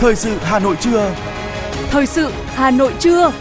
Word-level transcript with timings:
Thời 0.00 0.16
sự 0.16 0.36
Hà 0.40 0.58
Nội 0.58 0.76
trưa. 0.80 1.14
Thời 1.90 2.06
sự 2.06 2.30
Hà 2.46 2.70
Nội 2.70 2.92
trưa. 3.00 3.32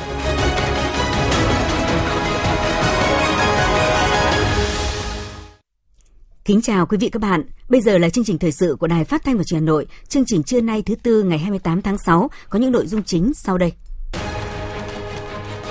Kính 6.46 6.62
chào 6.62 6.86
quý 6.86 6.98
vị 6.98 7.10
các 7.10 7.22
bạn. 7.22 7.44
Bây 7.70 7.82
giờ 7.82 7.98
là 7.98 8.10
chương 8.10 8.24
trình 8.24 8.38
thời 8.38 8.52
sự 8.52 8.76
của 8.80 8.88
Đài 8.88 9.04
Phát 9.04 9.24
thanh 9.24 9.38
và 9.38 9.44
Truyền 9.44 9.60
hình 9.60 9.68
Hà 9.68 9.72
Nội. 9.72 9.86
Chương 10.08 10.26
trình 10.26 10.44
trưa 10.44 10.62
nay 10.62 10.84
thứ 10.86 10.96
tư 11.04 11.24
ngày 11.24 11.40
28 11.40 11.82
tháng 11.82 11.98
6 11.98 12.30
có 12.50 12.60
những 12.60 12.72
nội 12.72 12.88
dung 12.88 13.04
chính 13.04 13.34
sau 13.34 13.58
đây. 13.58 13.72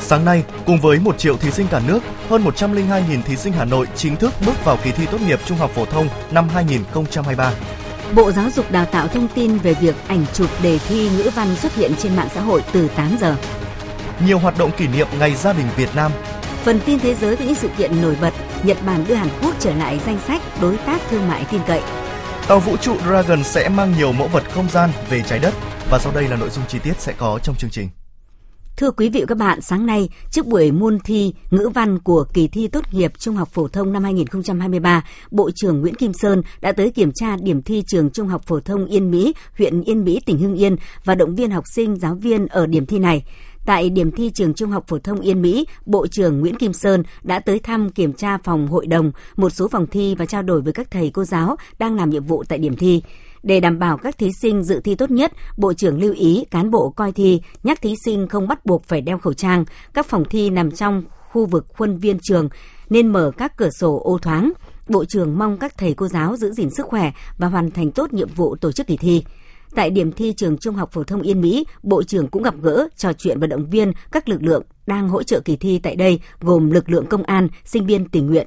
Sáng 0.00 0.24
nay, 0.24 0.44
cùng 0.66 0.80
với 0.80 0.98
1 0.98 1.18
triệu 1.18 1.36
thí 1.36 1.50
sinh 1.50 1.66
cả 1.70 1.80
nước, 1.86 2.00
hơn 2.28 2.44
102.000 2.44 3.22
thí 3.22 3.36
sinh 3.36 3.52
Hà 3.52 3.64
Nội 3.64 3.86
chính 3.96 4.16
thức 4.16 4.32
bước 4.46 4.64
vào 4.64 4.78
kỳ 4.84 4.92
thi 4.92 5.06
tốt 5.06 5.18
nghiệp 5.26 5.40
trung 5.46 5.58
học 5.58 5.70
phổ 5.74 5.84
thông 5.84 6.08
năm 6.30 6.48
2023. 6.48 7.52
Bộ 8.14 8.32
Giáo 8.32 8.50
dục 8.50 8.70
Đào 8.70 8.84
tạo 8.84 9.08
thông 9.08 9.28
tin 9.28 9.58
về 9.58 9.74
việc 9.74 9.94
ảnh 10.08 10.24
chụp 10.34 10.50
đề 10.62 10.78
thi 10.78 11.08
ngữ 11.08 11.30
văn 11.34 11.56
xuất 11.56 11.74
hiện 11.74 11.92
trên 11.98 12.16
mạng 12.16 12.28
xã 12.34 12.40
hội 12.40 12.62
từ 12.72 12.88
8 12.88 13.16
giờ. 13.20 13.36
Nhiều 14.26 14.38
hoạt 14.38 14.58
động 14.58 14.70
kỷ 14.76 14.86
niệm 14.86 15.06
Ngày 15.18 15.34
Gia 15.34 15.52
đình 15.52 15.66
Việt 15.76 15.88
Nam. 15.94 16.12
Phần 16.64 16.80
tin 16.86 16.98
thế 16.98 17.14
giới 17.14 17.36
với 17.36 17.46
những 17.46 17.54
sự 17.54 17.68
kiện 17.78 18.02
nổi 18.02 18.16
bật, 18.20 18.34
Nhật 18.62 18.76
Bản 18.86 19.04
đưa 19.08 19.14
Hàn 19.14 19.28
Quốc 19.42 19.54
trở 19.58 19.74
lại 19.74 20.00
danh 20.06 20.18
sách 20.26 20.42
đối 20.60 20.76
tác 20.76 21.00
thương 21.10 21.28
mại 21.28 21.44
tin 21.50 21.60
cậy. 21.66 21.82
Tàu 22.48 22.60
vũ 22.60 22.76
trụ 22.76 22.96
Dragon 23.06 23.44
sẽ 23.44 23.68
mang 23.68 23.94
nhiều 23.98 24.12
mẫu 24.12 24.28
vật 24.28 24.44
không 24.50 24.70
gian 24.70 24.90
về 25.10 25.22
trái 25.26 25.38
đất 25.38 25.54
và 25.90 25.98
sau 25.98 26.12
đây 26.12 26.28
là 26.28 26.36
nội 26.36 26.50
dung 26.50 26.64
chi 26.68 26.78
tiết 26.78 26.94
sẽ 26.98 27.12
có 27.18 27.38
trong 27.42 27.56
chương 27.56 27.70
trình. 27.70 27.88
Thưa 28.76 28.90
quý 28.90 29.08
vị 29.08 29.20
và 29.20 29.26
các 29.26 29.38
bạn, 29.38 29.60
sáng 29.60 29.86
nay, 29.86 30.08
trước 30.30 30.46
buổi 30.46 30.72
môn 30.72 30.98
thi 31.04 31.32
ngữ 31.50 31.68
văn 31.74 31.98
của 31.98 32.24
kỳ 32.32 32.48
thi 32.48 32.68
tốt 32.68 32.84
nghiệp 32.92 33.12
trung 33.18 33.34
học 33.36 33.48
phổ 33.52 33.68
thông 33.68 33.92
năm 33.92 34.04
2023, 34.04 35.04
Bộ 35.30 35.50
trưởng 35.54 35.80
Nguyễn 35.80 35.94
Kim 35.94 36.12
Sơn 36.12 36.42
đã 36.60 36.72
tới 36.72 36.90
kiểm 36.90 37.12
tra 37.12 37.36
điểm 37.36 37.62
thi 37.62 37.82
trường 37.86 38.10
trung 38.10 38.28
học 38.28 38.42
phổ 38.46 38.60
thông 38.60 38.86
Yên 38.86 39.10
Mỹ, 39.10 39.34
huyện 39.58 39.82
Yên 39.82 40.04
Mỹ, 40.04 40.20
tỉnh 40.26 40.38
Hưng 40.38 40.54
Yên 40.54 40.76
và 41.04 41.14
động 41.14 41.34
viên 41.34 41.50
học 41.50 41.64
sinh, 41.74 41.96
giáo 41.96 42.14
viên 42.14 42.46
ở 42.46 42.66
điểm 42.66 42.86
thi 42.86 42.98
này. 42.98 43.24
Tại 43.66 43.90
điểm 43.90 44.10
thi 44.10 44.30
trường 44.34 44.54
Trung 44.54 44.70
học 44.70 44.84
phổ 44.88 44.98
thông 44.98 45.20
Yên 45.20 45.42
Mỹ, 45.42 45.66
Bộ 45.86 46.06
trưởng 46.06 46.40
Nguyễn 46.40 46.56
Kim 46.56 46.72
Sơn 46.72 47.02
đã 47.22 47.38
tới 47.38 47.58
thăm 47.58 47.90
kiểm 47.90 48.12
tra 48.12 48.38
phòng 48.44 48.68
hội 48.68 48.86
đồng, 48.86 49.12
một 49.36 49.50
số 49.50 49.68
phòng 49.68 49.86
thi 49.86 50.14
và 50.14 50.26
trao 50.26 50.42
đổi 50.42 50.60
với 50.60 50.72
các 50.72 50.90
thầy 50.90 51.10
cô 51.10 51.24
giáo 51.24 51.56
đang 51.78 51.96
làm 51.96 52.10
nhiệm 52.10 52.24
vụ 52.24 52.44
tại 52.48 52.58
điểm 52.58 52.76
thi. 52.76 53.02
Để 53.46 53.60
đảm 53.60 53.78
bảo 53.78 53.96
các 53.96 54.18
thí 54.18 54.30
sinh 54.42 54.62
dự 54.62 54.80
thi 54.80 54.94
tốt 54.94 55.10
nhất, 55.10 55.32
Bộ 55.56 55.72
trưởng 55.72 56.00
lưu 56.00 56.14
ý 56.14 56.44
cán 56.50 56.70
bộ 56.70 56.90
coi 56.90 57.12
thi 57.12 57.40
nhắc 57.62 57.82
thí 57.82 57.94
sinh 58.04 58.28
không 58.28 58.48
bắt 58.48 58.66
buộc 58.66 58.84
phải 58.84 59.00
đeo 59.00 59.18
khẩu 59.18 59.32
trang. 59.32 59.64
Các 59.94 60.06
phòng 60.06 60.24
thi 60.30 60.50
nằm 60.50 60.70
trong 60.70 61.02
khu 61.32 61.46
vực 61.46 61.66
khuôn 61.76 61.98
viên 61.98 62.18
trường 62.22 62.48
nên 62.90 63.08
mở 63.08 63.30
các 63.36 63.56
cửa 63.56 63.70
sổ 63.70 64.00
ô 64.04 64.18
thoáng. 64.18 64.52
Bộ 64.88 65.04
trưởng 65.04 65.38
mong 65.38 65.58
các 65.58 65.78
thầy 65.78 65.94
cô 65.94 66.08
giáo 66.08 66.36
giữ 66.36 66.52
gìn 66.52 66.70
sức 66.70 66.86
khỏe 66.86 67.12
và 67.38 67.46
hoàn 67.46 67.70
thành 67.70 67.90
tốt 67.90 68.12
nhiệm 68.12 68.28
vụ 68.34 68.56
tổ 68.56 68.72
chức 68.72 68.86
kỳ 68.86 68.96
thi. 68.96 69.24
Tại 69.74 69.90
điểm 69.90 70.12
thi 70.12 70.34
trường 70.36 70.58
Trung 70.58 70.74
học 70.74 70.92
phổ 70.92 71.04
thông 71.04 71.22
Yên 71.22 71.40
Mỹ, 71.40 71.66
Bộ 71.82 72.02
trưởng 72.02 72.28
cũng 72.28 72.42
gặp 72.42 72.54
gỡ, 72.62 72.88
trò 72.96 73.12
chuyện 73.12 73.40
và 73.40 73.46
động 73.46 73.70
viên 73.70 73.92
các 74.12 74.28
lực 74.28 74.42
lượng 74.42 74.62
đang 74.86 75.08
hỗ 75.08 75.22
trợ 75.22 75.40
kỳ 75.40 75.56
thi 75.56 75.78
tại 75.78 75.96
đây, 75.96 76.20
gồm 76.40 76.70
lực 76.70 76.90
lượng 76.90 77.06
công 77.06 77.22
an, 77.22 77.48
sinh 77.64 77.86
viên 77.86 78.08
tình 78.08 78.26
nguyện, 78.26 78.46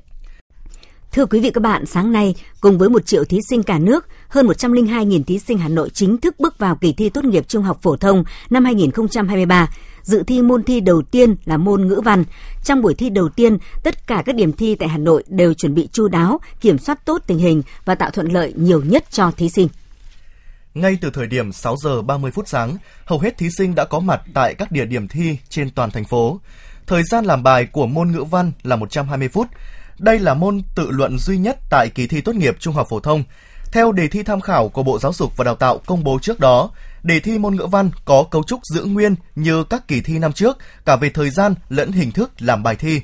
Thưa 1.11 1.25
quý 1.25 1.39
vị 1.39 1.51
các 1.51 1.61
bạn, 1.61 1.85
sáng 1.85 2.11
nay, 2.11 2.35
cùng 2.61 2.77
với 2.77 2.89
một 2.89 3.05
triệu 3.05 3.23
thí 3.23 3.39
sinh 3.49 3.63
cả 3.63 3.79
nước, 3.79 4.07
hơn 4.27 4.47
102.000 4.47 5.23
thí 5.23 5.39
sinh 5.39 5.57
Hà 5.57 5.67
Nội 5.67 5.89
chính 5.89 6.17
thức 6.17 6.39
bước 6.39 6.57
vào 6.57 6.75
kỳ 6.75 6.93
thi 6.93 7.09
tốt 7.09 7.23
nghiệp 7.23 7.47
trung 7.47 7.63
học 7.63 7.79
phổ 7.81 7.95
thông 7.97 8.23
năm 8.49 8.65
2023. 8.65 9.69
Dự 10.03 10.23
thi 10.23 10.41
môn 10.41 10.63
thi 10.63 10.79
đầu 10.79 11.01
tiên 11.01 11.35
là 11.45 11.57
môn 11.57 11.87
ngữ 11.87 12.01
văn. 12.05 12.23
Trong 12.63 12.81
buổi 12.81 12.93
thi 12.93 13.09
đầu 13.09 13.29
tiên, 13.29 13.57
tất 13.83 14.07
cả 14.07 14.23
các 14.25 14.35
điểm 14.35 14.53
thi 14.53 14.75
tại 14.75 14.89
Hà 14.89 14.97
Nội 14.97 15.23
đều 15.27 15.53
chuẩn 15.53 15.75
bị 15.75 15.89
chu 15.91 16.07
đáo, 16.07 16.39
kiểm 16.61 16.77
soát 16.77 17.05
tốt 17.05 17.21
tình 17.27 17.37
hình 17.37 17.61
và 17.85 17.95
tạo 17.95 18.09
thuận 18.09 18.27
lợi 18.27 18.53
nhiều 18.55 18.81
nhất 18.81 19.05
cho 19.11 19.31
thí 19.31 19.49
sinh. 19.49 19.67
Ngay 20.73 20.97
từ 21.01 21.09
thời 21.13 21.27
điểm 21.27 21.51
6 21.51 21.75
giờ 21.77 22.01
30 22.01 22.31
phút 22.31 22.47
sáng, 22.47 22.77
hầu 23.05 23.19
hết 23.19 23.37
thí 23.37 23.49
sinh 23.57 23.75
đã 23.75 23.85
có 23.85 23.99
mặt 23.99 24.21
tại 24.33 24.53
các 24.53 24.71
địa 24.71 24.85
điểm 24.85 25.07
thi 25.07 25.37
trên 25.49 25.69
toàn 25.69 25.91
thành 25.91 26.05
phố. 26.05 26.39
Thời 26.87 27.03
gian 27.03 27.25
làm 27.25 27.43
bài 27.43 27.65
của 27.65 27.87
môn 27.87 28.11
ngữ 28.11 28.23
văn 28.23 28.51
là 28.63 28.75
120 28.75 29.27
phút, 29.27 29.47
đây 29.99 30.19
là 30.19 30.33
môn 30.33 30.61
tự 30.75 30.91
luận 30.91 31.19
duy 31.19 31.37
nhất 31.37 31.57
tại 31.69 31.89
kỳ 31.95 32.07
thi 32.07 32.21
tốt 32.21 32.35
nghiệp 32.35 32.55
trung 32.59 32.75
học 32.75 32.87
phổ 32.89 32.99
thông. 32.99 33.23
Theo 33.71 33.91
đề 33.91 34.07
thi 34.07 34.23
tham 34.23 34.41
khảo 34.41 34.69
của 34.69 34.83
Bộ 34.83 34.99
Giáo 34.99 35.13
dục 35.13 35.37
và 35.37 35.43
Đào 35.43 35.55
tạo 35.55 35.77
công 35.77 36.03
bố 36.03 36.19
trước 36.21 36.39
đó, 36.39 36.69
đề 37.03 37.19
thi 37.19 37.37
môn 37.37 37.55
ngữ 37.55 37.65
văn 37.65 37.91
có 38.05 38.23
cấu 38.31 38.43
trúc 38.43 38.59
giữ 38.73 38.83
nguyên 38.83 39.15
như 39.35 39.63
các 39.63 39.87
kỳ 39.87 40.01
thi 40.01 40.19
năm 40.19 40.33
trước, 40.33 40.57
cả 40.85 40.95
về 40.95 41.09
thời 41.09 41.29
gian 41.29 41.55
lẫn 41.69 41.91
hình 41.91 42.11
thức 42.11 42.31
làm 42.39 42.63
bài 42.63 42.75
thi. 42.75 43.01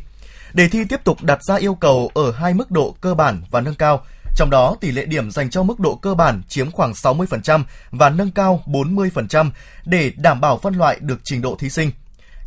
Đề 0.53 0.67
thi 0.67 0.85
tiếp 0.89 1.03
tục 1.03 1.23
đặt 1.23 1.43
ra 1.43 1.55
yêu 1.55 1.75
cầu 1.75 2.11
ở 2.13 2.31
hai 2.31 2.53
mức 2.53 2.71
độ 2.71 2.95
cơ 3.01 3.13
bản 3.13 3.41
và 3.51 3.61
nâng 3.61 3.75
cao, 3.75 4.05
trong 4.35 4.49
đó 4.49 4.75
tỷ 4.81 4.91
lệ 4.91 5.05
điểm 5.05 5.31
dành 5.31 5.49
cho 5.49 5.63
mức 5.63 5.79
độ 5.79 5.95
cơ 5.95 6.13
bản 6.13 6.41
chiếm 6.47 6.71
khoảng 6.71 6.91
60% 6.91 7.63
và 7.91 8.09
nâng 8.09 8.31
cao 8.31 8.63
40% 8.65 9.49
để 9.85 10.11
đảm 10.17 10.41
bảo 10.41 10.57
phân 10.57 10.73
loại 10.75 10.97
được 11.01 11.19
trình 11.23 11.41
độ 11.41 11.55
thí 11.59 11.69
sinh. 11.69 11.91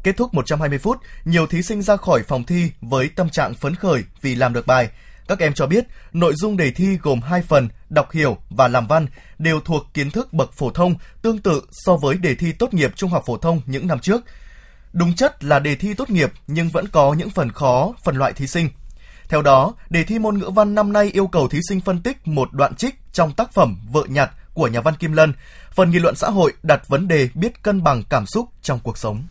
Kết 0.02 0.16
thúc 0.16 0.34
120 0.34 0.78
phút, 0.78 0.98
nhiều 1.24 1.46
thí 1.46 1.62
sinh 1.62 1.82
ra 1.82 1.96
khỏi 1.96 2.22
phòng 2.22 2.44
thi 2.44 2.70
với 2.80 3.08
tâm 3.08 3.30
trạng 3.30 3.54
phấn 3.54 3.74
khởi 3.74 4.02
vì 4.22 4.34
làm 4.34 4.52
được 4.52 4.66
bài. 4.66 4.88
Các 5.28 5.38
em 5.38 5.54
cho 5.54 5.66
biết, 5.66 5.84
nội 6.12 6.34
dung 6.36 6.56
đề 6.56 6.70
thi 6.70 6.98
gồm 7.02 7.20
hai 7.20 7.42
phần, 7.42 7.68
đọc 7.90 8.12
hiểu 8.12 8.36
và 8.50 8.68
làm 8.68 8.86
văn, 8.86 9.06
đều 9.38 9.60
thuộc 9.60 9.86
kiến 9.94 10.10
thức 10.10 10.32
bậc 10.32 10.52
phổ 10.52 10.70
thông, 10.70 10.94
tương 11.22 11.38
tự 11.38 11.62
so 11.70 11.96
với 11.96 12.16
đề 12.16 12.34
thi 12.34 12.52
tốt 12.52 12.74
nghiệp 12.74 12.92
trung 12.96 13.10
học 13.10 13.22
phổ 13.26 13.36
thông 13.36 13.60
những 13.66 13.86
năm 13.86 13.98
trước. 14.00 14.22
Đúng 14.92 15.14
chất 15.14 15.44
là 15.44 15.58
đề 15.58 15.74
thi 15.74 15.94
tốt 15.94 16.10
nghiệp 16.10 16.32
nhưng 16.46 16.68
vẫn 16.68 16.88
có 16.88 17.12
những 17.12 17.30
phần 17.30 17.52
khó, 17.52 17.92
phần 18.04 18.16
loại 18.16 18.32
thí 18.32 18.46
sinh. 18.46 18.68
Theo 19.28 19.42
đó, 19.42 19.74
đề 19.90 20.04
thi 20.04 20.18
môn 20.18 20.38
ngữ 20.38 20.50
văn 20.50 20.74
năm 20.74 20.92
nay 20.92 21.10
yêu 21.12 21.26
cầu 21.26 21.48
thí 21.48 21.58
sinh 21.68 21.80
phân 21.80 22.02
tích 22.02 22.28
một 22.28 22.52
đoạn 22.52 22.74
trích 22.74 22.94
trong 23.12 23.32
tác 23.32 23.52
phẩm 23.52 23.76
Vợ 23.92 24.02
nhặt 24.08 24.30
của 24.54 24.68
nhà 24.68 24.80
văn 24.80 24.94
Kim 24.96 25.12
Lân. 25.12 25.32
Phần 25.72 25.90
nghị 25.90 25.98
luận 25.98 26.16
xã 26.16 26.30
hội 26.30 26.52
đặt 26.62 26.88
vấn 26.88 27.08
đề 27.08 27.28
biết 27.34 27.62
cân 27.62 27.82
bằng 27.82 28.02
cảm 28.10 28.26
xúc 28.26 28.48
trong 28.62 28.80
cuộc 28.82 28.98
sống 28.98 29.22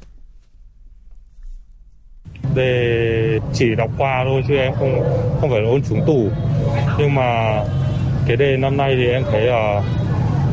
để 2.56 3.40
chỉ 3.53 3.75
đọc 3.75 3.90
qua 3.97 4.24
thôi 4.25 4.44
chứ 4.47 4.58
em 4.58 4.74
không 4.80 5.03
không 5.41 5.50
phải 5.50 5.62
ôn 5.62 5.81
trúng 5.90 6.03
tủ. 6.08 6.30
Nhưng 6.97 7.16
mà 7.16 7.59
cái 8.28 8.38
đề 8.38 8.58
năm 8.58 8.78
nay 8.78 8.96
thì 8.97 9.12
em 9.12 9.24
thấy 9.31 9.41
là 9.41 9.81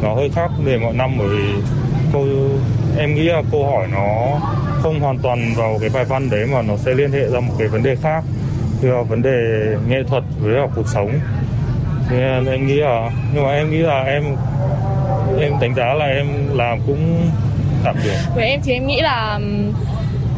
nó 0.03 0.15
hơi 0.15 0.31
khác 0.35 0.51
đề 0.67 0.79
mọi 0.79 0.93
năm, 0.93 1.15
bởi 1.19 1.29
vì 1.29 1.53
câu 2.13 2.27
em 2.99 3.15
nghĩ 3.15 3.23
là 3.23 3.43
câu 3.53 3.67
hỏi 3.67 3.87
nó 3.93 4.41
không 4.83 5.01
hoàn 5.01 5.19
toàn 5.19 5.55
vào 5.57 5.79
cái 5.81 5.91
bài 5.95 6.05
văn 6.05 6.31
đấy 6.31 6.47
mà 6.53 6.63
nó 6.63 6.77
sẽ 6.77 6.95
liên 6.95 7.13
hệ 7.13 7.29
ra 7.29 7.41
một 7.41 7.55
cái 7.59 7.69
vấn 7.69 7.83
đề 7.83 7.97
khác, 7.97 8.25
như 8.83 8.93
là 8.93 9.03
vấn 9.03 9.23
đề 9.23 9.31
nghệ 9.89 10.03
thuật 10.09 10.23
với 10.41 10.53
là 10.53 10.67
cuộc 10.77 10.89
sống. 10.89 11.11
Nên 12.11 12.47
em 12.47 12.67
nghĩ 12.67 12.75
là, 12.75 13.11
nhưng 13.35 13.45
mà 13.45 13.53
em 13.53 13.71
nghĩ 13.71 13.79
là 13.79 14.03
em 14.03 14.25
em 15.41 15.53
đánh 15.61 15.75
giá 15.75 15.95
là 15.95 16.05
em 16.05 16.27
làm 16.53 16.79
cũng 16.87 17.31
tạm 17.85 17.97
được. 18.05 18.17
Với 18.35 18.45
em 18.45 18.61
thì 18.65 18.73
em 18.73 18.87
nghĩ 18.87 19.01
là 19.01 19.41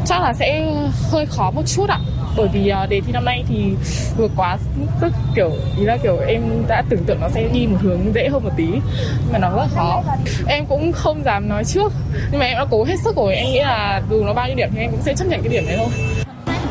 chắc 0.07 0.23
là 0.23 0.35
sẽ 0.35 0.73
hơi 1.11 1.27
khó 1.27 1.51
một 1.51 1.63
chút 1.67 1.89
ạ. 1.89 1.99
Bởi 2.37 2.49
vì 2.53 2.73
uh, 2.85 2.91
đề 2.91 3.01
thi 3.07 3.13
năm 3.13 3.25
nay 3.25 3.45
thì 3.49 3.73
vừa 4.17 4.29
quá 4.37 4.59
rất 5.01 5.13
kiểu 5.35 5.51
ý 5.79 5.85
là 5.85 5.97
kiểu 5.97 6.19
em 6.29 6.43
đã 6.69 6.83
tưởng 6.89 7.05
tượng 7.05 7.21
nó 7.21 7.29
sẽ 7.29 7.49
đi 7.53 7.67
một 7.67 7.79
hướng 7.81 8.15
dễ 8.15 8.29
hơn 8.29 8.45
một 8.45 8.51
tí 8.57 8.67
nhưng 8.67 9.33
mà 9.33 9.39
nó 9.39 9.51
rất 9.51 9.67
khó. 9.75 10.03
Em 10.47 10.67
cũng 10.67 10.93
không 10.93 11.25
dám 11.25 11.49
nói 11.49 11.65
trước 11.65 11.93
nhưng 12.31 12.41
mà 12.41 12.47
em 12.47 12.59
đã 12.59 12.65
cố 12.71 12.85
hết 12.85 12.97
sức 13.05 13.17
rồi 13.17 13.35
em 13.35 13.47
nghĩ 13.47 13.61
là 13.61 14.03
dù 14.11 14.25
nó 14.25 14.33
bao 14.33 14.47
nhiêu 14.47 14.57
điểm 14.57 14.69
thì 14.75 14.81
em 14.81 14.91
cũng 14.91 15.03
sẽ 15.03 15.15
chấp 15.15 15.25
nhận 15.29 15.43
cái 15.43 15.53
điểm 15.53 15.67
đấy 15.67 15.77
thôi. 15.79 15.89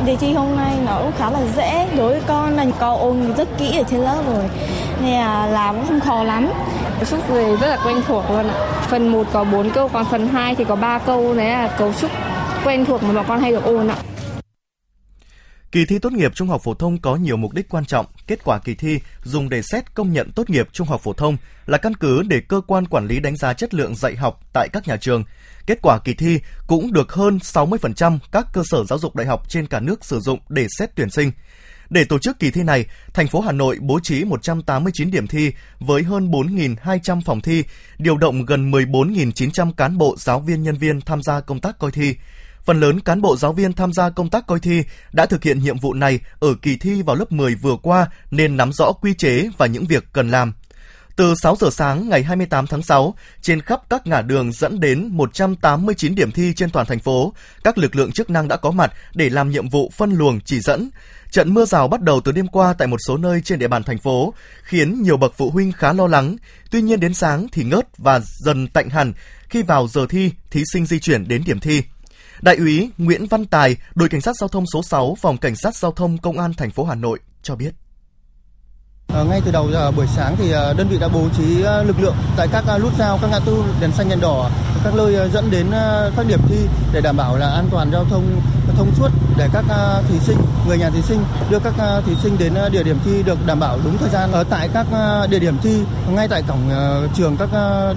Đề 0.06 0.16
thi 0.16 0.34
hôm 0.34 0.58
nay 0.58 0.74
nó 0.86 1.00
cũng 1.02 1.12
khá 1.18 1.32
là 1.32 1.40
dễ 1.58 1.88
đối 1.98 2.12
với 2.12 2.22
con 2.28 2.56
là 2.56 2.66
con 2.80 3.00
ôn 3.00 3.34
rất 3.38 3.48
kỹ 3.58 3.78
ở 3.78 3.84
trên 3.92 4.00
lớp 4.00 4.22
rồi 4.28 4.44
nên 5.02 5.12
là 5.12 5.48
làm 5.48 5.76
cũng 5.76 5.88
không 5.88 6.00
khó 6.00 6.24
lắm. 6.24 6.52
Trúc 7.10 7.30
về 7.30 7.56
rất 7.62 7.68
là 7.68 7.78
quen 7.86 7.98
thuộc 8.08 8.32
luôn 8.32 8.48
ạ. 8.48 8.56
Phần 8.90 9.08
1 9.08 9.24
có 9.34 9.44
4 9.44 9.70
câu 9.70 9.88
còn 9.88 10.06
phần 10.12 10.28
2 10.28 10.56
thì 10.56 10.64
có 10.64 10.76
3 10.76 11.00
câu 11.00 11.34
đấy 11.34 11.50
là 11.50 11.68
cấu 11.68 11.94
trúc 11.94 12.12
quen 12.66 12.86
thuộc 12.86 13.04
mà 13.04 13.14
bọn 13.14 13.26
con 13.28 13.42
hay 13.42 13.52
được 13.52 13.64
ôn 13.64 13.88
ạ. 13.88 13.98
Kỳ 15.72 15.86
thi 15.86 16.00
tốt 16.00 16.14
nghiệp 16.14 16.32
trung 16.36 16.48
học 16.48 16.62
phổ 16.64 16.74
thông 16.74 16.98
có 16.98 17.16
nhiều 17.16 17.38
mục 17.38 17.54
đích 17.54 17.70
quan 17.70 17.86
trọng. 17.86 18.06
Kết 18.28 18.44
quả 18.44 18.60
kỳ 18.60 18.76
thi 18.76 19.00
dùng 19.24 19.50
để 19.50 19.62
xét 19.62 19.94
công 19.94 20.14
nhận 20.14 20.32
tốt 20.32 20.50
nghiệp 20.50 20.70
trung 20.72 20.88
học 20.88 21.02
phổ 21.02 21.14
thông 21.14 21.38
là 21.66 21.78
căn 21.78 21.96
cứ 21.96 22.24
để 22.24 22.40
cơ 22.40 22.62
quan 22.68 22.88
quản 22.88 23.08
lý 23.08 23.20
đánh 23.20 23.38
giá 23.38 23.54
chất 23.54 23.74
lượng 23.74 23.96
dạy 23.96 24.16
học 24.16 24.40
tại 24.54 24.70
các 24.74 24.88
nhà 24.88 24.98
trường. 24.98 25.24
Kết 25.66 25.80
quả 25.82 26.00
kỳ 26.00 26.14
thi 26.14 26.40
cũng 26.68 26.94
được 26.94 27.12
hơn 27.14 27.38
60% 27.38 28.18
các 28.32 28.48
cơ 28.54 28.62
sở 28.66 28.84
giáo 28.84 29.00
dục 29.00 29.16
đại 29.16 29.28
học 29.28 29.50
trên 29.50 29.68
cả 29.68 29.80
nước 29.80 30.06
sử 30.06 30.20
dụng 30.20 30.40
để 30.50 30.68
xét 30.78 30.90
tuyển 30.96 31.10
sinh. 31.10 31.32
Để 31.90 32.06
tổ 32.06 32.20
chức 32.20 32.40
kỳ 32.40 32.52
thi 32.52 32.64
này, 32.64 32.86
thành 33.14 33.28
phố 33.28 33.40
Hà 33.40 33.52
Nội 33.52 33.78
bố 33.82 34.00
trí 34.00 34.24
189 34.24 35.12
điểm 35.12 35.28
thi 35.28 35.52
với 35.80 36.04
hơn 36.04 36.32
4.200 36.32 37.22
phòng 37.22 37.42
thi, 37.42 37.64
điều 37.98 38.18
động 38.18 38.46
gần 38.46 38.72
14.900 38.72 39.72
cán 39.72 39.98
bộ 39.98 40.16
giáo 40.18 40.40
viên 40.40 40.64
nhân 40.64 40.78
viên 40.78 41.02
tham 41.02 41.24
gia 41.24 41.40
công 41.40 41.60
tác 41.60 41.80
coi 41.80 41.92
thi. 41.92 42.16
Phần 42.66 42.80
lớn 42.80 43.00
cán 43.00 43.22
bộ 43.22 43.38
giáo 43.38 43.54
viên 43.54 43.74
tham 43.74 43.94
gia 43.94 44.10
công 44.10 44.30
tác 44.30 44.48
coi 44.48 44.60
thi 44.60 44.84
đã 45.14 45.26
thực 45.26 45.44
hiện 45.44 45.60
nhiệm 45.60 45.80
vụ 45.80 45.94
này 45.94 46.20
ở 46.40 46.56
kỳ 46.62 46.78
thi 46.78 47.02
vào 47.02 47.16
lớp 47.16 47.32
10 47.32 47.56
vừa 47.56 47.76
qua 47.82 48.08
nên 48.32 48.58
nắm 48.58 48.74
rõ 48.74 48.92
quy 48.92 49.14
chế 49.14 49.50
và 49.58 49.66
những 49.66 49.86
việc 49.86 50.04
cần 50.14 50.32
làm. 50.32 50.54
Từ 51.16 51.36
6 51.36 51.56
giờ 51.60 51.70
sáng 51.72 52.10
ngày 52.10 52.24
28 52.24 52.68
tháng 52.68 52.82
6, 52.82 53.16
trên 53.42 53.62
khắp 53.62 53.82
các 53.90 54.08
ngã 54.08 54.22
đường 54.22 54.52
dẫn 54.52 54.80
đến 54.80 55.08
189 55.12 56.16
điểm 56.16 56.32
thi 56.32 56.54
trên 56.56 56.70
toàn 56.70 56.86
thành 56.86 57.00
phố, 57.00 57.34
các 57.64 57.78
lực 57.78 57.96
lượng 57.96 58.12
chức 58.12 58.30
năng 58.30 58.48
đã 58.48 58.58
có 58.58 58.72
mặt 58.72 58.94
để 59.14 59.30
làm 59.30 59.50
nhiệm 59.50 59.70
vụ 59.70 59.92
phân 59.96 60.12
luồng 60.12 60.40
chỉ 60.42 60.60
dẫn. 60.60 60.90
Trận 61.32 61.54
mưa 61.54 61.66
rào 61.66 61.88
bắt 61.88 62.02
đầu 62.02 62.22
từ 62.22 62.32
đêm 62.32 62.48
qua 62.48 62.74
tại 62.74 62.88
một 62.88 62.98
số 63.08 63.18
nơi 63.18 63.42
trên 63.42 63.60
địa 63.60 63.68
bàn 63.68 63.84
thành 63.84 63.98
phố, 63.98 64.34
khiến 64.64 65.02
nhiều 65.02 65.18
bậc 65.18 65.34
phụ 65.38 65.50
huynh 65.50 65.72
khá 65.72 65.94
lo 65.94 66.08
lắng. 66.08 66.36
Tuy 66.72 66.82
nhiên 66.82 67.00
đến 67.00 67.14
sáng 67.14 67.48
thì 67.52 67.64
ngớt 67.64 67.98
và 67.98 68.20
dần 68.20 68.68
tạnh 68.68 68.90
hẳn 68.90 69.14
khi 69.50 69.62
vào 69.62 69.88
giờ 69.88 70.06
thi, 70.10 70.32
thí 70.52 70.64
sinh 70.74 70.86
di 70.86 71.00
chuyển 71.00 71.28
đến 71.28 71.44
điểm 71.46 71.60
thi. 71.60 71.82
Đại 72.46 72.56
úy 72.56 72.90
Nguyễn 72.98 73.26
Văn 73.26 73.46
Tài, 73.46 73.76
đội 73.96 74.10
cảnh 74.10 74.22
sát 74.22 74.36
giao 74.36 74.48
thông 74.48 74.64
số 74.74 74.84
6, 74.84 75.16
phòng 75.22 75.38
cảnh 75.38 75.56
sát 75.56 75.76
giao 75.76 75.92
thông 75.92 76.18
công 76.18 76.40
an 76.40 76.54
thành 76.58 76.72
phố 76.72 76.84
Hà 76.86 76.96
Nội 76.96 77.20
cho 77.42 77.56
biết. 77.56 77.74
Ờ, 79.16 79.24
ngay 79.24 79.42
từ 79.46 79.52
đầu 79.52 79.70
giờ 79.72 79.92
buổi 79.92 80.08
sáng 80.08 80.36
thì 80.38 80.52
ờ, 80.52 80.74
đơn 80.74 80.88
vị 80.88 80.98
đã 81.00 81.08
bố 81.08 81.22
trí 81.38 81.62
ờ, 81.62 81.84
lực 81.84 81.96
lượng 82.00 82.16
tại 82.38 82.48
các 82.52 82.66
nút 82.82 82.94
giao, 83.00 83.20
các 83.22 83.28
ngã 83.32 83.40
tư 83.40 83.64
đèn 83.82 83.92
xanh 83.92 84.10
đèn 84.10 84.22
đỏ, 84.22 84.50
các 84.84 84.96
nơi 84.96 85.30
dẫn 85.34 85.52
đến 85.52 85.68
các 86.18 86.26
điểm 86.28 86.40
thi 86.50 86.58
để 86.94 87.02
đảm 87.02 87.18
bảo 87.18 87.38
là 87.38 87.48
an 87.50 87.68
toàn 87.72 87.92
giao 87.92 88.06
thông 88.10 88.42
thông 88.78 88.92
suốt 88.98 89.10
để 89.38 89.48
các 89.54 89.66
thí 90.10 90.20
sinh, 90.20 90.38
người 90.68 90.78
nhà 90.78 90.90
thí 90.90 91.02
sinh 91.02 91.20
đưa 91.50 91.60
các 91.60 91.74
thí 92.06 92.16
sinh 92.24 92.38
đến 92.38 92.54
địa 92.72 92.84
điểm 92.84 92.98
thi 93.06 93.24
được 93.24 93.38
đảm 93.46 93.60
bảo 93.60 93.80
đúng 93.84 93.98
thời 93.98 94.10
gian. 94.10 94.32
Ở 94.32 94.44
tại 94.44 94.70
các 94.74 94.88
địa 95.30 95.40
điểm 95.40 95.58
thi, 95.64 95.82
ngay 96.10 96.28
tại 96.28 96.44
cổng 96.48 96.70
trường 97.16 97.38
các 97.38 97.50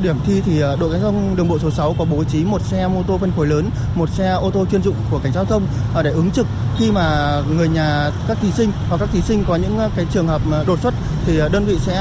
điểm 0.02 0.16
thi 0.26 0.42
thì 0.46 0.60
đội 0.60 0.92
cảnh 0.92 1.00
sát 1.02 1.36
đường 1.36 1.48
bộ 1.48 1.58
số 1.58 1.70
6 1.70 1.94
có 1.98 2.04
bố 2.04 2.24
trí 2.24 2.44
một 2.44 2.62
xe 2.62 2.88
mô 2.88 3.02
tô 3.02 3.18
phân 3.18 3.32
khối 3.36 3.46
lớn, 3.46 3.70
một 3.94 4.10
xe 4.10 4.30
ô 4.30 4.50
tô 4.50 4.66
chuyên 4.70 4.82
dụng 4.82 4.94
của 5.10 5.18
cảnh 5.18 5.32
giao 5.32 5.44
thông 5.44 5.62
để 6.02 6.10
ứng 6.10 6.30
trực 6.30 6.46
khi 6.78 6.90
mà 6.90 7.38
người 7.56 7.68
nhà 7.68 8.10
các 8.28 8.38
thí 8.40 8.52
sinh 8.52 8.70
hoặc 8.88 8.96
các 9.00 9.08
thí 9.12 9.20
sinh 9.20 9.44
có 9.48 9.56
những 9.56 9.78
ờ, 9.78 9.90
cái 9.96 10.06
trường 10.12 10.26
hợp 10.26 10.42
đột 10.66 10.80
xuất 10.80 10.94
thì 11.26 11.38
ờ, 11.38 11.48
đơn 11.48 11.64
vị 11.64 11.78
sẽ 11.80 11.94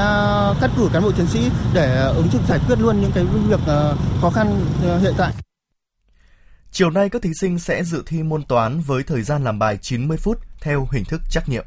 cắt 0.60 0.70
cử 0.76 0.88
cán 0.92 1.02
bộ 1.02 1.12
chiến 1.12 1.26
sĩ 1.26 1.50
để 1.74 2.12
ứng 2.16 2.28
trực 2.32 2.40
giải 2.48 2.58
quyết 2.66 2.78
luôn 2.78 3.00
những 3.00 3.12
cái 3.14 3.24
việc 3.24 3.60
ờ, 3.66 3.96
khó 4.20 4.30
khăn 4.30 4.60
hiện 5.00 5.14
tại. 5.16 5.32
Chiều 6.72 6.90
nay 6.90 7.08
các 7.08 7.22
thí 7.22 7.30
sinh 7.40 7.58
sẽ 7.58 7.84
dự 7.84 8.02
thi 8.06 8.22
môn 8.22 8.42
toán 8.42 8.80
với 8.80 9.02
thời 9.02 9.22
gian 9.22 9.44
làm 9.44 9.58
bài 9.58 9.78
90 9.82 10.16
phút 10.16 10.40
theo 10.60 10.88
hình 10.92 11.04
thức 11.04 11.20
trắc 11.30 11.48
nghiệm. 11.48 11.64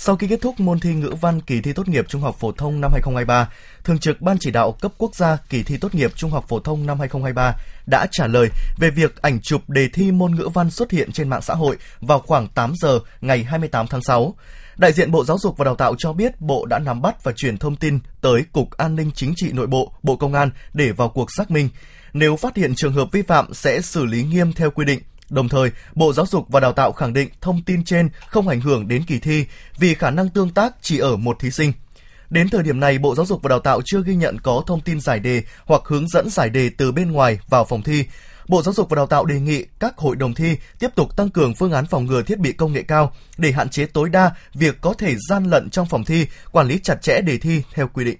Sau 0.00 0.16
khi 0.16 0.26
kết 0.26 0.40
thúc 0.40 0.60
môn 0.60 0.80
thi 0.80 0.94
ngữ 0.94 1.14
văn 1.20 1.40
kỳ 1.40 1.60
thi 1.60 1.72
tốt 1.72 1.88
nghiệp 1.88 2.04
trung 2.08 2.22
học 2.22 2.36
phổ 2.38 2.52
thông 2.52 2.80
năm 2.80 2.92
2023, 2.92 3.50
Thường 3.84 3.98
trực 3.98 4.20
Ban 4.20 4.36
chỉ 4.40 4.50
đạo 4.50 4.72
cấp 4.72 4.92
quốc 4.98 5.14
gia 5.14 5.36
kỳ 5.48 5.62
thi 5.62 5.76
tốt 5.76 5.94
nghiệp 5.94 6.12
trung 6.14 6.30
học 6.30 6.44
phổ 6.48 6.60
thông 6.60 6.86
năm 6.86 6.98
2023 6.98 7.56
đã 7.86 8.06
trả 8.12 8.26
lời 8.26 8.48
về 8.78 8.90
việc 8.90 9.22
ảnh 9.22 9.40
chụp 9.40 9.70
đề 9.70 9.88
thi 9.92 10.12
môn 10.12 10.34
ngữ 10.34 10.48
văn 10.54 10.70
xuất 10.70 10.90
hiện 10.90 11.12
trên 11.12 11.28
mạng 11.28 11.42
xã 11.42 11.54
hội 11.54 11.76
vào 12.00 12.18
khoảng 12.18 12.48
8 12.48 12.72
giờ 12.80 13.00
ngày 13.20 13.44
28 13.44 13.86
tháng 13.86 14.02
6. 14.02 14.34
Đại 14.76 14.92
diện 14.92 15.10
Bộ 15.10 15.24
Giáo 15.24 15.38
dục 15.38 15.56
và 15.56 15.64
Đào 15.64 15.76
tạo 15.76 15.94
cho 15.98 16.12
biết 16.12 16.40
Bộ 16.40 16.66
đã 16.66 16.78
nắm 16.78 17.02
bắt 17.02 17.24
và 17.24 17.32
chuyển 17.36 17.58
thông 17.58 17.76
tin 17.76 17.98
tới 18.20 18.44
Cục 18.52 18.70
An 18.70 18.96
ninh 18.96 19.10
Chính 19.14 19.32
trị 19.36 19.52
Nội 19.52 19.66
bộ, 19.66 19.92
Bộ 20.02 20.16
Công 20.16 20.34
an 20.34 20.50
để 20.74 20.92
vào 20.92 21.08
cuộc 21.08 21.32
xác 21.32 21.50
minh. 21.50 21.68
Nếu 22.12 22.36
phát 22.36 22.56
hiện 22.56 22.74
trường 22.76 22.92
hợp 22.92 23.08
vi 23.12 23.22
phạm 23.22 23.54
sẽ 23.54 23.80
xử 23.80 24.04
lý 24.04 24.22
nghiêm 24.22 24.52
theo 24.52 24.70
quy 24.70 24.84
định. 24.84 25.00
Đồng 25.30 25.48
thời, 25.48 25.70
Bộ 25.94 26.12
Giáo 26.12 26.26
dục 26.26 26.46
và 26.48 26.60
Đào 26.60 26.72
tạo 26.72 26.92
khẳng 26.92 27.12
định 27.12 27.28
thông 27.40 27.62
tin 27.62 27.84
trên 27.84 28.08
không 28.28 28.48
ảnh 28.48 28.60
hưởng 28.60 28.88
đến 28.88 29.02
kỳ 29.06 29.18
thi 29.18 29.44
vì 29.78 29.94
khả 29.94 30.10
năng 30.10 30.28
tương 30.28 30.50
tác 30.50 30.74
chỉ 30.82 30.98
ở 30.98 31.16
một 31.16 31.36
thí 31.40 31.50
sinh. 31.50 31.72
Đến 32.30 32.48
thời 32.48 32.62
điểm 32.62 32.80
này, 32.80 32.98
Bộ 32.98 33.14
Giáo 33.14 33.26
dục 33.26 33.42
và 33.42 33.48
Đào 33.48 33.60
tạo 33.60 33.80
chưa 33.84 34.02
ghi 34.02 34.14
nhận 34.14 34.40
có 34.40 34.62
thông 34.66 34.80
tin 34.80 35.00
giải 35.00 35.20
đề 35.20 35.42
hoặc 35.64 35.82
hướng 35.84 36.08
dẫn 36.08 36.30
giải 36.30 36.50
đề 36.50 36.70
từ 36.78 36.92
bên 36.92 37.12
ngoài 37.12 37.38
vào 37.48 37.64
phòng 37.64 37.82
thi. 37.82 38.04
Bộ 38.48 38.62
Giáo 38.62 38.74
dục 38.74 38.90
và 38.90 38.96
Đào 38.96 39.06
tạo 39.06 39.24
đề 39.24 39.40
nghị 39.40 39.64
các 39.78 39.96
hội 39.96 40.16
đồng 40.16 40.34
thi 40.34 40.56
tiếp 40.78 40.88
tục 40.94 41.16
tăng 41.16 41.30
cường 41.30 41.54
phương 41.54 41.72
án 41.72 41.86
phòng 41.86 42.06
ngừa 42.06 42.22
thiết 42.22 42.38
bị 42.38 42.52
công 42.52 42.72
nghệ 42.72 42.82
cao 42.82 43.12
để 43.38 43.52
hạn 43.52 43.68
chế 43.68 43.86
tối 43.86 44.08
đa 44.08 44.30
việc 44.54 44.80
có 44.80 44.94
thể 44.94 45.14
gian 45.28 45.44
lận 45.44 45.70
trong 45.70 45.86
phòng 45.86 46.04
thi, 46.04 46.26
quản 46.52 46.68
lý 46.68 46.78
chặt 46.78 47.02
chẽ 47.02 47.20
đề 47.20 47.38
thi 47.38 47.62
theo 47.74 47.88
quy 47.88 48.04
định. 48.04 48.18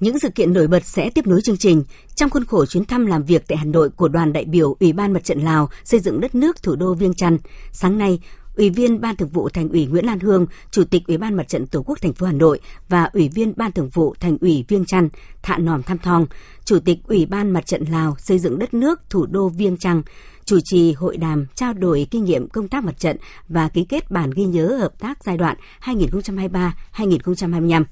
Những 0.00 0.18
sự 0.18 0.28
kiện 0.28 0.52
nổi 0.52 0.66
bật 0.66 0.84
sẽ 0.84 1.10
tiếp 1.10 1.26
nối 1.26 1.40
chương 1.42 1.56
trình 1.56 1.82
trong 2.14 2.30
khuôn 2.30 2.44
khổ 2.44 2.66
chuyến 2.66 2.84
thăm 2.84 3.06
làm 3.06 3.24
việc 3.24 3.44
tại 3.48 3.58
Hà 3.58 3.64
Nội 3.64 3.90
của 3.90 4.08
đoàn 4.08 4.32
đại 4.32 4.44
biểu 4.44 4.76
Ủy 4.80 4.92
ban 4.92 5.12
Mặt 5.12 5.24
trận 5.24 5.40
Lào 5.40 5.68
xây 5.84 6.00
dựng 6.00 6.20
đất 6.20 6.34
nước 6.34 6.62
thủ 6.62 6.76
đô 6.76 6.94
Viêng 6.94 7.14
Chăn. 7.14 7.38
Sáng 7.72 7.98
nay, 7.98 8.20
Ủy 8.56 8.70
viên 8.70 9.00
Ban 9.00 9.16
Thường 9.16 9.28
vụ 9.28 9.48
Thành 9.48 9.68
ủy 9.68 9.86
Nguyễn 9.86 10.06
Lan 10.06 10.20
Hương, 10.20 10.46
Chủ 10.70 10.84
tịch 10.84 11.02
Ủy 11.06 11.18
ban 11.18 11.34
Mặt 11.34 11.48
trận 11.48 11.66
Tổ 11.66 11.82
quốc 11.82 11.98
thành 12.02 12.12
phố 12.12 12.26
Hà 12.26 12.32
Nội 12.32 12.60
và 12.88 13.10
Ủy 13.12 13.28
viên 13.28 13.52
Ban 13.56 13.72
Thường 13.72 13.88
vụ 13.92 14.14
Thành 14.20 14.38
ủy 14.40 14.64
Viêng 14.68 14.84
Chăn 14.84 15.08
Thạ 15.42 15.58
Nòm 15.58 15.82
Tham 15.82 15.98
Thong, 15.98 16.26
Chủ 16.64 16.78
tịch 16.78 16.98
Ủy 17.06 17.26
ban 17.26 17.50
Mặt 17.50 17.66
trận 17.66 17.84
Lào 17.90 18.16
xây 18.18 18.38
dựng 18.38 18.58
đất 18.58 18.74
nước 18.74 19.00
thủ 19.10 19.26
đô 19.26 19.48
Viêng 19.48 19.76
Chăn 19.76 20.02
chủ 20.44 20.58
trì 20.64 20.92
hội 20.92 21.16
đàm 21.16 21.46
trao 21.54 21.72
đổi 21.72 22.06
kinh 22.10 22.24
nghiệm 22.24 22.48
công 22.48 22.68
tác 22.68 22.84
mặt 22.84 22.98
trận 22.98 23.16
và 23.48 23.68
ký 23.68 23.84
kết 23.84 24.10
bản 24.10 24.30
ghi 24.30 24.44
nhớ 24.44 24.76
hợp 24.80 24.98
tác 24.98 25.24
giai 25.24 25.36
đoạn 25.36 25.56
2023-2025. 25.82 27.84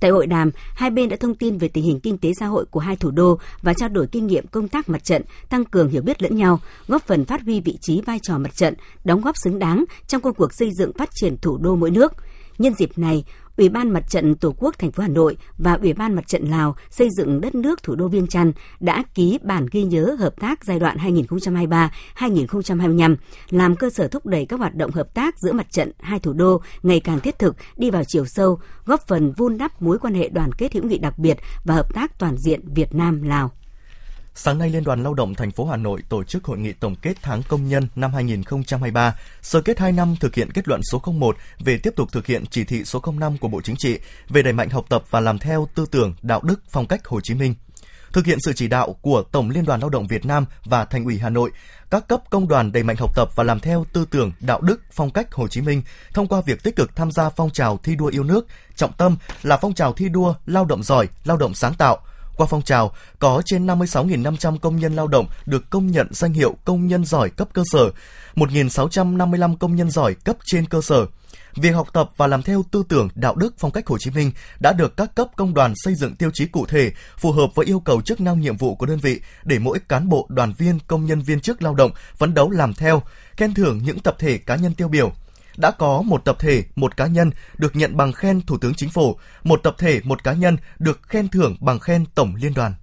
Tại 0.00 0.10
hội 0.10 0.26
đàm, 0.26 0.50
hai 0.74 0.90
bên 0.90 1.08
đã 1.08 1.16
thông 1.20 1.34
tin 1.34 1.58
về 1.58 1.68
tình 1.68 1.84
hình 1.84 2.00
kinh 2.00 2.18
tế 2.18 2.32
xã 2.40 2.46
hội 2.46 2.64
của 2.70 2.80
hai 2.80 2.96
thủ 2.96 3.10
đô 3.10 3.38
và 3.62 3.74
trao 3.74 3.88
đổi 3.88 4.06
kinh 4.06 4.26
nghiệm 4.26 4.46
công 4.46 4.68
tác 4.68 4.88
mặt 4.88 5.04
trận, 5.04 5.22
tăng 5.48 5.64
cường 5.64 5.88
hiểu 5.88 6.02
biết 6.02 6.22
lẫn 6.22 6.36
nhau, 6.36 6.60
góp 6.88 7.06
phần 7.06 7.24
phát 7.24 7.42
huy 7.42 7.60
vị 7.60 7.78
trí 7.80 8.00
vai 8.00 8.18
trò 8.22 8.38
mặt 8.38 8.56
trận, 8.56 8.74
đóng 9.04 9.20
góp 9.20 9.34
xứng 9.44 9.58
đáng 9.58 9.84
trong 10.06 10.20
công 10.20 10.34
cuộc 10.34 10.54
xây 10.54 10.70
dựng 10.78 10.92
phát 10.98 11.08
triển 11.14 11.36
thủ 11.36 11.58
đô 11.58 11.76
mỗi 11.76 11.90
nước. 11.90 12.12
Nhân 12.58 12.74
dịp 12.74 12.90
này, 12.96 13.24
Ủy 13.56 13.68
ban 13.68 13.90
Mặt 13.90 14.10
trận 14.10 14.34
Tổ 14.34 14.54
quốc 14.58 14.78
thành 14.78 14.92
phố 14.92 15.02
Hà 15.02 15.08
Nội 15.08 15.36
và 15.58 15.74
Ủy 15.74 15.92
ban 15.92 16.14
Mặt 16.14 16.28
trận 16.28 16.44
Lào 16.44 16.76
xây 16.90 17.10
dựng 17.10 17.40
đất 17.40 17.54
nước 17.54 17.82
thủ 17.82 17.94
đô 17.94 18.08
Viêng 18.08 18.26
Chăn 18.26 18.52
đã 18.80 19.04
ký 19.14 19.38
bản 19.42 19.66
ghi 19.70 19.84
nhớ 19.84 20.16
hợp 20.18 20.40
tác 20.40 20.64
giai 20.64 20.78
đoạn 20.78 20.96
2023-2025, 22.16 23.16
làm 23.50 23.76
cơ 23.76 23.90
sở 23.90 24.08
thúc 24.08 24.26
đẩy 24.26 24.46
các 24.46 24.60
hoạt 24.60 24.74
động 24.74 24.90
hợp 24.90 25.14
tác 25.14 25.38
giữa 25.38 25.52
mặt 25.52 25.66
trận 25.70 25.92
hai 26.00 26.18
thủ 26.18 26.32
đô 26.32 26.60
ngày 26.82 27.00
càng 27.00 27.20
thiết 27.20 27.38
thực, 27.38 27.56
đi 27.76 27.90
vào 27.90 28.04
chiều 28.04 28.26
sâu, 28.26 28.58
góp 28.84 29.06
phần 29.06 29.32
vun 29.32 29.58
đắp 29.58 29.82
mối 29.82 29.98
quan 29.98 30.14
hệ 30.14 30.28
đoàn 30.28 30.52
kết 30.52 30.72
hữu 30.72 30.84
nghị 30.84 30.98
đặc 30.98 31.18
biệt 31.18 31.38
và 31.64 31.74
hợp 31.74 31.94
tác 31.94 32.18
toàn 32.18 32.36
diện 32.36 32.60
Việt 32.74 32.94
Nam 32.94 33.22
Lào. 33.22 33.50
Sáng 34.38 34.58
nay, 34.58 34.70
Liên 34.70 34.84
đoàn 34.84 35.02
Lao 35.02 35.14
động 35.14 35.34
thành 35.34 35.50
phố 35.50 35.66
Hà 35.66 35.76
Nội 35.76 36.02
tổ 36.08 36.24
chức 36.24 36.44
hội 36.44 36.58
nghị 36.58 36.72
tổng 36.72 36.94
kết 36.96 37.16
tháng 37.22 37.42
công 37.48 37.68
nhân 37.68 37.88
năm 37.96 38.14
2023, 38.14 39.18
sơ 39.42 39.60
kết 39.60 39.78
2 39.78 39.92
năm 39.92 40.16
thực 40.20 40.34
hiện 40.34 40.52
kết 40.52 40.68
luận 40.68 40.80
số 40.92 41.02
01 41.06 41.36
về 41.60 41.78
tiếp 41.78 41.92
tục 41.96 42.12
thực 42.12 42.26
hiện 42.26 42.44
chỉ 42.50 42.64
thị 42.64 42.84
số 42.84 43.02
05 43.12 43.38
của 43.38 43.48
Bộ 43.48 43.60
Chính 43.60 43.76
trị 43.76 43.98
về 44.28 44.42
đẩy 44.42 44.52
mạnh 44.52 44.70
học 44.70 44.86
tập 44.88 45.04
và 45.10 45.20
làm 45.20 45.38
theo 45.38 45.68
tư 45.74 45.86
tưởng, 45.90 46.14
đạo 46.22 46.40
đức, 46.44 46.60
phong 46.70 46.86
cách 46.86 47.06
Hồ 47.06 47.20
Chí 47.20 47.34
Minh. 47.34 47.54
Thực 48.12 48.26
hiện 48.26 48.38
sự 48.40 48.52
chỉ 48.52 48.68
đạo 48.68 48.92
của 48.92 49.22
Tổng 49.22 49.50
Liên 49.50 49.64
đoàn 49.64 49.80
Lao 49.80 49.90
động 49.90 50.06
Việt 50.06 50.26
Nam 50.26 50.44
và 50.64 50.84
Thành 50.84 51.04
ủy 51.04 51.18
Hà 51.18 51.30
Nội, 51.30 51.50
các 51.90 52.08
cấp 52.08 52.20
công 52.30 52.48
đoàn 52.48 52.72
đẩy 52.72 52.82
mạnh 52.82 52.96
học 52.96 53.16
tập 53.16 53.28
và 53.36 53.44
làm 53.44 53.60
theo 53.60 53.86
tư 53.92 54.04
tưởng, 54.10 54.32
đạo 54.40 54.60
đức, 54.60 54.80
phong 54.92 55.10
cách 55.10 55.34
Hồ 55.34 55.48
Chí 55.48 55.60
Minh 55.60 55.82
thông 56.14 56.28
qua 56.28 56.40
việc 56.40 56.62
tích 56.62 56.76
cực 56.76 56.96
tham 56.96 57.12
gia 57.12 57.30
phong 57.30 57.50
trào 57.50 57.78
thi 57.82 57.96
đua 57.96 58.06
yêu 58.06 58.22
nước, 58.22 58.46
trọng 58.76 58.92
tâm 58.92 59.16
là 59.42 59.56
phong 59.56 59.74
trào 59.74 59.92
thi 59.92 60.08
đua 60.08 60.34
lao 60.46 60.64
động 60.64 60.82
giỏi, 60.82 61.08
lao 61.24 61.36
động 61.36 61.54
sáng 61.54 61.74
tạo– 61.74 61.98
qua 62.36 62.46
phong 62.50 62.62
trào, 62.62 62.92
có 63.18 63.42
trên 63.44 63.66
56.500 63.66 64.58
công 64.58 64.76
nhân 64.76 64.96
lao 64.96 65.08
động 65.08 65.26
được 65.46 65.70
công 65.70 65.86
nhận 65.86 66.06
danh 66.10 66.32
hiệu 66.32 66.56
công 66.64 66.86
nhân 66.86 67.04
giỏi 67.04 67.30
cấp 67.30 67.48
cơ 67.52 67.62
sở, 67.72 67.90
1.655 68.34 69.56
công 69.56 69.76
nhân 69.76 69.90
giỏi 69.90 70.14
cấp 70.14 70.36
trên 70.44 70.66
cơ 70.66 70.80
sở. 70.80 71.06
Việc 71.56 71.70
học 71.70 71.88
tập 71.92 72.10
và 72.16 72.26
làm 72.26 72.42
theo 72.42 72.64
tư 72.70 72.82
tưởng 72.88 73.08
đạo 73.14 73.34
đức 73.34 73.54
phong 73.58 73.70
cách 73.70 73.86
Hồ 73.86 73.98
Chí 73.98 74.10
Minh 74.10 74.32
đã 74.60 74.72
được 74.72 74.96
các 74.96 75.14
cấp 75.14 75.28
công 75.36 75.54
đoàn 75.54 75.72
xây 75.76 75.94
dựng 75.94 76.16
tiêu 76.16 76.30
chí 76.34 76.46
cụ 76.46 76.66
thể, 76.66 76.92
phù 77.18 77.32
hợp 77.32 77.50
với 77.54 77.66
yêu 77.66 77.80
cầu 77.80 78.00
chức 78.02 78.20
năng 78.20 78.40
nhiệm 78.40 78.56
vụ 78.56 78.74
của 78.74 78.86
đơn 78.86 78.98
vị 78.98 79.20
để 79.44 79.58
mỗi 79.58 79.78
cán 79.88 80.08
bộ, 80.08 80.26
đoàn 80.28 80.52
viên, 80.58 80.78
công 80.86 81.06
nhân 81.06 81.20
viên 81.20 81.40
chức 81.40 81.62
lao 81.62 81.74
động 81.74 81.90
phấn 82.16 82.34
đấu 82.34 82.50
làm 82.50 82.74
theo, 82.74 83.02
khen 83.36 83.54
thưởng 83.54 83.80
những 83.84 83.98
tập 83.98 84.16
thể 84.18 84.38
cá 84.38 84.56
nhân 84.56 84.74
tiêu 84.74 84.88
biểu 84.88 85.12
đã 85.58 85.70
có 85.70 86.02
một 86.02 86.24
tập 86.24 86.36
thể, 86.38 86.64
một 86.76 86.96
cá 86.96 87.06
nhân 87.06 87.30
được 87.58 87.76
nhận 87.76 87.96
bằng 87.96 88.12
khen 88.12 88.40
Thủ 88.46 88.58
tướng 88.58 88.74
Chính 88.74 88.90
phủ, 88.90 89.16
một 89.44 89.60
tập 89.62 89.74
thể, 89.78 90.00
một 90.04 90.24
cá 90.24 90.32
nhân 90.32 90.56
được 90.78 91.00
khen 91.02 91.28
thưởng 91.28 91.56
bằng 91.60 91.78
khen 91.78 92.04
Tổng 92.14 92.34
Liên 92.34 92.54
đoàn. 92.54 92.74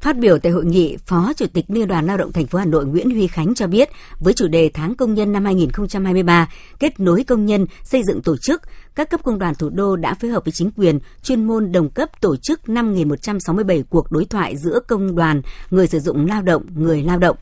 Phát 0.00 0.18
biểu 0.18 0.38
tại 0.38 0.52
hội 0.52 0.64
nghị, 0.64 0.96
Phó 1.06 1.32
Chủ 1.36 1.46
tịch 1.52 1.64
Liên 1.68 1.88
đoàn 1.88 2.06
Lao 2.06 2.16
động 2.16 2.32
thành 2.32 2.46
phố 2.46 2.58
Hà 2.58 2.64
Nội 2.64 2.86
Nguyễn 2.86 3.10
Huy 3.10 3.26
Khánh 3.26 3.54
cho 3.54 3.66
biết, 3.66 3.88
với 4.18 4.32
chủ 4.32 4.48
đề 4.48 4.70
Tháng 4.74 4.94
công 4.94 5.14
nhân 5.14 5.32
năm 5.32 5.44
2023, 5.44 6.48
kết 6.78 7.00
nối 7.00 7.24
công 7.24 7.46
nhân, 7.46 7.66
xây 7.84 8.02
dựng 8.02 8.22
tổ 8.22 8.36
chức, 8.36 8.62
các 8.94 9.10
cấp 9.10 9.20
công 9.24 9.38
đoàn 9.38 9.54
thủ 9.54 9.70
đô 9.70 9.96
đã 9.96 10.14
phối 10.14 10.30
hợp 10.30 10.44
với 10.44 10.52
chính 10.52 10.70
quyền, 10.70 10.98
chuyên 11.22 11.46
môn 11.46 11.72
đồng 11.72 11.90
cấp 11.90 12.08
tổ 12.20 12.36
chức 12.36 12.60
5.167 12.66 13.82
cuộc 13.90 14.12
đối 14.12 14.24
thoại 14.24 14.56
giữa 14.56 14.80
công 14.88 15.14
đoàn, 15.14 15.42
người 15.70 15.86
sử 15.86 16.00
dụng 16.00 16.26
lao 16.26 16.42
động, 16.42 16.66
người 16.74 17.02
lao 17.02 17.18
động 17.18 17.36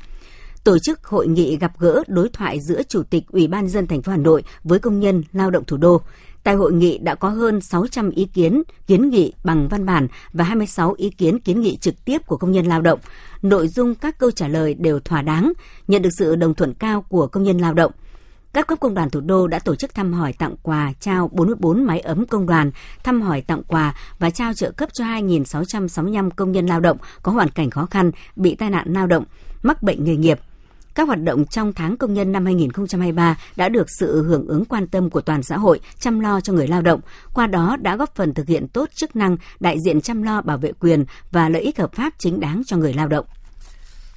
tổ 0.69 0.79
chức 0.79 1.05
hội 1.05 1.29
nghị 1.29 1.57
gặp 1.57 1.73
gỡ 1.79 2.03
đối 2.07 2.29
thoại 2.29 2.61
giữa 2.61 2.83
Chủ 2.83 3.03
tịch 3.03 3.25
Ủy 3.29 3.47
ban 3.47 3.69
dân 3.69 3.87
thành 3.87 4.03
phố 4.03 4.13
Hà 4.13 4.19
Nội 4.19 4.43
với 4.65 4.79
công 4.79 5.01
nhân 5.01 5.23
lao 5.33 5.51
động 5.51 5.65
thủ 5.65 5.77
đô. 5.77 6.01
Tại 6.45 6.55
hội 6.55 6.73
nghị 6.73 6.99
đã 6.99 7.15
có 7.15 7.29
hơn 7.29 7.61
600 7.61 8.11
ý 8.11 8.25
kiến, 8.25 8.63
kiến 8.87 9.11
nghị 9.11 9.33
bằng 9.45 9.69
văn 9.69 9.87
bản 9.87 10.09
và 10.33 10.45
26 10.45 10.95
ý 10.97 11.11
kiến 11.11 11.39
kiến 11.39 11.61
nghị 11.61 11.77
trực 11.77 12.05
tiếp 12.05 12.27
của 12.27 12.37
công 12.37 12.53
nhân 12.53 12.67
lao 12.67 12.83
động. 12.83 12.99
Nội 13.43 13.69
dung 13.69 13.95
các 13.95 14.19
câu 14.19 14.31
trả 14.31 14.49
lời 14.49 14.75
đều 14.75 15.01
thỏa 15.01 15.23
đáng, 15.23 15.53
nhận 15.89 16.03
được 16.03 16.11
sự 16.19 16.37
đồng 16.37 16.55
thuận 16.55 16.75
cao 16.75 17.03
của 17.03 17.27
công 17.27 17.43
nhân 17.43 17.59
lao 17.59 17.75
động. 17.75 17.93
Các 18.53 18.67
cấp 18.67 18.81
công 18.81 18.95
đoàn 18.95 19.11
thủ 19.11 19.21
đô 19.21 19.47
đã 19.47 19.59
tổ 19.59 19.75
chức 19.75 19.95
thăm 19.95 20.13
hỏi 20.13 20.33
tặng 20.33 20.55
quà, 20.63 20.93
trao 21.01 21.31
44 21.33 21.85
máy 21.85 22.01
ấm 22.01 22.27
công 22.27 22.47
đoàn, 22.47 22.71
thăm 23.05 23.23
hỏi 23.23 23.41
tặng 23.41 23.63
quà 23.69 23.95
và 24.19 24.31
trao 24.31 24.55
trợ 24.55 24.71
cấp 24.71 24.89
cho 24.93 25.05
2.665 25.05 26.31
công 26.31 26.53
nhân 26.53 26.67
lao 26.67 26.81
động 26.81 26.97
có 27.23 27.33
hoàn 27.33 27.49
cảnh 27.49 27.71
khó 27.71 27.87
khăn, 27.87 28.11
bị 28.37 28.55
tai 28.55 28.71
nạn 28.71 28.93
lao 28.93 29.07
động, 29.07 29.25
mắc 29.63 29.83
bệnh 29.83 30.05
nghề 30.05 30.17
nghiệp 30.17 30.41
các 30.99 31.07
hoạt 31.07 31.23
động 31.23 31.47
trong 31.47 31.73
tháng 31.73 31.97
công 31.97 32.15
nhân 32.15 32.33
năm 32.33 32.45
2023 32.45 33.39
đã 33.57 33.69
được 33.69 33.87
sự 33.99 34.23
hưởng 34.23 34.47
ứng 34.47 34.65
quan 34.65 34.87
tâm 34.87 35.11
của 35.11 35.21
toàn 35.21 35.43
xã 35.43 35.57
hội 35.57 35.81
chăm 36.01 36.21
lo 36.21 36.41
cho 36.41 36.53
người 36.53 36.69
lao 36.69 36.83
động, 36.83 37.01
qua 37.35 37.47
đó 37.47 37.77
đã 37.81 37.97
góp 37.97 38.15
phần 38.15 38.35
thực 38.35 38.47
hiện 38.47 38.69
tốt 38.69 38.89
chức 38.95 39.17
năng 39.17 39.37
đại 39.61 39.81
diện 39.81 40.01
chăm 40.01 40.23
lo 40.23 40.41
bảo 40.41 40.59
vệ 40.59 40.73
quyền 40.73 41.05
và 41.31 41.49
lợi 41.49 41.63
ích 41.63 41.79
hợp 41.79 41.93
pháp 41.93 42.13
chính 42.19 42.41
đáng 42.41 42.63
cho 42.67 42.77
người 42.77 42.95
lao 42.95 43.09
động. 43.09 43.27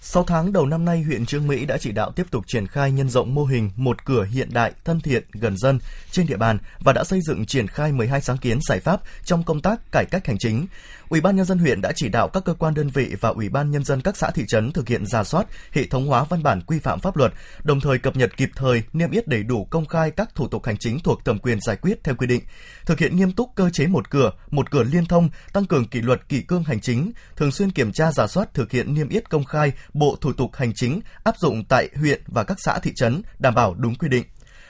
6 0.03 0.23
tháng 0.23 0.53
đầu 0.53 0.65
năm 0.65 0.85
nay, 0.85 1.01
huyện 1.01 1.25
Trương 1.25 1.47
Mỹ 1.47 1.65
đã 1.65 1.77
chỉ 1.77 1.91
đạo 1.91 2.11
tiếp 2.11 2.25
tục 2.31 2.43
triển 2.47 2.67
khai 2.67 2.91
nhân 2.91 3.09
rộng 3.09 3.35
mô 3.35 3.45
hình 3.45 3.69
một 3.75 4.05
cửa 4.05 4.23
hiện 4.23 4.49
đại, 4.53 4.71
thân 4.85 5.01
thiện, 5.01 5.23
gần 5.31 5.57
dân 5.57 5.79
trên 6.11 6.27
địa 6.27 6.37
bàn 6.37 6.57
và 6.79 6.93
đã 6.93 7.03
xây 7.03 7.19
dựng 7.21 7.45
triển 7.45 7.67
khai 7.67 7.91
12 7.91 8.21
sáng 8.21 8.37
kiến 8.37 8.59
giải 8.69 8.79
pháp 8.79 9.01
trong 9.23 9.43
công 9.43 9.61
tác 9.61 9.91
cải 9.91 10.05
cách 10.05 10.27
hành 10.27 10.37
chính. 10.39 10.67
Ủy 11.11 11.21
ban 11.21 11.35
nhân 11.35 11.45
dân 11.45 11.57
huyện 11.57 11.81
đã 11.81 11.91
chỉ 11.95 12.09
đạo 12.09 12.27
các 12.27 12.43
cơ 12.45 12.53
quan 12.53 12.73
đơn 12.73 12.89
vị 12.89 13.15
và 13.21 13.29
Ủy 13.29 13.49
ban 13.49 13.71
nhân 13.71 13.83
dân 13.83 14.01
các 14.01 14.17
xã 14.17 14.31
thị 14.31 14.43
trấn 14.47 14.71
thực 14.71 14.87
hiện 14.87 15.05
ra 15.05 15.23
soát, 15.23 15.47
hệ 15.71 15.87
thống 15.87 16.07
hóa 16.07 16.23
văn 16.23 16.43
bản 16.43 16.61
quy 16.61 16.79
phạm 16.79 16.99
pháp 16.99 17.17
luật, 17.17 17.33
đồng 17.63 17.79
thời 17.79 17.97
cập 17.97 18.15
nhật 18.15 18.37
kịp 18.37 18.49
thời, 18.55 18.83
niêm 18.93 19.11
yết 19.11 19.27
đầy 19.27 19.43
đủ 19.43 19.65
công 19.65 19.85
khai 19.85 20.11
các 20.11 20.35
thủ 20.35 20.47
tục 20.47 20.65
hành 20.65 20.77
chính 20.77 20.99
thuộc 20.99 21.25
thẩm 21.25 21.39
quyền 21.39 21.61
giải 21.61 21.75
quyết 21.75 22.03
theo 22.03 22.15
quy 22.15 22.27
định, 22.27 22.41
thực 22.85 22.99
hiện 22.99 23.15
nghiêm 23.15 23.31
túc 23.31 23.49
cơ 23.55 23.69
chế 23.73 23.87
một 23.87 24.09
cửa, 24.09 24.31
một 24.51 24.71
cửa 24.71 24.83
liên 24.83 25.05
thông, 25.05 25.29
tăng 25.53 25.65
cường 25.65 25.87
kỷ 25.87 26.01
luật 26.01 26.29
kỷ 26.29 26.41
cương 26.41 26.63
hành 26.63 26.81
chính, 26.81 27.11
thường 27.35 27.51
xuyên 27.51 27.71
kiểm 27.71 27.91
tra 27.91 28.11
giả 28.11 28.27
soát 28.27 28.53
thực 28.53 28.71
hiện 28.71 28.93
niêm 28.93 29.09
yết 29.09 29.29
công 29.29 29.45
khai 29.45 29.71
bộ 29.93 30.17
thủ 30.21 30.33
tục 30.33 30.55
hành 30.55 30.73
chính 30.75 31.01
áp 31.23 31.35
dụng 31.37 31.63
tại 31.69 31.89
huyện 31.95 32.21
và 32.27 32.43
các 32.43 32.57
xã 32.65 32.79
thị 32.79 32.91
trấn 32.95 33.21
đảm 33.39 33.55
bảo 33.55 33.73
đúng 33.73 33.95
quy 33.95 34.09
định. 34.09 34.23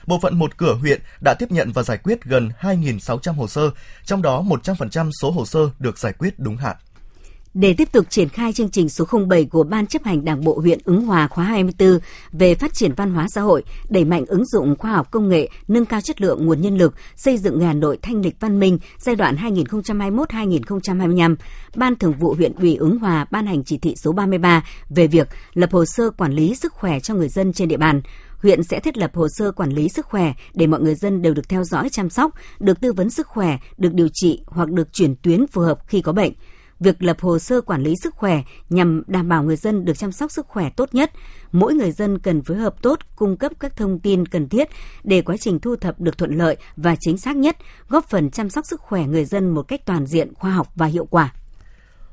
Bộ 0.06 0.18
phận 0.22 0.38
một 0.38 0.56
cửa 0.56 0.74
huyện 0.74 1.00
đã 1.24 1.34
tiếp 1.38 1.52
nhận 1.52 1.72
và 1.72 1.82
giải 1.82 1.98
quyết 1.98 2.24
gần 2.24 2.50
2.600 2.60 3.32
hồ 3.32 3.48
sơ, 3.48 3.70
trong 4.04 4.22
đó 4.22 4.44
100% 4.64 5.10
số 5.20 5.30
hồ 5.30 5.46
sơ 5.46 5.70
được 5.78 5.98
giải 5.98 6.12
quyết 6.12 6.34
đúng 6.38 6.56
hạn. 6.56 6.76
Để 7.54 7.72
tiếp 7.72 7.92
tục 7.92 8.06
triển 8.10 8.28
khai 8.28 8.52
chương 8.52 8.70
trình 8.70 8.88
số 8.88 9.04
07 9.28 9.44
của 9.44 9.64
Ban 9.64 9.86
chấp 9.86 10.04
hành 10.04 10.24
Đảng 10.24 10.44
bộ 10.44 10.58
huyện 10.58 10.78
Ứng 10.84 11.06
Hòa 11.06 11.28
khóa 11.28 11.44
24 11.44 11.98
về 12.32 12.54
phát 12.54 12.74
triển 12.74 12.92
văn 12.96 13.14
hóa 13.14 13.26
xã 13.34 13.40
hội, 13.40 13.64
đẩy 13.88 14.04
mạnh 14.04 14.24
ứng 14.26 14.46
dụng 14.46 14.76
khoa 14.78 14.92
học 14.92 15.10
công 15.10 15.28
nghệ, 15.28 15.48
nâng 15.68 15.84
cao 15.84 16.00
chất 16.00 16.20
lượng 16.20 16.46
nguồn 16.46 16.60
nhân 16.60 16.76
lực, 16.76 16.94
xây 17.16 17.38
dựng 17.38 17.60
Hà 17.60 17.72
Nội 17.72 17.98
thanh 18.02 18.22
lịch 18.22 18.40
văn 18.40 18.60
minh 18.60 18.78
giai 18.98 19.16
đoạn 19.16 19.36
2021-2025, 19.36 21.36
Ban 21.76 21.96
Thường 21.96 22.14
vụ 22.18 22.34
huyện 22.34 22.52
ủy 22.52 22.76
Ứng 22.76 22.98
Hòa 22.98 23.26
ban 23.30 23.46
hành 23.46 23.64
chỉ 23.64 23.78
thị 23.78 23.94
số 23.96 24.12
33 24.12 24.64
về 24.90 25.06
việc 25.06 25.28
lập 25.54 25.72
hồ 25.72 25.84
sơ 25.84 26.10
quản 26.10 26.32
lý 26.32 26.54
sức 26.54 26.72
khỏe 26.72 27.00
cho 27.00 27.14
người 27.14 27.28
dân 27.28 27.52
trên 27.52 27.68
địa 27.68 27.76
bàn 27.76 28.02
huyện 28.42 28.62
sẽ 28.62 28.80
thiết 28.80 28.98
lập 28.98 29.10
hồ 29.14 29.28
sơ 29.28 29.52
quản 29.52 29.70
lý 29.70 29.88
sức 29.88 30.06
khỏe 30.06 30.32
để 30.54 30.66
mọi 30.66 30.80
người 30.80 30.94
dân 30.94 31.22
đều 31.22 31.34
được 31.34 31.48
theo 31.48 31.64
dõi 31.64 31.88
chăm 31.88 32.10
sóc, 32.10 32.34
được 32.60 32.80
tư 32.80 32.92
vấn 32.92 33.10
sức 33.10 33.26
khỏe, 33.26 33.58
được 33.78 33.94
điều 33.94 34.08
trị 34.12 34.42
hoặc 34.46 34.70
được 34.70 34.92
chuyển 34.92 35.14
tuyến 35.22 35.46
phù 35.46 35.60
hợp 35.60 35.78
khi 35.86 36.02
có 36.02 36.12
bệnh. 36.12 36.32
Việc 36.80 37.02
lập 37.02 37.16
hồ 37.20 37.38
sơ 37.38 37.60
quản 37.60 37.82
lý 37.82 37.94
sức 38.02 38.14
khỏe 38.14 38.42
nhằm 38.70 39.02
đảm 39.06 39.28
bảo 39.28 39.42
người 39.42 39.56
dân 39.56 39.84
được 39.84 39.98
chăm 39.98 40.12
sóc 40.12 40.30
sức 40.30 40.46
khỏe 40.46 40.70
tốt 40.70 40.94
nhất. 40.94 41.10
Mỗi 41.52 41.74
người 41.74 41.92
dân 41.92 42.18
cần 42.18 42.42
phối 42.42 42.56
hợp 42.56 42.82
tốt, 42.82 42.98
cung 43.16 43.36
cấp 43.36 43.52
các 43.60 43.76
thông 43.76 43.98
tin 43.98 44.26
cần 44.26 44.48
thiết 44.48 44.68
để 45.04 45.22
quá 45.22 45.36
trình 45.36 45.60
thu 45.60 45.76
thập 45.76 46.00
được 46.00 46.18
thuận 46.18 46.38
lợi 46.38 46.56
và 46.76 46.96
chính 47.00 47.18
xác 47.18 47.36
nhất, 47.36 47.56
góp 47.88 48.10
phần 48.10 48.30
chăm 48.30 48.50
sóc 48.50 48.66
sức 48.66 48.80
khỏe 48.80 49.06
người 49.06 49.24
dân 49.24 49.50
một 49.50 49.62
cách 49.62 49.80
toàn 49.86 50.06
diện, 50.06 50.34
khoa 50.34 50.50
học 50.50 50.68
và 50.74 50.86
hiệu 50.86 51.06
quả. 51.06 51.32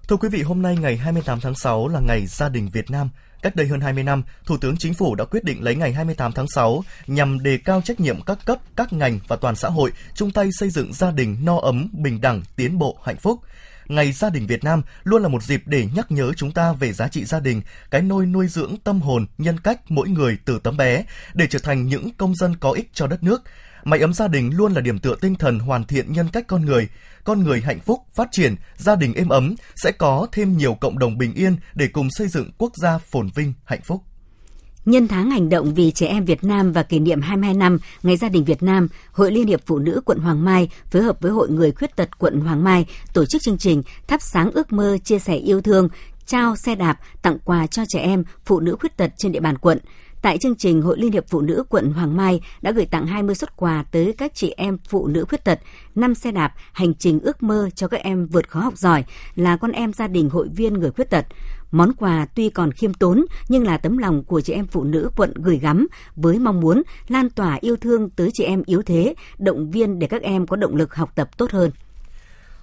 Thưa 0.08 0.18
quý 0.18 0.30
vị, 0.30 0.42
hôm 0.42 0.62
nay 0.62 0.78
ngày 0.82 0.98
28 0.98 1.40
tháng 1.42 1.56
6 1.56 1.88
là 1.88 2.00
ngày 2.00 2.26
gia 2.28 2.50
đình 2.50 2.70
Việt 2.74 2.92
Nam. 2.92 3.10
Cách 3.42 3.56
đây 3.56 3.68
hơn 3.68 3.82
20 3.82 4.04
năm, 4.04 4.24
Thủ 4.46 4.58
tướng 4.58 4.78
Chính 4.78 4.94
phủ 4.94 5.16
đã 5.16 5.26
quyết 5.26 5.44
định 5.44 5.64
lấy 5.64 5.76
ngày 5.76 5.94
28 5.94 6.32
tháng 6.32 6.48
6 6.48 6.84
nhằm 7.08 7.44
đề 7.44 7.58
cao 7.58 7.82
trách 7.82 8.00
nhiệm 8.00 8.22
các 8.22 8.38
cấp, 8.46 8.58
các 8.76 8.94
ngành 8.94 9.20
và 9.28 9.36
toàn 9.36 9.56
xã 9.56 9.70
hội 9.70 9.92
chung 10.14 10.32
tay 10.32 10.50
xây 10.60 10.70
dựng 10.70 10.94
gia 10.94 11.12
đình 11.12 11.38
no 11.44 11.58
ấm, 11.58 11.90
bình 11.94 12.22
đẳng, 12.22 12.42
tiến 12.56 12.80
bộ, 12.80 12.98
hạnh 13.04 13.18
phúc. 13.18 13.40
Ngày 13.88 14.12
Gia 14.12 14.30
đình 14.30 14.48
Việt 14.48 14.64
Nam 14.64 14.82
luôn 15.04 15.22
là 15.22 15.28
một 15.28 15.44
dịp 15.44 15.62
để 15.66 15.88
nhắc 15.96 16.12
nhớ 16.12 16.32
chúng 16.36 16.52
ta 16.52 16.74
về 16.74 16.94
giá 16.94 17.08
trị 17.08 17.26
gia 17.26 17.40
đình, 17.40 17.62
cái 17.92 18.02
nôi 18.02 18.26
nuôi 18.26 18.48
dưỡng 18.48 18.76
tâm 18.84 19.02
hồn, 19.02 19.26
nhân 19.38 19.60
cách 19.60 19.80
mỗi 19.90 20.10
người 20.10 20.38
từ 20.46 20.60
tấm 20.64 20.78
bé 20.78 21.04
để 21.34 21.48
trở 21.48 21.60
thành 21.60 21.88
những 21.88 22.10
công 22.18 22.36
dân 22.36 22.56
có 22.56 22.72
ích 22.72 22.90
cho 22.94 23.08
đất 23.08 23.24
nước. 23.24 23.44
Mái 23.84 24.00
ấm 24.00 24.14
gia 24.14 24.28
đình 24.28 24.52
luôn 24.58 24.74
là 24.74 24.82
điểm 24.82 25.00
tựa 25.00 25.16
tinh 25.22 25.36
thần 25.36 25.60
hoàn 25.60 25.84
thiện 25.84 26.14
nhân 26.14 26.30
cách 26.34 26.48
con 26.48 26.66
người. 26.66 26.88
Con 27.30 27.44
người 27.44 27.62
hạnh 27.62 27.80
phúc, 27.80 28.00
phát 28.14 28.28
triển, 28.32 28.56
gia 28.78 28.96
đình 28.96 29.14
êm 29.14 29.30
ấm 29.30 29.56
sẽ 29.76 29.92
có 29.92 30.28
thêm 30.32 30.58
nhiều 30.58 30.74
cộng 30.74 31.00
đồng 31.00 31.18
bình 31.18 31.34
yên 31.34 31.56
để 31.76 31.88
cùng 31.88 32.08
xây 32.12 32.28
dựng 32.28 32.52
quốc 32.58 32.72
gia 32.82 32.98
phồn 32.98 33.30
vinh, 33.36 33.54
hạnh 33.64 33.82
phúc. 33.84 34.04
Nhân 34.86 35.08
tháng 35.08 35.32
hành 35.32 35.50
động 35.50 35.74
vì 35.74 35.92
trẻ 35.92 36.08
em 36.08 36.26
Việt 36.26 36.44
Nam 36.44 36.72
và 36.72 36.84
kỷ 36.84 37.00
niệm 37.00 37.22
22 37.22 37.54
năm 37.54 37.78
Ngày 38.04 38.18
Gia 38.18 38.30
đình 38.30 38.44
Việt 38.44 38.64
Nam, 38.64 38.88
Hội 39.12 39.32
Liên 39.32 39.48
hiệp 39.48 39.62
Phụ 39.66 39.80
nữ 39.80 40.02
quận 40.06 40.18
Hoàng 40.20 40.46
Mai 40.46 40.70
phối 40.92 41.04
hợp 41.04 41.18
với 41.22 41.32
Hội 41.32 41.50
Người 41.50 41.72
Khuyết 41.72 41.96
tật 41.96 42.20
quận 42.20 42.40
Hoàng 42.40 42.64
Mai 42.64 42.86
tổ 43.14 43.26
chức 43.26 43.42
chương 43.42 43.58
trình 43.58 43.84
Thắp 44.08 44.22
sáng 44.22 44.52
ước 44.52 44.74
mơ 44.74 44.98
chia 45.04 45.20
sẻ 45.20 45.36
yêu 45.36 45.62
thương, 45.62 45.90
trao 46.26 46.56
xe 46.56 46.76
đạp 46.76 47.00
tặng 47.22 47.38
quà 47.44 47.68
cho 47.68 47.84
trẻ 47.90 48.00
em 48.00 48.24
phụ 48.46 48.60
nữ 48.60 48.76
khuyết 48.80 48.98
tật 48.98 49.12
trên 49.18 49.32
địa 49.32 49.40
bàn 49.40 49.58
quận. 49.58 49.80
Tại 50.22 50.38
chương 50.38 50.56
trình, 50.56 50.82
Hội 50.82 50.98
Liên 51.00 51.12
hiệp 51.12 51.28
Phụ 51.28 51.42
nữ 51.42 51.64
quận 51.70 51.92
Hoàng 51.92 52.18
Mai 52.18 52.42
đã 52.62 52.72
gửi 52.72 52.86
tặng 52.86 53.08
20 53.08 53.36
xuất 53.36 53.58
quà 53.58 53.84
tới 53.92 54.14
các 54.18 54.32
chị 54.36 54.54
em 54.58 54.78
phụ 54.90 55.08
nữ 55.08 55.26
khuyết 55.30 55.44
tật, 55.44 55.60
5 55.96 56.16
xe 56.16 56.32
đạp, 56.32 56.54
hành 56.74 56.94
trình 56.94 57.20
ước 57.20 57.44
mơ 57.44 57.70
cho 57.76 57.88
các 57.88 58.02
em 58.02 58.28
vượt 58.28 58.50
khó 58.50 58.60
học 58.60 58.78
giỏi 58.78 59.04
là 59.36 59.58
con 59.58 59.72
em 59.72 59.94
gia 59.94 60.08
đình 60.08 60.30
hội 60.30 60.48
viên 60.56 60.74
người 60.74 60.92
khuyết 60.92 61.10
tật. 61.10 61.26
Món 61.72 61.94
quà 61.94 62.26
tuy 62.36 62.50
còn 62.50 62.72
khiêm 62.72 62.94
tốn 62.94 63.26
nhưng 63.50 63.66
là 63.66 63.78
tấm 63.78 63.98
lòng 63.98 64.24
của 64.24 64.42
chị 64.42 64.54
em 64.54 64.68
phụ 64.68 64.84
nữ 64.84 65.10
quận 65.16 65.34
gửi 65.36 65.58
gắm 65.58 65.88
với 66.16 66.40
mong 66.40 66.60
muốn 66.60 66.82
lan 67.08 67.30
tỏa 67.30 67.58
yêu 67.62 67.76
thương 67.76 68.10
tới 68.10 68.30
chị 68.34 68.44
em 68.44 68.64
yếu 68.66 68.82
thế, 68.82 69.14
động 69.38 69.72
viên 69.72 70.00
để 70.00 70.08
các 70.08 70.22
em 70.22 70.48
có 70.48 70.56
động 70.56 70.76
lực 70.76 70.96
học 70.96 71.12
tập 71.16 71.38
tốt 71.38 71.52
hơn. 71.52 71.72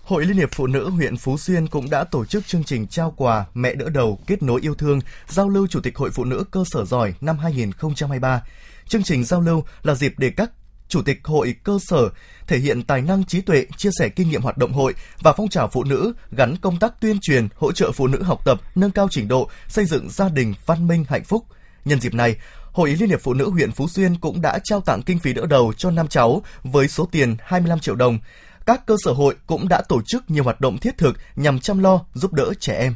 Hội 0.06 0.24
Liên 0.24 0.36
hiệp 0.36 0.48
Phụ 0.52 0.66
nữ 0.66 0.90
huyện 0.90 1.16
Phú 1.16 1.38
Xuyên 1.38 1.66
cũng 1.66 1.90
đã 1.90 2.04
tổ 2.04 2.24
chức 2.24 2.46
chương 2.46 2.64
trình 2.64 2.86
trao 2.86 3.14
quà 3.16 3.46
Mẹ 3.54 3.74
đỡ 3.74 3.88
đầu 3.88 4.18
kết 4.26 4.42
nối 4.42 4.60
yêu 4.60 4.74
thương, 4.74 5.00
giao 5.28 5.48
lưu 5.48 5.66
Chủ 5.66 5.80
tịch 5.80 5.96
Hội 5.96 6.10
Phụ 6.10 6.24
nữ 6.24 6.44
cơ 6.50 6.64
sở 6.66 6.84
giỏi 6.84 7.14
năm 7.20 7.38
2023. 7.38 8.42
Chương 8.88 9.02
trình 9.02 9.24
giao 9.24 9.40
lưu 9.40 9.64
là 9.82 9.94
dịp 9.94 10.14
để 10.16 10.30
các 10.36 10.50
chủ 10.88 11.02
tịch 11.02 11.20
hội 11.24 11.54
cơ 11.64 11.78
sở 11.82 12.08
thể 12.46 12.58
hiện 12.58 12.82
tài 12.82 13.02
năng 13.02 13.24
trí 13.24 13.40
tuệ, 13.40 13.66
chia 13.76 13.90
sẻ 13.98 14.08
kinh 14.08 14.28
nghiệm 14.28 14.42
hoạt 14.42 14.58
động 14.58 14.72
hội 14.72 14.94
và 15.22 15.32
phong 15.32 15.48
trào 15.48 15.68
phụ 15.68 15.84
nữ 15.84 16.12
gắn 16.30 16.56
công 16.56 16.78
tác 16.78 17.00
tuyên 17.00 17.18
truyền, 17.20 17.48
hỗ 17.54 17.72
trợ 17.72 17.92
phụ 17.92 18.06
nữ 18.06 18.22
học 18.22 18.40
tập, 18.44 18.60
nâng 18.74 18.90
cao 18.90 19.08
trình 19.10 19.28
độ, 19.28 19.50
xây 19.68 19.84
dựng 19.84 20.10
gia 20.10 20.28
đình 20.28 20.54
văn 20.66 20.88
minh 20.88 21.04
hạnh 21.08 21.24
phúc. 21.24 21.44
Nhân 21.84 22.00
dịp 22.00 22.14
này, 22.14 22.36
Hội 22.72 22.88
Liên 22.88 23.08
hiệp 23.08 23.20
Phụ 23.22 23.34
nữ 23.34 23.50
huyện 23.50 23.72
Phú 23.72 23.88
Xuyên 23.88 24.16
cũng 24.16 24.40
đã 24.40 24.58
trao 24.64 24.80
tặng 24.80 25.02
kinh 25.02 25.18
phí 25.18 25.32
đỡ 25.32 25.46
đầu 25.46 25.72
cho 25.76 25.90
năm 25.90 26.08
cháu 26.08 26.42
với 26.62 26.88
số 26.88 27.08
tiền 27.12 27.36
25 27.40 27.80
triệu 27.80 27.94
đồng 27.94 28.18
các 28.66 28.86
cơ 28.86 28.96
sở 29.04 29.12
hội 29.12 29.34
cũng 29.46 29.68
đã 29.68 29.82
tổ 29.88 30.00
chức 30.06 30.30
nhiều 30.30 30.44
hoạt 30.44 30.60
động 30.60 30.78
thiết 30.78 30.98
thực 30.98 31.16
nhằm 31.36 31.60
chăm 31.60 31.78
lo, 31.78 32.00
giúp 32.14 32.32
đỡ 32.32 32.52
trẻ 32.60 32.78
em. 32.78 32.94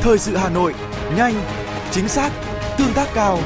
Thời 0.00 0.18
sự 0.18 0.36
Hà 0.36 0.48
Nội, 0.48 0.74
nhanh, 1.16 1.34
chính 1.90 2.08
xác, 2.08 2.32
tương 2.78 2.92
tác 2.94 3.08
cao. 3.14 3.38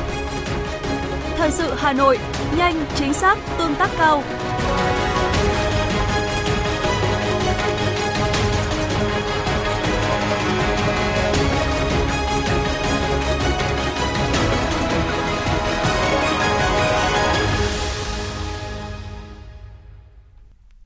Thời 1.37 1.51
sự 1.51 1.75
Hà 1.77 1.93
Nội, 1.93 2.19
nhanh, 2.57 2.85
chính 2.95 3.15
xác, 3.15 3.39
tương 3.59 3.75
tác 3.75 3.91
cao. 3.99 4.23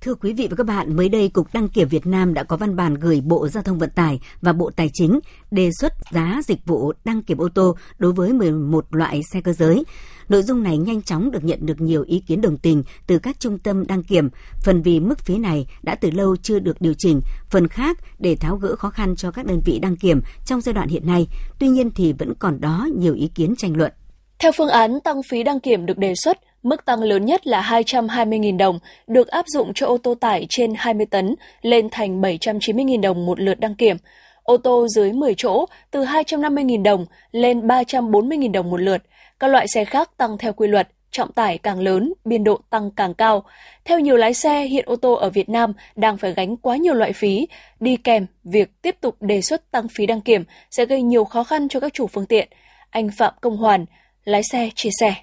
Thưa 0.05 0.15
quý 0.15 0.33
vị 0.33 0.49
và 0.51 0.57
các 0.57 0.67
bạn, 0.67 0.97
mới 0.97 1.09
đây 1.09 1.29
Cục 1.29 1.55
Đăng 1.55 1.69
kiểm 1.69 1.89
Việt 1.89 2.07
Nam 2.07 2.35
đã 2.35 2.43
có 2.43 2.57
văn 2.57 2.77
bản 2.77 2.95
gửi 2.95 3.21
Bộ 3.21 3.49
Giao 3.49 3.63
thông 3.63 3.79
Vận 3.79 3.91
tải 3.91 4.21
và 4.43 4.53
Bộ 4.53 4.71
Tài 4.77 4.91
chính 4.93 5.21
đề 5.51 5.71
xuất 5.81 5.93
giá 6.11 6.41
dịch 6.45 6.67
vụ 6.67 6.93
đăng 7.05 7.23
kiểm 7.23 7.39
ô 7.39 7.49
tô 7.49 7.77
đối 7.99 8.13
với 8.13 8.33
11 8.33 8.87
loại 8.91 9.21
xe 9.33 9.41
cơ 9.41 9.53
giới. 9.53 9.85
Nội 10.29 10.43
dung 10.43 10.63
này 10.63 10.79
nhanh 10.79 11.03
chóng 11.03 11.31
được 11.31 11.45
nhận 11.45 11.67
được 11.67 11.81
nhiều 11.81 12.05
ý 12.07 12.23
kiến 12.27 12.41
đồng 12.41 12.57
tình 12.57 12.83
từ 13.07 13.19
các 13.19 13.41
trung 13.41 13.59
tâm 13.59 13.87
đăng 13.87 14.03
kiểm, 14.03 14.29
phần 14.63 14.83
vì 14.83 15.01
mức 15.01 15.19
phí 15.19 15.39
này 15.39 15.67
đã 15.83 15.95
từ 15.95 16.11
lâu 16.11 16.37
chưa 16.37 16.59
được 16.59 16.81
điều 16.81 16.95
chỉnh, 16.99 17.21
phần 17.51 17.69
khác 17.69 17.99
để 18.19 18.37
tháo 18.37 18.57
gỡ 18.57 18.77
khó 18.77 18.91
khăn 18.91 19.17
cho 19.17 19.31
các 19.31 19.47
đơn 19.47 19.61
vị 19.65 19.79
đăng 19.79 19.97
kiểm 19.97 20.21
trong 20.47 20.61
giai 20.61 20.73
đoạn 20.73 20.89
hiện 20.89 21.07
nay. 21.07 21.27
Tuy 21.59 21.69
nhiên 21.69 21.91
thì 21.91 22.13
vẫn 22.13 22.35
còn 22.39 22.61
đó 22.61 22.89
nhiều 22.97 23.15
ý 23.15 23.29
kiến 23.35 23.55
tranh 23.57 23.77
luận. 23.77 23.93
Theo 24.39 24.53
phương 24.57 24.69
án 24.69 25.01
tăng 25.05 25.23
phí 25.23 25.43
đăng 25.43 25.61
kiểm 25.61 25.87
được 25.87 25.99
đề 25.99 26.13
xuất, 26.17 26.39
Mức 26.65 26.85
tăng 26.85 27.03
lớn 27.03 27.25
nhất 27.25 27.47
là 27.47 27.63
220.000 27.63 28.57
đồng 28.57 28.79
được 29.07 29.29
áp 29.29 29.45
dụng 29.49 29.73
cho 29.75 29.87
ô 29.87 29.99
tô 29.99 30.15
tải 30.15 30.47
trên 30.49 30.73
20 30.77 31.07
tấn 31.07 31.35
lên 31.63 31.89
thành 31.91 32.21
790.000 32.21 33.01
đồng 33.01 33.27
một 33.27 33.41
lượt 33.41 33.61
đăng 33.61 33.75
kiểm. 33.75 33.97
Ô 34.43 34.57
tô 34.57 34.89
dưới 34.89 35.13
10 35.13 35.35
chỗ 35.35 35.67
từ 35.91 36.05
250.000 36.05 36.83
đồng 36.83 37.07
lên 37.33 37.67
340.000 37.67 38.53
đồng 38.53 38.71
một 38.71 38.81
lượt. 38.81 39.03
Các 39.41 39.49
loại 39.49 39.67
xe 39.69 39.85
khác 39.85 40.11
tăng 40.17 40.39
theo 40.39 40.53
quy 40.53 40.69
luật, 40.69 40.89
trọng 41.11 41.33
tải 41.33 41.59
càng 41.59 41.81
lớn, 41.81 42.13
biên 42.25 42.45
độ 42.45 42.59
tăng 42.71 42.91
càng 42.91 43.15
cao. 43.15 43.45
Theo 43.85 44.01
nhiều 44.01 44.17
lái 44.17 44.35
xe, 44.35 44.65
hiện 44.65 44.85
ô 44.89 44.97
tô 44.97 45.13
ở 45.13 45.31
Việt 45.31 45.49
Nam 45.49 45.73
đang 45.97 46.17
phải 46.17 46.33
gánh 46.33 46.57
quá 46.57 46.77
nhiều 46.77 46.95
loại 46.95 47.13
phí, 47.13 47.49
đi 47.81 47.97
kèm 47.97 48.27
việc 48.45 48.83
tiếp 48.83 48.97
tục 49.01 49.17
đề 49.21 49.41
xuất 49.41 49.71
tăng 49.71 49.89
phí 49.89 50.07
đăng 50.07 50.21
kiểm 50.21 50.45
sẽ 50.71 50.85
gây 50.85 51.03
nhiều 51.03 51.25
khó 51.25 51.45
khăn 51.45 51.69
cho 51.69 51.81
các 51.81 51.93
chủ 51.93 52.07
phương 52.07 52.27
tiện. 52.27 52.49
Anh 52.91 53.11
Phạm 53.19 53.35
Công 53.41 53.57
Hoàn, 53.57 53.87
lái 54.25 54.43
xe 54.53 54.71
chia 54.75 54.91
sẻ. 55.01 55.15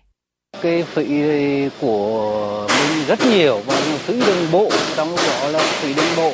Cái 0.62 0.84
phí 0.84 1.06
của 1.82 2.68
mình 2.68 3.06
rất 3.08 3.20
nhiều, 3.26 3.62
và 3.66 3.76
phí 3.98 4.26
đường 4.26 4.52
bộ, 4.52 4.70
trong 4.96 5.16
đó 5.16 5.48
là 5.48 5.60
phí 5.60 5.94
đường 5.94 6.16
bộ. 6.18 6.32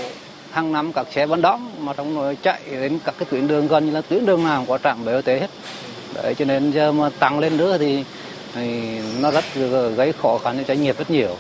Hàng 0.51 0.71
năm 0.71 0.93
các 0.93 1.07
xe 1.11 1.25
vẫn 1.25 1.41
đón 1.41 1.71
mà 1.79 1.93
trong 1.93 2.15
nội 2.15 2.37
chạy 2.41 2.59
đến 2.71 2.99
các 3.05 3.15
cái 3.19 3.27
tuyến 3.31 3.47
đường 3.47 3.67
gần 3.67 3.85
như 3.85 3.91
là 3.91 4.01
tuyến 4.01 4.25
đường 4.25 4.43
nào 4.43 4.65
có 4.67 4.77
trạm 4.77 5.05
BOT 5.05 5.25
hết. 5.25 5.47
Đấy 6.13 6.35
cho 6.35 6.45
nên 6.45 6.71
giờ 6.71 6.91
mà 6.91 7.09
tăng 7.19 7.39
lên 7.39 7.57
nữa 7.57 7.77
thì, 7.79 8.03
thì 8.55 8.81
nó 9.21 9.31
rất 9.31 9.45
gây 9.95 10.13
khó 10.21 10.37
khăn 10.37 10.57
cho 10.57 10.63
doanh 10.67 10.83
nghiệp 10.83 10.97
rất 10.97 11.11
nhiều 11.11 11.35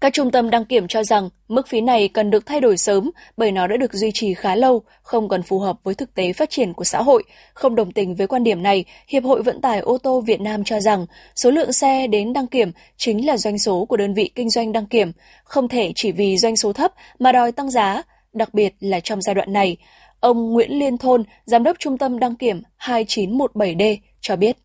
các 0.00 0.12
trung 0.12 0.30
tâm 0.30 0.50
đăng 0.50 0.64
kiểm 0.64 0.88
cho 0.88 1.02
rằng 1.02 1.28
mức 1.48 1.68
phí 1.68 1.80
này 1.80 2.08
cần 2.08 2.30
được 2.30 2.46
thay 2.46 2.60
đổi 2.60 2.76
sớm 2.76 3.10
bởi 3.36 3.52
nó 3.52 3.66
đã 3.66 3.76
được 3.76 3.92
duy 3.92 4.10
trì 4.14 4.34
khá 4.34 4.54
lâu, 4.54 4.82
không 5.02 5.28
còn 5.28 5.42
phù 5.42 5.58
hợp 5.58 5.76
với 5.84 5.94
thực 5.94 6.14
tế 6.14 6.32
phát 6.32 6.50
triển 6.50 6.72
của 6.72 6.84
xã 6.84 7.02
hội. 7.02 7.22
Không 7.54 7.74
đồng 7.74 7.92
tình 7.92 8.14
với 8.14 8.26
quan 8.26 8.44
điểm 8.44 8.62
này, 8.62 8.84
Hiệp 9.08 9.24
hội 9.24 9.42
Vận 9.42 9.60
tải 9.60 9.78
ô 9.78 9.98
tô 9.98 10.20
Việt 10.20 10.40
Nam 10.40 10.64
cho 10.64 10.80
rằng 10.80 11.06
số 11.36 11.50
lượng 11.50 11.72
xe 11.72 12.06
đến 12.06 12.32
đăng 12.32 12.46
kiểm 12.46 12.72
chính 12.96 13.26
là 13.26 13.36
doanh 13.36 13.58
số 13.58 13.84
của 13.84 13.96
đơn 13.96 14.14
vị 14.14 14.30
kinh 14.34 14.50
doanh 14.50 14.72
đăng 14.72 14.86
kiểm, 14.86 15.12
không 15.44 15.68
thể 15.68 15.92
chỉ 15.94 16.12
vì 16.12 16.38
doanh 16.38 16.56
số 16.56 16.72
thấp 16.72 16.92
mà 17.18 17.32
đòi 17.32 17.52
tăng 17.52 17.70
giá, 17.70 18.02
đặc 18.32 18.54
biệt 18.54 18.74
là 18.80 19.00
trong 19.00 19.22
giai 19.22 19.34
đoạn 19.34 19.52
này. 19.52 19.76
Ông 20.20 20.52
Nguyễn 20.52 20.78
Liên 20.78 20.98
Thôn, 20.98 21.24
Giám 21.44 21.62
đốc 21.62 21.76
Trung 21.78 21.98
tâm 21.98 22.18
đăng 22.18 22.36
kiểm 22.36 22.62
2917D 22.78 23.96
cho 24.20 24.36
biết. 24.36 24.56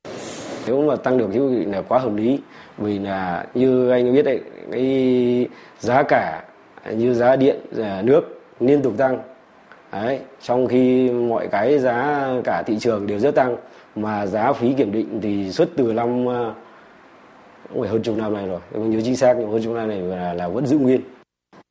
Nếu 0.67 0.81
mà 0.81 0.95
tăng 0.95 1.17
được 1.17 1.29
thì 1.33 1.39
là 1.65 1.81
quá 1.81 1.99
hợp 1.99 2.15
lý 2.15 2.39
vì 2.77 2.99
là 2.99 3.45
như 3.53 3.89
anh 3.89 4.13
biết 4.13 4.21
đấy 4.21 4.39
cái 4.71 5.47
giá 5.79 6.03
cả 6.03 6.43
như 6.91 7.13
giá 7.13 7.35
điện 7.35 7.59
à, 7.77 8.01
nước 8.01 8.41
liên 8.59 8.81
tục 8.81 8.93
tăng 8.97 9.19
đấy 9.91 10.19
trong 10.41 10.67
khi 10.67 11.09
mọi 11.09 11.47
cái 11.47 11.79
giá 11.79 12.27
cả 12.43 12.63
thị 12.65 12.77
trường 12.79 13.07
đều 13.07 13.19
rất 13.19 13.35
tăng 13.35 13.55
mà 13.95 14.25
giá 14.25 14.53
phí 14.53 14.73
kiểm 14.73 14.91
định 14.91 15.19
thì 15.21 15.51
xuất 15.51 15.69
từ 15.77 15.93
năm 15.93 16.29
à, 16.29 16.53
cũng 17.69 17.81
phải 17.81 17.89
hơn 17.89 18.03
chục 18.03 18.17
năm 18.17 18.33
này 18.33 18.47
rồi 18.47 18.59
không 18.73 18.89
nhớ 18.89 19.01
chính 19.03 19.15
xác 19.15 19.35
nhưng 19.39 19.51
hơn 19.51 19.63
chục 19.63 19.73
năm 19.73 19.87
này 19.87 20.01
là, 20.01 20.33
là 20.33 20.47
vẫn 20.47 20.65
giữ 20.65 20.77
nguyên 20.77 21.01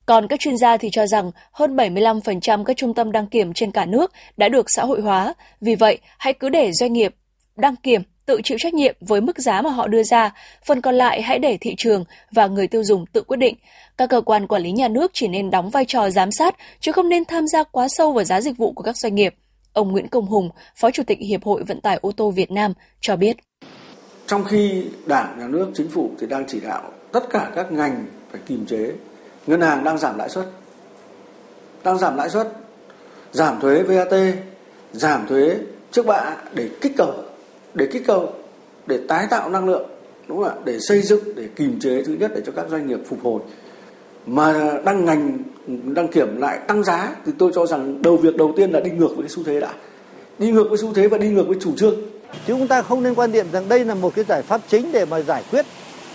còn 0.07 0.29
các 0.29 0.41
chuyên 0.41 0.57
gia 0.57 0.77
thì 0.77 0.89
cho 0.93 1.07
rằng 1.07 1.31
hơn 1.53 1.77
75% 1.77 2.65
các 2.65 2.77
trung 2.77 2.95
tâm 2.95 3.13
đăng 3.13 3.27
kiểm 3.27 3.53
trên 3.53 3.71
cả 3.71 3.87
nước 3.87 4.13
đã 4.37 4.49
được 4.49 4.67
xã 4.69 4.85
hội 4.85 5.01
hóa. 5.01 5.35
Vì 5.61 5.75
vậy, 5.75 5.99
hãy 6.19 6.33
cứ 6.33 6.49
để 6.49 6.73
doanh 6.73 6.93
nghiệp 6.93 7.15
đăng 7.57 7.77
kiểm 7.77 8.03
tự 8.26 8.41
chịu 8.45 8.59
trách 8.61 8.75
nhiệm 8.75 8.97
với 9.00 9.21
mức 9.21 9.38
giá 9.38 9.62
mà 9.62 9.71
họ 9.71 9.87
đưa 9.87 10.02
ra, 10.02 10.35
phần 10.64 10.81
còn 10.81 10.95
lại 10.95 11.23
hãy 11.23 11.38
để 11.38 11.59
thị 11.61 11.75
trường 11.79 12.05
và 12.31 12.47
người 12.47 12.67
tiêu 12.67 12.85
dùng 12.85 13.07
tự 13.07 13.23
quyết 13.23 13.37
định. 13.37 13.57
Các 13.99 14.11
cơ 14.11 14.21
quan 14.21 14.47
quản 14.47 14.62
lý 14.62 14.73
nhà 14.73 14.88
nước 14.88 15.11
chỉ 15.14 15.29
nên 15.29 15.50
đóng 15.50 15.71
vai 15.71 15.85
trò 15.85 16.11
giám 16.11 16.33
sát, 16.33 16.57
chứ 16.81 16.93
không 16.93 17.09
nên 17.09 17.25
tham 17.25 17.49
gia 17.49 17.64
quá 17.64 17.87
sâu 17.88 18.12
vào 18.12 18.25
giá 18.25 18.41
dịch 18.41 18.57
vụ 18.57 18.73
của 18.73 18.83
các 18.83 18.97
doanh 18.97 19.14
nghiệp. 19.14 19.35
Ông 19.73 19.93
Nguyễn 19.93 20.09
Công 20.09 20.26
Hùng, 20.26 20.50
Phó 20.76 20.91
Chủ 20.91 21.02
tịch 21.02 21.19
Hiệp 21.19 21.45
hội 21.45 21.62
Vận 21.62 21.81
tải 21.81 21.99
ô 22.02 22.12
tô 22.12 22.31
Việt 22.31 22.50
Nam 22.50 22.73
cho 23.00 23.17
biết. 23.17 23.37
Trong 24.26 24.45
khi 24.45 24.85
Đảng, 25.07 25.38
Nhà 25.38 25.49
nước, 25.49 25.71
Chính 25.75 25.88
phủ 25.88 26.11
thì 26.21 26.26
đang 26.26 26.45
chỉ 26.49 26.61
đạo 26.61 26.83
tất 27.12 27.31
cả 27.31 27.50
các 27.55 27.73
ngành 27.73 28.07
phải 28.31 28.41
kiềm 28.47 28.67
chế, 28.67 28.93
ngân 29.47 29.61
hàng 29.61 29.85
đang 29.85 29.99
giảm 29.99 30.19
lãi 30.19 30.29
suất, 30.29 30.47
đang 31.85 31.99
giảm 31.99 32.17
lãi 32.17 32.31
suất, 32.31 32.49
giảm 33.33 33.61
thuế 33.61 33.83
VAT, 33.83 34.14
giảm 34.93 35.26
thuế 35.26 35.57
trước 35.91 36.07
bạ 36.07 36.37
để 36.55 36.69
kích 36.81 36.93
cầu 36.97 37.14
để 37.75 37.87
kích 37.93 38.02
cầu, 38.07 38.33
để 38.87 38.99
tái 39.09 39.26
tạo 39.31 39.50
năng 39.50 39.69
lượng, 39.69 39.91
đúng 40.29 40.38
không 40.38 40.49
ạ? 40.49 40.55
Để 40.64 40.79
xây 40.81 41.02
dựng, 41.02 41.35
để 41.37 41.49
kìm 41.57 41.81
chế 41.81 42.02
thứ 42.05 42.17
nhất 42.21 42.33
để 42.35 42.43
cho 42.47 42.52
các 42.57 42.67
doanh 42.71 42.87
nghiệp 42.87 42.99
phục 43.09 43.19
hồi. 43.23 43.41
Mà 44.26 44.73
đăng 44.85 45.05
ngành, 45.05 45.38
đăng 45.67 46.09
kiểm 46.09 46.37
lại 46.37 46.59
tăng 46.69 46.85
giá 46.85 47.17
thì 47.26 47.33
tôi 47.38 47.52
cho 47.55 47.67
rằng 47.67 48.02
đầu 48.02 48.17
việc 48.17 48.37
đầu 48.37 48.52
tiên 48.57 48.71
là 48.71 48.81
đi 48.81 48.91
ngược 48.91 49.09
với 49.09 49.23
cái 49.23 49.29
xu 49.29 49.43
thế 49.45 49.61
đã. 49.61 49.73
Đi 50.38 50.50
ngược 50.50 50.69
với 50.69 50.79
xu 50.79 50.95
thế 50.95 51.09
và 51.09 51.19
đi 51.19 51.29
ngược 51.29 51.49
với 51.49 51.57
chủ 51.61 51.73
trương. 51.76 51.95
Chứ 52.33 52.55
chúng 52.59 52.69
ta 52.69 52.83
không 52.83 53.02
nên 53.02 53.14
quan 53.14 53.33
điểm 53.33 53.47
rằng 53.52 53.69
đây 53.69 53.85
là 53.85 53.95
một 53.95 54.14
cái 54.14 54.25
giải 54.29 54.43
pháp 54.43 54.61
chính 54.69 54.93
để 54.93 55.05
mà 55.05 55.21
giải 55.21 55.43
quyết 55.50 55.67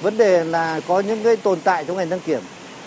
vấn 0.02 0.18
đề 0.18 0.44
là 0.44 0.82
có 0.88 1.00
những 1.00 1.24
cái 1.24 1.36
tồn 1.36 1.60
tại 1.64 1.86
trong 1.88 1.98
ngành 1.98 2.10
đăng 2.10 2.20
kiểm. 2.20 2.40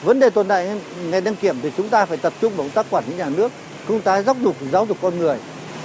Vấn 0.05 0.21
đề 0.21 0.31
tồn 0.31 0.49
tại 0.49 0.81
ngành 1.11 1.25
đăng 1.25 1.35
kiểm 1.35 1.57
thì 1.63 1.71
chúng 1.77 1.89
ta 1.89 2.07
phải 2.07 2.17
tập 2.17 2.33
trung 2.41 2.53
vào 2.57 2.67
công 2.67 2.75
tác 2.75 2.87
quản 2.91 3.05
lý 3.09 3.15
nhà 3.15 3.29
nước, 3.37 3.53
công 3.89 4.01
tác 4.01 4.23
giáo 4.23 4.37
dục 4.43 4.57
giáo 4.73 4.87
dục 4.87 4.97
con 5.03 5.19
người. 5.19 5.37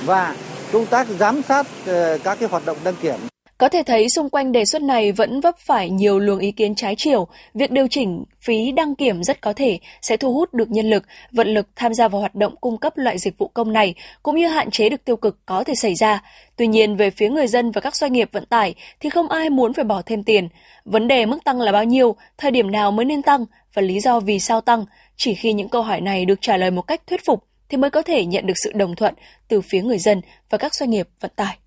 Và 0.06 0.36
công 0.72 0.86
tác 0.86 1.07
giám 1.07 1.41
sát 1.41 1.67
ờ, 1.86 2.17
các 2.24 2.39
cái 2.39 2.50
hoạt 2.50 2.65
động 2.65 2.77
đăng 2.84 2.95
kiểm. 3.01 3.15
Có 3.57 3.69
thể 3.69 3.84
thấy 3.84 4.10
xung 4.10 4.29
quanh 4.29 4.51
đề 4.51 4.65
xuất 4.65 4.81
này 4.81 5.12
vẫn 5.12 5.41
vấp 5.41 5.57
phải 5.57 5.89
nhiều 5.89 6.19
luồng 6.19 6.39
ý 6.39 6.51
kiến 6.51 6.75
trái 6.75 6.95
chiều. 6.98 7.27
Việc 7.53 7.72
điều 7.72 7.88
chỉnh 7.88 8.24
phí 8.41 8.72
đăng 8.72 8.95
kiểm 8.95 9.23
rất 9.23 9.41
có 9.41 9.54
thể 9.54 9.80
sẽ 10.01 10.17
thu 10.17 10.34
hút 10.34 10.54
được 10.54 10.71
nhân 10.71 10.89
lực, 10.89 11.04
vận 11.32 11.47
lực 11.47 11.67
tham 11.75 11.93
gia 11.93 12.08
vào 12.08 12.21
hoạt 12.21 12.36
động 12.36 12.56
cung 12.62 12.78
cấp 12.78 12.97
loại 12.97 13.17
dịch 13.17 13.38
vụ 13.38 13.47
công 13.54 13.73
này, 13.73 13.93
cũng 14.23 14.36
như 14.36 14.47
hạn 14.47 14.71
chế 14.71 14.89
được 14.89 15.06
tiêu 15.06 15.15
cực 15.15 15.45
có 15.45 15.63
thể 15.63 15.75
xảy 15.75 15.95
ra. 15.95 16.23
Tuy 16.56 16.67
nhiên, 16.67 16.95
về 16.95 17.10
phía 17.10 17.30
người 17.30 17.47
dân 17.47 17.71
và 17.71 17.82
các 17.82 17.95
doanh 17.95 18.13
nghiệp 18.13 18.30
vận 18.32 18.45
tải 18.45 18.75
thì 18.99 19.10
không 19.10 19.30
ai 19.30 19.49
muốn 19.49 19.73
phải 19.73 19.86
bỏ 19.86 20.01
thêm 20.06 20.23
tiền. 20.23 20.49
Vấn 20.86 21.08
đề 21.08 21.25
mức 21.25 21.38
tăng 21.45 21.62
là 21.62 21.71
bao 21.71 21.84
nhiêu, 21.84 22.15
thời 22.38 22.51
điểm 22.51 22.71
nào 22.71 22.91
mới 22.91 23.06
nên 23.06 23.21
tăng 23.21 23.45
và 23.73 23.82
lý 23.82 23.99
do 23.99 24.19
vì 24.19 24.39
sao 24.39 24.62
tăng, 24.62 24.86
chỉ 25.17 25.34
khi 25.34 25.54
những 25.54 25.69
câu 25.69 25.82
hỏi 25.82 26.01
này 26.01 26.25
được 26.25 26.41
trả 26.41 26.58
lời 26.58 26.71
một 26.71 26.82
cách 26.82 27.01
thuyết 27.08 27.25
phục 27.25 27.43
thì 27.69 27.78
mới 27.78 27.89
có 27.89 28.01
thể 28.01 28.25
nhận 28.25 28.47
được 28.47 28.54
sự 28.63 28.71
đồng 28.75 28.95
thuận 28.95 29.13
từ 29.47 29.62
phía 29.62 29.82
người 29.82 29.99
dân 29.99 30.21
và 30.49 30.58
các 30.58 30.75
doanh 30.75 30.89
nghiệp 30.89 31.10
vận 31.19 31.32
tải. 31.36 31.58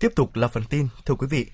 Tiếp 0.00 0.12
tục 0.16 0.36
là 0.36 0.48
phần 0.48 0.64
tin, 0.70 0.88
thưa 1.06 1.14
quý 1.14 1.26
vị. 1.30 1.46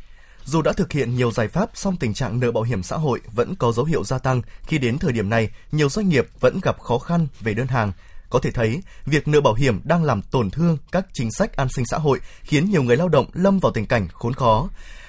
Dù 0.44 0.62
đã 0.62 0.72
thực 0.72 0.92
hiện 0.92 1.16
nhiều 1.16 1.32
giải 1.32 1.48
pháp, 1.48 1.70
song 1.74 1.96
tình 1.96 2.14
trạng 2.14 2.40
nợ 2.40 2.52
bảo 2.52 2.62
hiểm 2.62 2.82
xã 2.82 2.96
hội 2.96 3.20
vẫn 3.32 3.54
có 3.54 3.72
dấu 3.72 3.84
hiệu 3.84 4.04
gia 4.04 4.18
tăng 4.18 4.42
khi 4.66 4.78
đến 4.78 4.98
thời 4.98 5.12
điểm 5.12 5.30
này, 5.30 5.50
nhiều 5.72 5.88
doanh 5.88 6.08
nghiệp 6.08 6.26
vẫn 6.40 6.60
gặp 6.62 6.80
khó 6.80 6.98
khăn 6.98 7.26
về 7.40 7.54
đơn 7.54 7.66
hàng. 7.66 7.92
Có 8.30 8.38
thể 8.38 8.50
thấy, 8.50 8.82
việc 9.06 9.28
nợ 9.28 9.40
bảo 9.40 9.54
hiểm 9.54 9.80
đang 9.84 10.04
làm 10.04 10.22
tổn 10.22 10.50
thương 10.50 10.78
các 10.92 11.06
chính 11.12 11.32
sách 11.32 11.56
an 11.56 11.68
sinh 11.76 11.84
xã 11.90 11.98
hội, 11.98 12.20
khiến 12.42 12.70
nhiều 12.70 12.82
người 12.82 12.96
lao 12.96 13.08
động 13.08 13.26
lâm 13.32 13.58
vào 13.58 13.72
tình 13.72 13.86
cảnh 13.86 14.08
khốn 14.12 14.34
khó. 14.34 14.68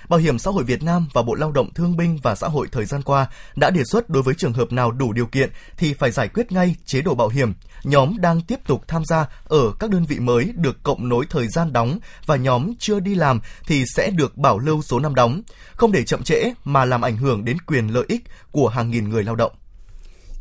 Bảo 0.10 0.20
hiểm 0.20 0.40
xã 0.40 0.52
hội 0.52 0.64
Việt 0.64 0.84
Nam 0.84 1.08
và 1.14 1.22
Bộ 1.22 1.36
Lao 1.36 1.52
động 1.52 1.74
Thương 1.74 1.98
binh 1.98 2.20
và 2.24 2.36
Xã 2.36 2.48
hội 2.48 2.68
thời 2.72 2.86
gian 2.86 3.02
qua 3.02 3.28
đã 3.56 3.70
đề 3.70 3.84
xuất 3.84 4.10
đối 4.10 4.24
với 4.24 4.36
trường 4.36 4.54
hợp 4.54 4.72
nào 4.72 4.92
đủ 4.92 5.14
điều 5.14 5.26
kiện 5.26 5.50
thì 5.78 5.94
phải 5.94 6.12
giải 6.12 6.28
quyết 6.28 6.52
ngay 6.52 6.76
chế 6.86 7.02
độ 7.02 7.16
bảo 7.16 7.28
hiểm. 7.28 7.54
Nhóm 7.84 8.18
đang 8.20 8.42
tiếp 8.42 8.60
tục 8.68 8.84
tham 8.88 9.06
gia 9.06 9.26
ở 9.44 9.74
các 9.80 9.90
đơn 9.90 10.06
vị 10.06 10.20
mới 10.20 10.54
được 10.56 10.84
cộng 10.84 11.10
nối 11.10 11.26
thời 11.30 11.48
gian 11.48 11.74
đóng 11.74 12.00
và 12.26 12.36
nhóm 12.36 12.74
chưa 12.80 13.00
đi 13.00 13.16
làm 13.16 13.40
thì 13.68 13.84
sẽ 13.96 14.12
được 14.12 14.38
bảo 14.38 14.60
lưu 14.60 14.82
số 14.82 15.00
năm 15.00 15.16
đóng, 15.16 15.42
không 15.76 15.92
để 15.92 16.04
chậm 16.04 16.24
trễ 16.24 16.54
mà 16.64 16.86
làm 16.86 17.02
ảnh 17.02 17.18
hưởng 17.18 17.46
đến 17.46 17.58
quyền 17.62 17.88
lợi 17.88 18.06
ích 18.08 18.24
của 18.52 18.68
hàng 18.68 18.92
nghìn 18.92 19.10
người 19.10 19.24
lao 19.24 19.36
động. 19.36 19.52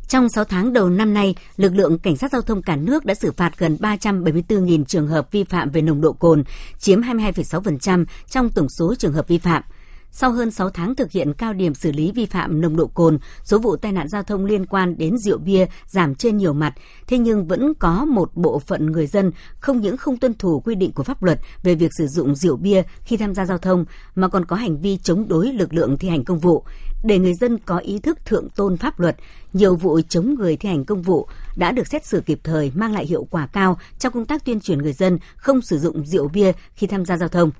Trong 0.09 0.29
6 0.29 0.43
tháng 0.43 0.73
đầu 0.73 0.89
năm 0.89 1.13
nay, 1.13 1.35
lực 1.57 1.75
lượng 1.75 1.99
cảnh 1.99 2.17
sát 2.17 2.31
giao 2.31 2.41
thông 2.41 2.61
cả 2.61 2.75
nước 2.75 3.05
đã 3.05 3.13
xử 3.13 3.31
phạt 3.31 3.51
gần 3.57 3.77
374.000 3.79 4.83
trường 4.83 5.07
hợp 5.07 5.31
vi 5.31 5.43
phạm 5.43 5.69
về 5.69 5.81
nồng 5.81 6.01
độ 6.01 6.13
cồn, 6.13 6.43
chiếm 6.79 7.01
22,6% 7.01 8.05
trong 8.29 8.49
tổng 8.49 8.69
số 8.69 8.95
trường 8.95 9.13
hợp 9.13 9.27
vi 9.27 9.37
phạm. 9.37 9.63
Sau 10.11 10.31
hơn 10.31 10.51
6 10.51 10.69
tháng 10.69 10.95
thực 10.95 11.11
hiện 11.11 11.33
cao 11.33 11.53
điểm 11.53 11.73
xử 11.73 11.91
lý 11.91 12.11
vi 12.11 12.25
phạm 12.25 12.61
nồng 12.61 12.75
độ 12.75 12.87
cồn, 12.87 13.19
số 13.43 13.59
vụ 13.59 13.75
tai 13.75 13.91
nạn 13.91 14.07
giao 14.07 14.23
thông 14.23 14.45
liên 14.45 14.65
quan 14.65 14.97
đến 14.97 15.17
rượu 15.17 15.37
bia 15.37 15.65
giảm 15.87 16.15
trên 16.15 16.37
nhiều 16.37 16.53
mặt, 16.53 16.73
thế 17.07 17.17
nhưng 17.17 17.47
vẫn 17.47 17.73
có 17.73 18.05
một 18.05 18.31
bộ 18.35 18.59
phận 18.59 18.85
người 18.85 19.07
dân 19.07 19.31
không 19.59 19.81
những 19.81 19.97
không 19.97 20.17
tuân 20.17 20.33
thủ 20.33 20.59
quy 20.59 20.75
định 20.75 20.91
của 20.91 21.03
pháp 21.03 21.23
luật 21.23 21.39
về 21.63 21.75
việc 21.75 21.93
sử 21.93 22.07
dụng 22.07 22.35
rượu 22.35 22.57
bia 22.57 22.83
khi 23.03 23.17
tham 23.17 23.35
gia 23.35 23.45
giao 23.45 23.57
thông 23.57 23.85
mà 24.15 24.27
còn 24.27 24.45
có 24.45 24.55
hành 24.55 24.81
vi 24.81 24.97
chống 24.97 25.27
đối 25.27 25.47
lực 25.53 25.73
lượng 25.73 25.97
thi 25.97 26.09
hành 26.09 26.23
công 26.23 26.39
vụ. 26.39 26.63
Để 27.03 27.19
người 27.19 27.33
dân 27.33 27.57
có 27.57 27.77
ý 27.77 27.99
thức 27.99 28.25
thượng 28.25 28.49
tôn 28.49 28.77
pháp 28.77 28.99
luật, 28.99 29.17
nhiều 29.53 29.75
vụ 29.75 29.99
chống 30.09 30.33
người 30.33 30.57
thi 30.57 30.69
hành 30.69 30.85
công 30.85 31.01
vụ 31.01 31.27
đã 31.55 31.71
được 31.71 31.87
xét 31.87 32.05
xử 32.05 32.21
kịp 32.21 32.39
thời 32.43 32.71
mang 32.75 32.93
lại 32.93 33.05
hiệu 33.05 33.27
quả 33.31 33.47
cao 33.47 33.77
trong 33.99 34.13
công 34.13 34.25
tác 34.25 34.45
tuyên 34.45 34.59
truyền 34.59 34.77
người 34.77 34.93
dân 34.93 35.19
không 35.35 35.61
sử 35.61 35.79
dụng 35.79 36.05
rượu 36.05 36.27
bia 36.27 36.51
khi 36.73 36.87
tham 36.87 37.05
gia 37.05 37.17
giao 37.17 37.29
thông. 37.29 37.51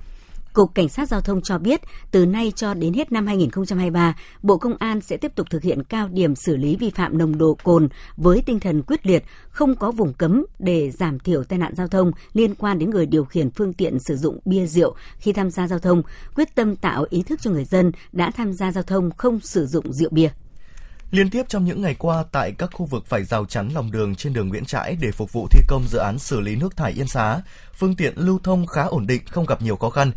Cục 0.52 0.74
Cảnh 0.74 0.88
sát 0.88 1.08
Giao 1.08 1.20
thông 1.20 1.42
cho 1.42 1.58
biết, 1.58 1.80
từ 2.10 2.26
nay 2.26 2.52
cho 2.56 2.74
đến 2.74 2.94
hết 2.94 3.12
năm 3.12 3.26
2023, 3.26 4.16
Bộ 4.42 4.58
Công 4.58 4.76
an 4.78 5.00
sẽ 5.00 5.16
tiếp 5.16 5.32
tục 5.34 5.46
thực 5.50 5.62
hiện 5.62 5.84
cao 5.84 6.08
điểm 6.08 6.34
xử 6.34 6.56
lý 6.56 6.76
vi 6.76 6.90
phạm 6.90 7.18
nồng 7.18 7.38
độ 7.38 7.56
cồn 7.62 7.88
với 8.16 8.42
tinh 8.46 8.60
thần 8.60 8.82
quyết 8.82 9.06
liệt, 9.06 9.24
không 9.48 9.76
có 9.76 9.90
vùng 9.90 10.12
cấm 10.12 10.46
để 10.58 10.90
giảm 10.90 11.18
thiểu 11.18 11.44
tai 11.44 11.58
nạn 11.58 11.74
giao 11.74 11.88
thông 11.88 12.12
liên 12.32 12.54
quan 12.54 12.78
đến 12.78 12.90
người 12.90 13.06
điều 13.06 13.24
khiển 13.24 13.50
phương 13.50 13.72
tiện 13.72 13.98
sử 13.98 14.16
dụng 14.16 14.38
bia 14.44 14.66
rượu 14.66 14.94
khi 15.18 15.32
tham 15.32 15.50
gia 15.50 15.68
giao 15.68 15.78
thông, 15.78 16.02
quyết 16.34 16.54
tâm 16.54 16.76
tạo 16.76 17.06
ý 17.10 17.22
thức 17.22 17.40
cho 17.42 17.50
người 17.50 17.64
dân 17.64 17.92
đã 18.12 18.30
tham 18.30 18.52
gia 18.52 18.72
giao 18.72 18.82
thông 18.82 19.10
không 19.10 19.40
sử 19.40 19.66
dụng 19.66 19.92
rượu 19.92 20.10
bia. 20.12 20.30
Liên 21.10 21.30
tiếp 21.30 21.42
trong 21.48 21.64
những 21.64 21.82
ngày 21.82 21.94
qua, 21.98 22.24
tại 22.32 22.52
các 22.52 22.70
khu 22.72 22.86
vực 22.86 23.06
phải 23.06 23.24
rào 23.24 23.44
chắn 23.44 23.68
lòng 23.74 23.90
đường 23.90 24.14
trên 24.14 24.32
đường 24.32 24.48
Nguyễn 24.48 24.64
Trãi 24.64 24.96
để 25.00 25.10
phục 25.12 25.32
vụ 25.32 25.46
thi 25.50 25.60
công 25.68 25.82
dự 25.88 25.98
án 25.98 26.18
xử 26.18 26.40
lý 26.40 26.56
nước 26.56 26.76
thải 26.76 26.92
Yên 26.92 27.06
Xá, 27.06 27.42
phương 27.74 27.96
tiện 27.96 28.14
lưu 28.16 28.38
thông 28.42 28.66
khá 28.66 28.82
ổn 28.82 29.06
định, 29.06 29.22
không 29.30 29.46
gặp 29.46 29.62
nhiều 29.62 29.76
khó 29.76 29.90
khăn. 29.90 30.12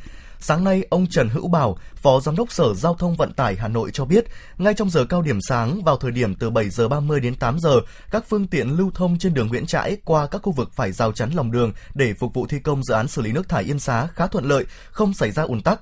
Sáng 0.46 0.64
nay, 0.64 0.86
ông 0.90 1.08
Trần 1.08 1.30
Hữu 1.30 1.48
Bảo, 1.48 1.78
Phó 1.96 2.20
Giám 2.20 2.36
đốc 2.36 2.52
Sở 2.52 2.74
Giao 2.74 2.94
thông 2.94 3.16
Vận 3.16 3.34
tải 3.34 3.56
Hà 3.56 3.68
Nội 3.68 3.92
cho 3.94 4.06
biết, 4.06 4.26
ngay 4.58 4.74
trong 4.74 4.90
giờ 4.90 5.06
cao 5.06 5.22
điểm 5.22 5.40
sáng 5.42 5.84
vào 5.84 5.98
thời 5.98 6.12
điểm 6.12 6.36
từ 6.36 6.50
7 6.50 6.70
giờ 6.70 6.88
30 6.88 7.20
đến 7.20 7.36
8 7.36 7.60
giờ, 7.60 7.80
các 8.12 8.24
phương 8.30 8.48
tiện 8.48 8.78
lưu 8.78 8.92
thông 8.96 9.20
trên 9.20 9.34
đường 9.34 9.48
Nguyễn 9.48 9.66
Trãi 9.66 9.98
qua 10.06 10.28
các 10.28 10.42
khu 10.44 10.52
vực 10.52 10.70
phải 10.74 10.92
rào 10.92 11.12
chắn 11.12 11.32
lòng 11.32 11.52
đường 11.52 11.72
để 11.96 12.14
phục 12.14 12.34
vụ 12.34 12.48
thi 12.48 12.60
công 12.60 12.84
dự 12.84 12.94
án 12.94 13.08
xử 13.08 13.22
lý 13.22 13.32
nước 13.32 13.50
thải 13.50 13.64
Yên 13.64 13.80
Xá 13.80 14.08
khá 14.08 14.28
thuận 14.28 14.46
lợi, 14.46 14.66
không 14.92 15.14
xảy 15.14 15.32
ra 15.32 15.44
ùn 15.44 15.62
tắc. 15.62 15.80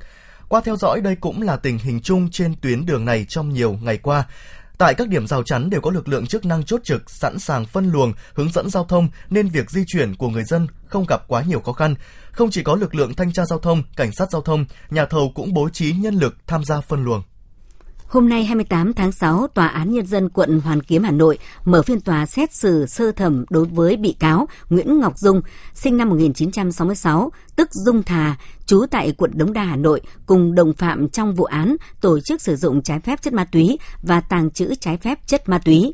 Qua 0.47 0.62
theo 0.62 0.76
dõi 0.76 1.02
đây 1.02 1.15
cũng 1.15 1.41
là 1.41 1.56
tình 1.56 1.78
hình 1.78 2.02
chung 2.02 2.32
trên 2.32 2.56
tuyến 2.62 2.86
đường 2.86 3.06
này 3.06 3.26
trong 3.30 3.54
nhiều 3.54 3.80
ngày 3.82 3.97
qua. 3.97 4.26
Tại 4.82 4.94
các 4.94 5.08
điểm 5.08 5.28
rào 5.28 5.44
chắn 5.44 5.70
đều 5.70 5.82
có 5.82 5.91
lực 5.91 6.08
lượng 6.08 6.28
chức 6.28 6.46
năng 6.46 6.63
chốt 6.63 6.82
trực 6.84 7.10
sẵn 7.10 7.39
sàng 7.39 7.65
phân 7.65 7.91
luồng, 7.91 8.13
hướng 8.34 8.52
dẫn 8.52 8.70
giao 8.70 8.86
thông 8.86 9.10
nên 9.30 9.48
việc 9.48 9.72
di 9.72 9.84
chuyển 9.88 10.15
của 10.15 10.30
người 10.30 10.44
dân 10.44 10.67
không 10.88 11.06
gặp 11.10 11.28
quá 11.28 11.44
nhiều 11.48 11.60
khó 11.60 11.74
khăn. 11.74 11.96
Không 12.32 12.52
chỉ 12.52 12.63
có 12.63 12.76
lực 12.76 12.96
lượng 12.96 13.13
thanh 13.13 13.34
tra 13.34 13.46
giao 13.46 13.60
thông, 13.60 13.84
cảnh 13.96 14.12
sát 14.12 14.32
giao 14.32 14.41
thông, 14.41 14.65
nhà 14.89 15.06
thầu 15.06 15.32
cũng 15.36 15.54
bố 15.54 15.70
trí 15.70 15.94
nhân 15.94 16.15
lực 16.15 16.36
tham 16.48 16.63
gia 16.65 16.82
phân 16.82 17.04
luồng. 17.04 17.24
Hôm 18.12 18.30
nay 18.30 18.45
28 18.45 18.93
tháng 18.93 19.12
6, 19.12 19.47
Tòa 19.47 19.67
án 19.67 19.91
Nhân 19.91 20.06
dân 20.06 20.30
quận 20.30 20.60
Hoàn 20.60 20.82
Kiếm 20.82 21.04
Hà 21.04 21.12
Nội 21.12 21.38
mở 21.65 21.82
phiên 21.82 22.02
tòa 22.02 22.26
xét 22.26 22.54
xử 22.54 22.86
sơ 22.86 23.12
thẩm 23.12 23.45
đối 23.50 23.65
với 23.65 23.97
bị 23.97 24.15
cáo 24.19 24.47
Nguyễn 24.69 25.00
Ngọc 25.00 25.17
Dung, 25.17 25.41
sinh 25.74 25.97
năm 25.97 26.10
1966, 26.10 27.32
tức 27.56 27.69
Dung 27.71 28.04
Thà, 28.04 28.36
trú 28.65 28.86
tại 28.91 29.12
quận 29.17 29.32
Đống 29.34 29.54
Đa 29.54 29.63
Hà 29.63 29.76
Nội, 29.76 30.02
cùng 30.26 30.56
đồng 30.56 30.74
phạm 30.74 31.10
trong 31.10 31.36
vụ 31.36 31.43
án 31.43 31.76
tổ 32.02 32.19
chức 32.19 32.41
sử 32.41 32.56
dụng 32.56 32.82
trái 32.82 33.00
phép 33.00 33.21
chất 33.21 33.34
ma 33.34 33.45
túy 33.45 33.78
và 34.04 34.21
tàng 34.21 34.52
trữ 34.52 34.76
trái 34.76 34.97
phép 34.97 35.19
chất 35.28 35.50
ma 35.50 35.58
túy. 35.58 35.93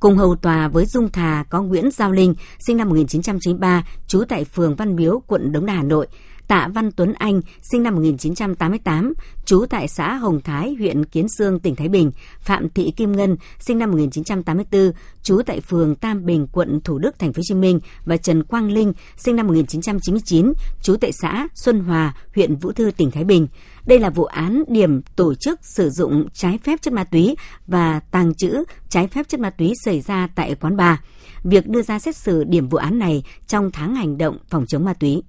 Cùng 0.00 0.16
hầu 0.16 0.36
tòa 0.36 0.68
với 0.68 0.86
Dung 0.86 1.12
Thà 1.12 1.44
có 1.50 1.62
Nguyễn 1.62 1.90
Giao 1.90 2.12
Linh, 2.12 2.34
sinh 2.66 2.76
năm 2.76 2.88
1993, 2.88 3.84
trú 4.06 4.24
tại 4.28 4.44
phường 4.44 4.76
Văn 4.76 4.96
Miếu, 4.96 5.22
quận 5.26 5.52
Đống 5.52 5.66
Đa, 5.66 5.74
Hà 5.74 5.82
Nội, 5.82 6.06
Tạ 6.52 6.68
Văn 6.74 6.92
Tuấn 6.92 7.12
Anh, 7.12 7.40
sinh 7.62 7.82
năm 7.82 7.94
1988, 7.94 9.12
trú 9.44 9.66
tại 9.70 9.88
xã 9.88 10.14
Hồng 10.14 10.40
Thái, 10.40 10.74
huyện 10.78 11.04
Kiến 11.04 11.26
Sương, 11.38 11.60
tỉnh 11.60 11.76
Thái 11.76 11.88
Bình, 11.88 12.10
Phạm 12.40 12.68
Thị 12.68 12.92
Kim 12.96 13.12
Ngân, 13.12 13.36
sinh 13.58 13.78
năm 13.78 13.90
1984, 13.90 14.92
trú 15.22 15.42
tại 15.46 15.60
phường 15.60 15.94
Tam 15.94 16.24
Bình, 16.24 16.46
quận 16.52 16.80
Thủ 16.84 16.98
Đức, 16.98 17.18
thành 17.18 17.32
phố 17.32 17.38
Hồ 17.38 17.42
Chí 17.42 17.54
Minh 17.54 17.80
và 18.04 18.16
Trần 18.16 18.42
Quang 18.42 18.72
Linh, 18.72 18.92
sinh 19.16 19.36
năm 19.36 19.46
1999, 19.46 20.52
trú 20.82 20.96
tại 20.96 21.10
xã 21.12 21.48
Xuân 21.54 21.80
Hòa, 21.80 22.16
huyện 22.34 22.56
Vũ 22.56 22.72
Thư, 22.72 22.90
tỉnh 22.90 23.10
Thái 23.10 23.24
Bình. 23.24 23.46
Đây 23.86 23.98
là 23.98 24.10
vụ 24.10 24.24
án 24.24 24.62
điểm 24.68 25.02
tổ 25.16 25.34
chức 25.34 25.60
sử 25.62 25.90
dụng 25.90 26.28
trái 26.32 26.58
phép 26.64 26.82
chất 26.82 26.92
ma 26.92 27.04
túy 27.04 27.36
và 27.66 28.00
tàng 28.00 28.34
trữ 28.34 28.64
trái 28.88 29.08
phép 29.08 29.28
chất 29.28 29.40
ma 29.40 29.50
túy 29.50 29.72
xảy 29.84 30.00
ra 30.00 30.28
tại 30.34 30.54
quán 30.54 30.76
bar. 30.76 30.98
Việc 31.44 31.68
đưa 31.68 31.82
ra 31.82 31.98
xét 31.98 32.16
xử 32.16 32.44
điểm 32.44 32.68
vụ 32.68 32.78
án 32.78 32.98
này 32.98 33.22
trong 33.46 33.70
tháng 33.70 33.94
hành 33.94 34.18
động 34.18 34.38
phòng 34.48 34.66
chống 34.66 34.84
ma 34.84 34.94
túy. 34.94 35.22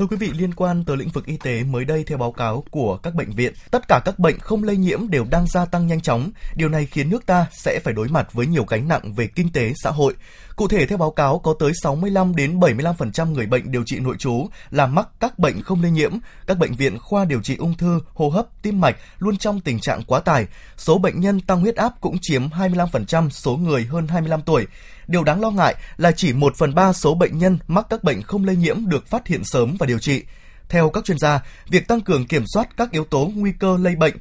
Thưa 0.00 0.06
quý 0.06 0.16
vị, 0.16 0.32
liên 0.38 0.54
quan 0.54 0.84
tới 0.84 0.96
lĩnh 0.96 1.08
vực 1.08 1.26
y 1.26 1.36
tế, 1.36 1.64
mới 1.64 1.84
đây 1.84 2.04
theo 2.04 2.18
báo 2.18 2.32
cáo 2.32 2.64
của 2.70 2.96
các 2.96 3.14
bệnh 3.14 3.30
viện, 3.30 3.52
tất 3.70 3.88
cả 3.88 4.00
các 4.04 4.18
bệnh 4.18 4.38
không 4.38 4.64
lây 4.64 4.76
nhiễm 4.76 5.10
đều 5.10 5.24
đang 5.30 5.46
gia 5.46 5.64
tăng 5.64 5.86
nhanh 5.86 6.00
chóng. 6.00 6.30
Điều 6.54 6.68
này 6.68 6.86
khiến 6.86 7.10
nước 7.10 7.26
ta 7.26 7.46
sẽ 7.52 7.80
phải 7.84 7.94
đối 7.94 8.08
mặt 8.08 8.32
với 8.32 8.46
nhiều 8.46 8.64
gánh 8.64 8.88
nặng 8.88 9.14
về 9.14 9.26
kinh 9.26 9.52
tế, 9.52 9.72
xã 9.82 9.90
hội. 9.90 10.14
Cụ 10.56 10.68
thể 10.68 10.86
theo 10.86 10.98
báo 10.98 11.10
cáo 11.10 11.38
có 11.38 11.54
tới 11.58 11.72
65 11.82 12.36
đến 12.36 12.60
75% 12.60 13.32
người 13.32 13.46
bệnh 13.46 13.72
điều 13.72 13.82
trị 13.86 13.98
nội 13.98 14.16
trú 14.18 14.48
là 14.70 14.86
mắc 14.86 15.08
các 15.20 15.38
bệnh 15.38 15.62
không 15.62 15.82
lây 15.82 15.90
nhiễm. 15.90 16.12
Các 16.46 16.58
bệnh 16.58 16.74
viện 16.74 16.98
khoa 16.98 17.24
điều 17.24 17.42
trị 17.42 17.56
ung 17.56 17.74
thư, 17.74 18.00
hô 18.14 18.28
hấp, 18.28 18.46
tim 18.62 18.80
mạch 18.80 18.96
luôn 19.18 19.36
trong 19.36 19.60
tình 19.60 19.80
trạng 19.80 20.02
quá 20.02 20.20
tải. 20.20 20.46
Số 20.76 20.98
bệnh 20.98 21.20
nhân 21.20 21.40
tăng 21.40 21.60
huyết 21.60 21.76
áp 21.76 21.92
cũng 22.00 22.16
chiếm 22.20 22.48
25% 22.48 23.30
số 23.30 23.56
người 23.56 23.84
hơn 23.84 24.08
25 24.08 24.42
tuổi. 24.42 24.66
Điều 25.10 25.24
đáng 25.24 25.40
lo 25.40 25.50
ngại 25.50 25.74
là 25.96 26.12
chỉ 26.12 26.32
1 26.32 26.56
phần 26.56 26.74
3 26.74 26.92
số 26.92 27.14
bệnh 27.14 27.38
nhân 27.38 27.58
mắc 27.68 27.86
các 27.90 28.04
bệnh 28.04 28.22
không 28.22 28.44
lây 28.44 28.56
nhiễm 28.56 28.88
được 28.88 29.06
phát 29.06 29.26
hiện 29.26 29.44
sớm 29.44 29.76
và 29.78 29.86
điều 29.86 29.98
trị. 29.98 30.22
Theo 30.68 30.90
các 30.90 31.04
chuyên 31.04 31.18
gia, 31.18 31.40
việc 31.68 31.88
tăng 31.88 32.00
cường 32.00 32.26
kiểm 32.26 32.44
soát 32.54 32.76
các 32.76 32.90
yếu 32.90 33.04
tố 33.04 33.30
nguy 33.34 33.52
cơ 33.52 33.76
lây 33.80 33.96
bệnh, 33.96 34.14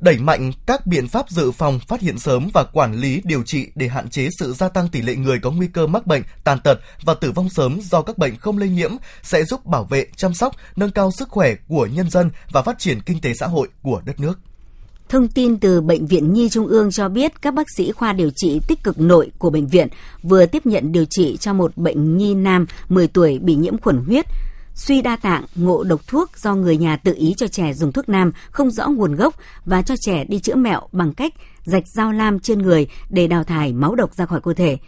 đẩy 0.00 0.18
mạnh 0.18 0.52
các 0.66 0.86
biện 0.86 1.08
pháp 1.08 1.30
dự 1.30 1.50
phòng, 1.50 1.80
phát 1.88 2.00
hiện 2.00 2.18
sớm 2.18 2.48
và 2.54 2.64
quản 2.72 2.94
lý 2.94 3.20
điều 3.24 3.42
trị 3.42 3.68
để 3.74 3.88
hạn 3.88 4.10
chế 4.10 4.28
sự 4.38 4.52
gia 4.52 4.68
tăng 4.68 4.88
tỷ 4.88 5.02
lệ 5.02 5.16
người 5.16 5.38
có 5.38 5.50
nguy 5.50 5.66
cơ 5.66 5.86
mắc 5.86 6.06
bệnh, 6.06 6.22
tàn 6.44 6.60
tật 6.60 6.80
và 7.02 7.14
tử 7.14 7.32
vong 7.32 7.48
sớm 7.50 7.80
do 7.82 8.02
các 8.02 8.18
bệnh 8.18 8.36
không 8.36 8.58
lây 8.58 8.68
nhiễm 8.68 8.90
sẽ 9.22 9.44
giúp 9.44 9.66
bảo 9.66 9.84
vệ, 9.84 10.06
chăm 10.16 10.34
sóc, 10.34 10.54
nâng 10.76 10.90
cao 10.90 11.10
sức 11.10 11.28
khỏe 11.28 11.54
của 11.68 11.86
nhân 11.86 12.10
dân 12.10 12.30
và 12.50 12.62
phát 12.62 12.78
triển 12.78 13.00
kinh 13.00 13.20
tế 13.20 13.34
xã 13.34 13.46
hội 13.46 13.68
của 13.82 14.02
đất 14.04 14.20
nước. 14.20 14.40
Thông 15.08 15.28
tin 15.28 15.58
từ 15.58 15.80
Bệnh 15.80 16.06
viện 16.06 16.32
Nhi 16.32 16.48
Trung 16.48 16.66
ương 16.66 16.90
cho 16.90 17.08
biết 17.08 17.42
các 17.42 17.54
bác 17.54 17.66
sĩ 17.76 17.92
khoa 17.92 18.12
điều 18.12 18.30
trị 18.36 18.60
tích 18.68 18.82
cực 18.82 19.00
nội 19.00 19.30
của 19.38 19.50
bệnh 19.50 19.66
viện 19.66 19.88
vừa 20.22 20.46
tiếp 20.46 20.66
nhận 20.66 20.92
điều 20.92 21.04
trị 21.04 21.36
cho 21.36 21.52
một 21.52 21.76
bệnh 21.76 22.16
nhi 22.16 22.34
nam 22.34 22.66
10 22.88 23.08
tuổi 23.08 23.38
bị 23.38 23.54
nhiễm 23.54 23.78
khuẩn 23.78 24.04
huyết, 24.06 24.26
suy 24.74 25.02
đa 25.02 25.16
tạng, 25.16 25.44
ngộ 25.54 25.84
độc 25.84 26.00
thuốc 26.06 26.30
do 26.36 26.54
người 26.54 26.76
nhà 26.76 26.96
tự 26.96 27.14
ý 27.18 27.34
cho 27.36 27.46
trẻ 27.46 27.72
dùng 27.72 27.92
thuốc 27.92 28.08
nam 28.08 28.32
không 28.50 28.70
rõ 28.70 28.88
nguồn 28.88 29.14
gốc 29.16 29.34
và 29.66 29.82
cho 29.82 29.94
trẻ 30.00 30.24
đi 30.24 30.38
chữa 30.38 30.54
mẹo 30.54 30.80
bằng 30.92 31.12
cách 31.14 31.34
rạch 31.64 31.88
dao 31.88 32.12
lam 32.12 32.40
trên 32.40 32.58
người 32.58 32.88
để 33.10 33.26
đào 33.26 33.44
thải 33.44 33.72
máu 33.72 33.94
độc 33.94 34.14
ra 34.14 34.26
khỏi 34.26 34.40
cơ 34.40 34.52
thể. 34.54 34.78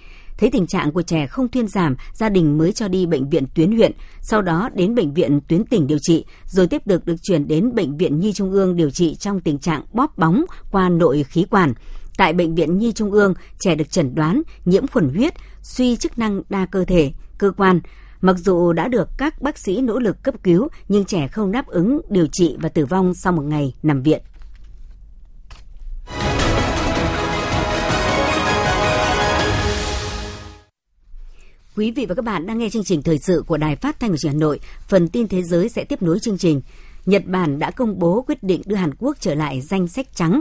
Thấy 0.40 0.50
tình 0.50 0.66
trạng 0.66 0.92
của 0.92 1.02
trẻ 1.02 1.26
không 1.26 1.48
thuyên 1.48 1.68
giảm, 1.68 1.96
gia 2.12 2.28
đình 2.28 2.58
mới 2.58 2.72
cho 2.72 2.88
đi 2.88 3.06
bệnh 3.06 3.28
viện 3.28 3.44
tuyến 3.54 3.72
huyện, 3.72 3.92
sau 4.20 4.42
đó 4.42 4.68
đến 4.74 4.94
bệnh 4.94 5.14
viện 5.14 5.40
tuyến 5.48 5.64
tỉnh 5.64 5.86
điều 5.86 5.98
trị, 5.98 6.24
rồi 6.46 6.66
tiếp 6.66 6.82
tục 6.88 7.06
được 7.06 7.16
chuyển 7.22 7.48
đến 7.48 7.74
bệnh 7.74 7.96
viện 7.96 8.18
Nhi 8.18 8.32
Trung 8.32 8.50
ương 8.52 8.76
điều 8.76 8.90
trị 8.90 9.14
trong 9.14 9.40
tình 9.40 9.58
trạng 9.58 9.82
bóp 9.92 10.18
bóng 10.18 10.44
qua 10.70 10.88
nội 10.88 11.22
khí 11.22 11.46
quản. 11.50 11.74
Tại 12.16 12.32
bệnh 12.32 12.54
viện 12.54 12.78
Nhi 12.78 12.92
Trung 12.92 13.10
ương, 13.10 13.34
trẻ 13.58 13.74
được 13.74 13.90
chẩn 13.90 14.14
đoán 14.14 14.42
nhiễm 14.64 14.86
khuẩn 14.86 15.08
huyết, 15.08 15.34
suy 15.62 15.96
chức 15.96 16.18
năng 16.18 16.42
đa 16.48 16.66
cơ 16.66 16.84
thể, 16.84 17.12
cơ 17.38 17.52
quan. 17.56 17.80
Mặc 18.20 18.36
dù 18.38 18.72
đã 18.72 18.88
được 18.88 19.08
các 19.18 19.42
bác 19.42 19.58
sĩ 19.58 19.80
nỗ 19.80 19.98
lực 19.98 20.22
cấp 20.22 20.34
cứu, 20.42 20.68
nhưng 20.88 21.04
trẻ 21.04 21.28
không 21.28 21.52
đáp 21.52 21.66
ứng 21.66 22.00
điều 22.10 22.26
trị 22.32 22.56
và 22.60 22.68
tử 22.68 22.86
vong 22.86 23.14
sau 23.14 23.32
một 23.32 23.42
ngày 23.42 23.74
nằm 23.82 24.02
viện. 24.02 24.22
Quý 31.80 31.90
vị 31.90 32.06
và 32.06 32.14
các 32.14 32.24
bạn 32.24 32.46
đang 32.46 32.58
nghe 32.58 32.70
chương 32.70 32.84
trình 32.84 33.02
thời 33.02 33.18
sự 33.18 33.44
của 33.46 33.56
Đài 33.56 33.76
Phát 33.76 34.00
thanh 34.00 34.10
và 34.10 34.16
Truyền 34.16 34.32
hình 34.32 34.40
Hà 34.40 34.46
Nội. 34.46 34.60
Phần 34.88 35.08
tin 35.08 35.28
thế 35.28 35.42
giới 35.42 35.68
sẽ 35.68 35.84
tiếp 35.84 36.02
nối 36.02 36.18
chương 36.20 36.38
trình. 36.38 36.60
Nhật 37.06 37.22
Bản 37.26 37.58
đã 37.58 37.70
công 37.70 37.98
bố 37.98 38.24
quyết 38.26 38.42
định 38.42 38.62
đưa 38.66 38.76
Hàn 38.76 38.94
Quốc 38.98 39.16
trở 39.20 39.34
lại 39.34 39.60
danh 39.60 39.88
sách 39.88 40.06
trắng 40.14 40.40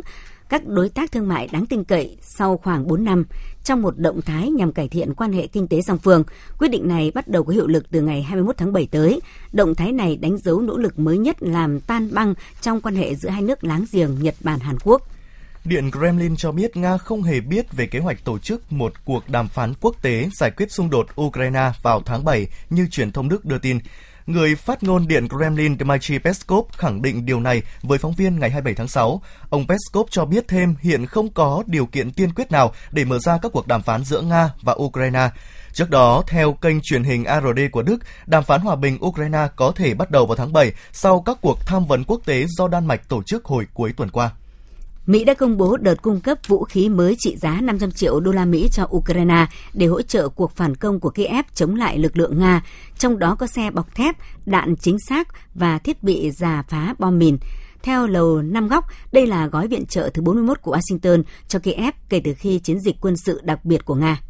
các 0.49 0.67
đối 0.67 0.89
tác 0.89 1.11
thương 1.11 1.27
mại 1.27 1.49
đáng 1.51 1.65
tin 1.65 1.83
cậy 1.83 2.17
sau 2.21 2.57
khoảng 2.57 2.87
4 2.87 3.03
năm 3.03 3.25
trong 3.63 3.81
một 3.81 3.97
động 3.97 4.21
thái 4.21 4.51
nhằm 4.51 4.73
cải 4.73 4.87
thiện 4.87 5.13
quan 5.13 5.33
hệ 5.33 5.47
kinh 5.47 5.67
tế 5.67 5.81
song 5.81 5.97
phương. 5.97 6.23
Quyết 6.57 6.67
định 6.67 6.87
này 6.87 7.11
bắt 7.11 7.27
đầu 7.27 7.43
có 7.43 7.53
hiệu 7.53 7.67
lực 7.67 7.91
từ 7.91 8.01
ngày 8.01 8.23
21 8.23 8.57
tháng 8.57 8.73
7 8.73 8.87
tới. 8.91 9.21
Động 9.53 9.75
thái 9.75 9.91
này 9.91 10.15
đánh 10.15 10.37
dấu 10.37 10.61
nỗ 10.61 10.77
lực 10.77 10.99
mới 10.99 11.17
nhất 11.17 11.43
làm 11.43 11.79
tan 11.79 12.09
băng 12.13 12.33
trong 12.61 12.81
quan 12.81 12.95
hệ 12.95 13.15
giữa 13.15 13.29
hai 13.29 13.41
nước 13.41 13.63
láng 13.63 13.85
giềng 13.91 14.15
Nhật 14.21 14.35
Bản 14.41 14.59
Hàn 14.59 14.75
Quốc. 14.83 15.01
Điện 15.69 15.91
Kremlin 15.91 16.35
cho 16.35 16.51
biết 16.51 16.77
Nga 16.77 16.97
không 16.97 17.23
hề 17.23 17.39
biết 17.39 17.71
về 17.71 17.87
kế 17.87 17.99
hoạch 17.99 18.23
tổ 18.23 18.39
chức 18.39 18.73
một 18.73 18.93
cuộc 19.05 19.29
đàm 19.29 19.47
phán 19.47 19.73
quốc 19.81 19.95
tế 20.01 20.29
giải 20.39 20.51
quyết 20.51 20.71
xung 20.71 20.89
đột 20.89 21.07
Ukraine 21.21 21.71
vào 21.81 22.01
tháng 22.05 22.25
7 22.25 22.47
như 22.69 22.87
truyền 22.91 23.11
thông 23.11 23.29
Đức 23.29 23.45
đưa 23.45 23.57
tin. 23.57 23.79
Người 24.25 24.55
phát 24.55 24.83
ngôn 24.83 25.07
Điện 25.07 25.27
Kremlin 25.29 25.77
Dmitry 25.79 26.17
Peskov 26.19 26.65
khẳng 26.71 27.01
định 27.01 27.25
điều 27.25 27.39
này 27.39 27.61
với 27.81 27.97
phóng 27.97 28.13
viên 28.13 28.39
ngày 28.39 28.49
27 28.49 28.73
tháng 28.73 28.87
6. 28.87 29.21
Ông 29.49 29.65
Peskov 29.67 30.07
cho 30.11 30.25
biết 30.25 30.47
thêm 30.47 30.75
hiện 30.81 31.05
không 31.05 31.33
có 31.33 31.63
điều 31.67 31.85
kiện 31.85 32.11
tiên 32.11 32.33
quyết 32.33 32.51
nào 32.51 32.73
để 32.91 33.05
mở 33.05 33.19
ra 33.19 33.37
các 33.41 33.51
cuộc 33.51 33.67
đàm 33.67 33.81
phán 33.81 34.03
giữa 34.03 34.21
Nga 34.21 34.51
và 34.61 34.75
Ukraine. 34.77 35.29
Trước 35.73 35.89
đó, 35.89 36.23
theo 36.27 36.53
kênh 36.53 36.81
truyền 36.81 37.03
hình 37.03 37.25
ARD 37.25 37.59
của 37.71 37.81
Đức, 37.81 37.97
đàm 38.25 38.43
phán 38.43 38.61
hòa 38.61 38.75
bình 38.75 38.97
Ukraine 39.05 39.47
có 39.55 39.71
thể 39.75 39.93
bắt 39.93 40.11
đầu 40.11 40.25
vào 40.25 40.35
tháng 40.35 40.53
7 40.53 40.71
sau 40.91 41.21
các 41.21 41.37
cuộc 41.41 41.59
tham 41.65 41.85
vấn 41.85 42.03
quốc 42.03 42.21
tế 42.25 42.45
do 42.47 42.67
Đan 42.67 42.85
Mạch 42.85 43.09
tổ 43.09 43.23
chức 43.23 43.45
hồi 43.45 43.67
cuối 43.73 43.93
tuần 43.97 44.09
qua. 44.09 44.31
Mỹ 45.09 45.23
đã 45.23 45.33
công 45.33 45.57
bố 45.57 45.77
đợt 45.77 46.01
cung 46.01 46.19
cấp 46.19 46.37
vũ 46.47 46.63
khí 46.63 46.89
mới 46.89 47.15
trị 47.19 47.35
giá 47.37 47.61
500 47.61 47.91
triệu 47.91 48.19
đô 48.19 48.31
la 48.31 48.45
Mỹ 48.45 48.69
cho 48.71 48.87
Ukraine 48.95 49.45
để 49.73 49.85
hỗ 49.85 50.01
trợ 50.01 50.29
cuộc 50.29 50.51
phản 50.55 50.75
công 50.75 50.99
của 50.99 51.09
Kiev 51.09 51.45
chống 51.53 51.75
lại 51.75 51.97
lực 51.97 52.17
lượng 52.17 52.39
Nga, 52.39 52.63
trong 52.97 53.19
đó 53.19 53.35
có 53.39 53.47
xe 53.47 53.71
bọc 53.71 53.95
thép, 53.95 54.15
đạn 54.45 54.75
chính 54.75 54.97
xác 55.09 55.27
và 55.55 55.77
thiết 55.77 56.03
bị 56.03 56.31
giả 56.31 56.63
phá 56.67 56.95
bom 56.99 57.19
mìn. 57.19 57.37
Theo 57.83 58.07
Lầu 58.07 58.41
Năm 58.41 58.67
Góc, 58.67 58.85
đây 59.11 59.27
là 59.27 59.47
gói 59.47 59.67
viện 59.67 59.85
trợ 59.85 60.09
thứ 60.13 60.21
41 60.21 60.61
của 60.61 60.77
Washington 60.77 61.23
cho 61.47 61.59
Kiev 61.59 61.93
kể 62.09 62.21
từ 62.23 62.33
khi 62.33 62.59
chiến 62.59 62.79
dịch 62.79 62.95
quân 63.01 63.17
sự 63.17 63.41
đặc 63.43 63.65
biệt 63.65 63.85
của 63.85 63.95
Nga. 63.95 64.21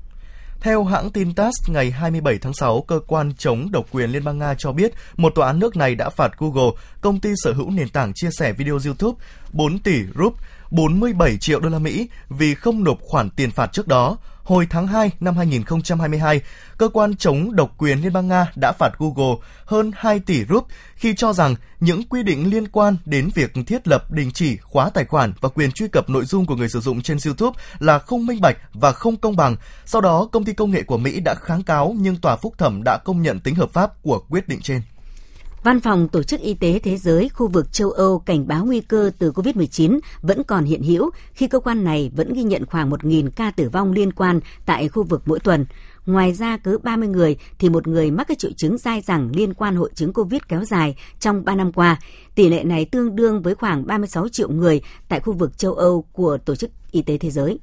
Theo 0.62 0.84
hãng 0.84 1.12
tin 1.12 1.36
TASS, 1.36 1.70
ngày 1.70 1.92
27 1.92 2.38
tháng 2.38 2.54
6, 2.54 2.82
cơ 2.82 3.00
quan 3.08 3.34
chống 3.38 3.72
độc 3.72 3.86
quyền 3.92 4.10
Liên 4.10 4.24
bang 4.24 4.38
Nga 4.38 4.56
cho 4.58 4.72
biết 4.72 4.94
một 5.18 5.36
tòa 5.36 5.48
án 5.48 5.60
nước 5.60 5.76
này 5.76 5.96
đã 5.96 6.10
phạt 6.10 6.32
Google, 6.38 6.72
công 7.02 7.20
ty 7.20 7.30
sở 7.36 7.54
hữu 7.54 7.70
nền 7.70 7.90
tảng 7.90 8.14
chia 8.16 8.30
sẻ 8.32 8.54
video 8.54 8.80
YouTube, 8.86 9.18
4 9.54 9.80
tỷ 9.80 10.04
rúp 10.18 10.34
47 10.72 11.38
triệu 11.38 11.60
đô 11.60 11.70
la 11.70 11.80
Mỹ 11.80 12.10
vì 12.30 12.56
không 12.56 12.84
nộp 12.84 12.98
khoản 13.02 13.30
tiền 13.30 13.52
phạt 13.52 13.74
trước 13.74 13.88
đó. 13.88 14.18
Hồi 14.44 14.68
tháng 14.70 14.88
2 14.88 15.12
năm 15.20 15.38
2022, 15.38 16.42
cơ 16.78 16.90
quan 16.90 17.16
chống 17.16 17.56
độc 17.56 17.72
quyền 17.78 18.02
Liên 18.02 18.14
bang 18.14 18.28
Nga 18.28 18.52
đã 18.56 18.72
phạt 18.72 18.92
Google 18.98 19.36
hơn 19.66 19.92
2 19.96 20.20
tỷ 20.20 20.46
rúp 20.46 20.68
khi 20.96 21.14
cho 21.16 21.34
rằng 21.34 21.56
những 21.80 22.04
quy 22.04 22.24
định 22.24 22.50
liên 22.50 22.68
quan 22.68 22.98
đến 23.06 23.30
việc 23.36 23.54
thiết 23.68 23.88
lập, 23.88 24.12
đình 24.12 24.32
chỉ, 24.32 24.58
khóa 24.58 24.90
tài 24.90 25.06
khoản 25.06 25.34
và 25.42 25.50
quyền 25.50 25.72
truy 25.72 25.88
cập 25.88 26.10
nội 26.10 26.26
dung 26.26 26.46
của 26.46 26.56
người 26.56 26.70
sử 26.70 26.80
dụng 26.80 27.02
trên 27.02 27.18
YouTube 27.26 27.62
là 27.80 28.00
không 28.00 28.26
minh 28.26 28.42
bạch 28.42 28.58
và 28.74 28.92
không 28.92 29.16
công 29.16 29.36
bằng. 29.36 29.56
Sau 29.86 30.02
đó, 30.02 30.28
công 30.32 30.46
ty 30.46 30.54
công 30.54 30.72
nghệ 30.72 30.84
của 30.84 30.98
Mỹ 30.98 31.20
đã 31.20 31.36
kháng 31.42 31.64
cáo 31.64 31.96
nhưng 32.00 32.16
tòa 32.16 32.36
phúc 32.36 32.54
thẩm 32.58 32.82
đã 32.86 32.98
công 33.06 33.22
nhận 33.22 33.40
tính 33.40 33.56
hợp 33.56 33.74
pháp 33.74 34.02
của 34.02 34.20
quyết 34.30 34.48
định 34.48 34.62
trên. 34.62 34.82
Văn 35.64 35.80
phòng 35.80 36.08
Tổ 36.08 36.24
chức 36.24 36.42
Y 36.42 36.54
tế 36.54 36.80
Thế 36.80 36.98
giới 36.98 37.30
khu 37.30 37.48
vực 37.48 37.74
châu 37.74 37.92
Âu 37.92 38.20
cảnh 38.20 38.48
báo 38.48 38.66
nguy 38.66 38.82
cơ 38.82 39.12
từ 39.20 39.32
COVID-19 39.32 40.00
vẫn 40.22 40.44
còn 40.44 40.66
hiện 40.66 40.84
hữu 40.84 41.10
khi 41.34 41.48
cơ 41.48 41.60
quan 41.60 41.84
này 41.84 42.12
vẫn 42.16 42.34
ghi 42.34 42.44
nhận 42.44 42.66
khoảng 42.66 42.90
1.000 42.90 43.30
ca 43.36 43.52
tử 43.52 43.70
vong 43.70 43.92
liên 43.92 44.14
quan 44.14 44.40
tại 44.66 44.90
khu 44.90 45.04
vực 45.04 45.22
mỗi 45.26 45.40
tuần. 45.40 45.66
Ngoài 46.06 46.34
ra, 46.34 46.58
cứ 46.58 46.78
30 46.78 47.08
người 47.08 47.38
thì 47.60 47.70
một 47.70 47.88
người 47.88 48.12
mắc 48.12 48.28
các 48.28 48.40
triệu 48.40 48.52
chứng 48.52 48.78
dai 48.78 49.02
dẳng 49.02 49.30
liên 49.34 49.54
quan 49.54 49.76
hội 49.76 49.90
chứng 49.96 50.14
COVID 50.14 50.42
kéo 50.48 50.66
dài 50.66 50.96
trong 51.20 51.46
3 51.46 51.56
năm 51.56 51.72
qua. 51.72 52.00
Tỷ 52.36 52.50
lệ 52.50 52.64
này 52.64 52.86
tương 52.86 53.16
đương 53.16 53.42
với 53.42 53.56
khoảng 53.56 53.88
36 53.88 54.30
triệu 54.30 54.50
người 54.50 54.82
tại 55.10 55.20
khu 55.20 55.34
vực 55.34 55.58
châu 55.58 55.74
Âu 55.74 56.06
của 56.12 56.38
Tổ 56.38 56.56
chức 56.56 56.72
Y 56.92 57.02
tế 57.02 57.18
Thế 57.18 57.32
giới. 57.32 57.60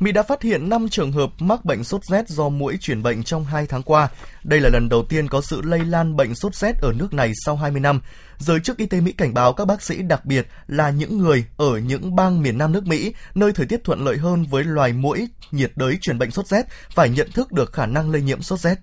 Mỹ 0.00 0.12
đã 0.12 0.22
phát 0.22 0.42
hiện 0.42 0.68
5 0.68 0.88
trường 0.88 1.12
hợp 1.12 1.30
mắc 1.38 1.64
bệnh 1.64 1.84
sốt 1.84 2.04
rét 2.04 2.28
do 2.28 2.48
muỗi 2.48 2.76
truyền 2.80 3.02
bệnh 3.02 3.22
trong 3.22 3.44
2 3.44 3.66
tháng 3.66 3.82
qua. 3.82 4.08
Đây 4.44 4.60
là 4.60 4.68
lần 4.68 4.88
đầu 4.88 5.04
tiên 5.08 5.28
có 5.28 5.40
sự 5.40 5.62
lây 5.62 5.84
lan 5.84 6.16
bệnh 6.16 6.34
sốt 6.34 6.54
rét 6.54 6.76
ở 6.82 6.92
nước 6.92 7.14
này 7.14 7.32
sau 7.44 7.56
20 7.56 7.80
năm. 7.80 8.00
Giới 8.38 8.60
chức 8.60 8.76
y 8.76 8.86
tế 8.86 9.00
Mỹ 9.00 9.12
cảnh 9.12 9.34
báo 9.34 9.52
các 9.52 9.64
bác 9.64 9.82
sĩ 9.82 10.02
đặc 10.02 10.24
biệt 10.24 10.46
là 10.66 10.90
những 10.90 11.18
người 11.18 11.44
ở 11.56 11.78
những 11.78 12.16
bang 12.16 12.42
miền 12.42 12.58
Nam 12.58 12.72
nước 12.72 12.86
Mỹ, 12.86 13.14
nơi 13.34 13.52
thời 13.52 13.66
tiết 13.66 13.84
thuận 13.84 14.04
lợi 14.04 14.16
hơn 14.16 14.44
với 14.50 14.64
loài 14.64 14.92
muỗi 14.92 15.28
nhiệt 15.50 15.72
đới 15.76 15.98
truyền 16.00 16.18
bệnh 16.18 16.30
sốt 16.30 16.46
rét, 16.46 16.66
phải 16.90 17.08
nhận 17.08 17.30
thức 17.32 17.52
được 17.52 17.72
khả 17.72 17.86
năng 17.86 18.10
lây 18.10 18.22
nhiễm 18.22 18.42
sốt 18.42 18.60
rét. 18.60 18.78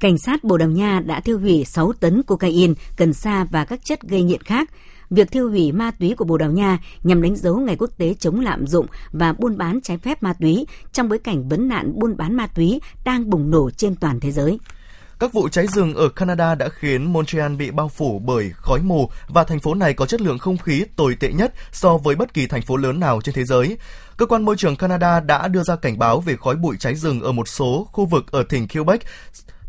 Cảnh 0.00 0.18
sát 0.18 0.44
Bồ 0.44 0.56
Đào 0.56 0.68
Nha 0.68 1.00
đã 1.06 1.20
tiêu 1.20 1.38
hủy 1.38 1.64
6 1.64 1.92
tấn 1.92 2.22
cocaine, 2.22 2.74
cần 2.96 3.12
sa 3.12 3.46
và 3.50 3.64
các 3.64 3.80
chất 3.84 4.02
gây 4.02 4.22
nghiện 4.22 4.42
khác. 4.42 4.70
Việc 5.10 5.30
tiêu 5.30 5.50
hủy 5.50 5.72
ma 5.72 5.90
túy 5.90 6.14
của 6.14 6.24
Bồ 6.24 6.38
Đào 6.38 6.50
Nha 6.50 6.78
nhằm 7.02 7.22
đánh 7.22 7.36
dấu 7.36 7.56
Ngày 7.56 7.76
Quốc 7.76 7.90
tế 7.98 8.14
chống 8.14 8.40
lạm 8.40 8.66
dụng 8.66 8.86
và 9.12 9.32
buôn 9.32 9.58
bán 9.58 9.80
trái 9.80 9.98
phép 9.98 10.22
ma 10.22 10.32
túy 10.32 10.66
trong 10.92 11.08
bối 11.08 11.18
cảnh 11.18 11.48
vấn 11.48 11.68
nạn 11.68 11.92
buôn 11.98 12.16
bán 12.16 12.36
ma 12.36 12.46
túy 12.46 12.80
đang 13.04 13.30
bùng 13.30 13.50
nổ 13.50 13.70
trên 13.70 13.94
toàn 13.94 14.20
thế 14.20 14.32
giới. 14.32 14.58
Các 15.18 15.32
vụ 15.32 15.48
cháy 15.48 15.66
rừng 15.66 15.94
ở 15.94 16.08
Canada 16.08 16.54
đã 16.54 16.68
khiến 16.68 17.12
Montreal 17.12 17.54
bị 17.54 17.70
bao 17.70 17.88
phủ 17.88 18.18
bởi 18.18 18.52
khói 18.56 18.80
mù 18.82 19.10
và 19.28 19.44
thành 19.44 19.60
phố 19.60 19.74
này 19.74 19.94
có 19.94 20.06
chất 20.06 20.20
lượng 20.20 20.38
không 20.38 20.58
khí 20.58 20.84
tồi 20.96 21.16
tệ 21.20 21.32
nhất 21.32 21.52
so 21.72 21.96
với 21.96 22.16
bất 22.16 22.34
kỳ 22.34 22.46
thành 22.46 22.62
phố 22.62 22.76
lớn 22.76 23.00
nào 23.00 23.20
trên 23.24 23.34
thế 23.34 23.44
giới. 23.44 23.78
Cơ 24.16 24.26
quan 24.26 24.44
môi 24.44 24.56
trường 24.56 24.76
Canada 24.76 25.20
đã 25.20 25.48
đưa 25.48 25.62
ra 25.62 25.76
cảnh 25.76 25.98
báo 25.98 26.20
về 26.20 26.36
khói 26.36 26.56
bụi 26.56 26.76
cháy 26.78 26.94
rừng 26.94 27.20
ở 27.20 27.32
một 27.32 27.48
số 27.48 27.86
khu 27.92 28.06
vực 28.06 28.32
ở 28.32 28.42
tỉnh 28.42 28.68
Quebec 28.68 29.00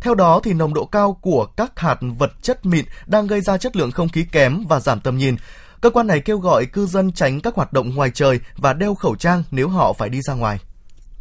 theo 0.01 0.15
đó, 0.15 0.39
thì 0.43 0.53
nồng 0.53 0.73
độ 0.73 0.86
cao 0.86 1.17
của 1.21 1.45
các 1.45 1.79
hạt 1.79 1.97
vật 2.17 2.31
chất 2.41 2.65
mịn 2.65 2.86
đang 3.05 3.27
gây 3.27 3.41
ra 3.41 3.57
chất 3.57 3.75
lượng 3.75 3.91
không 3.91 4.10
khí 4.10 4.25
kém 4.31 4.65
và 4.69 4.79
giảm 4.79 4.99
tầm 4.99 5.17
nhìn. 5.17 5.36
Cơ 5.81 5.89
quan 5.89 6.07
này 6.07 6.19
kêu 6.19 6.38
gọi 6.39 6.65
cư 6.65 6.86
dân 6.86 7.12
tránh 7.12 7.39
các 7.41 7.55
hoạt 7.55 7.73
động 7.73 7.95
ngoài 7.95 8.12
trời 8.13 8.39
và 8.57 8.73
đeo 8.73 8.95
khẩu 8.95 9.15
trang 9.15 9.43
nếu 9.51 9.67
họ 9.67 9.93
phải 9.93 10.10
đi 10.10 10.21
ra 10.21 10.33
ngoài. 10.33 10.60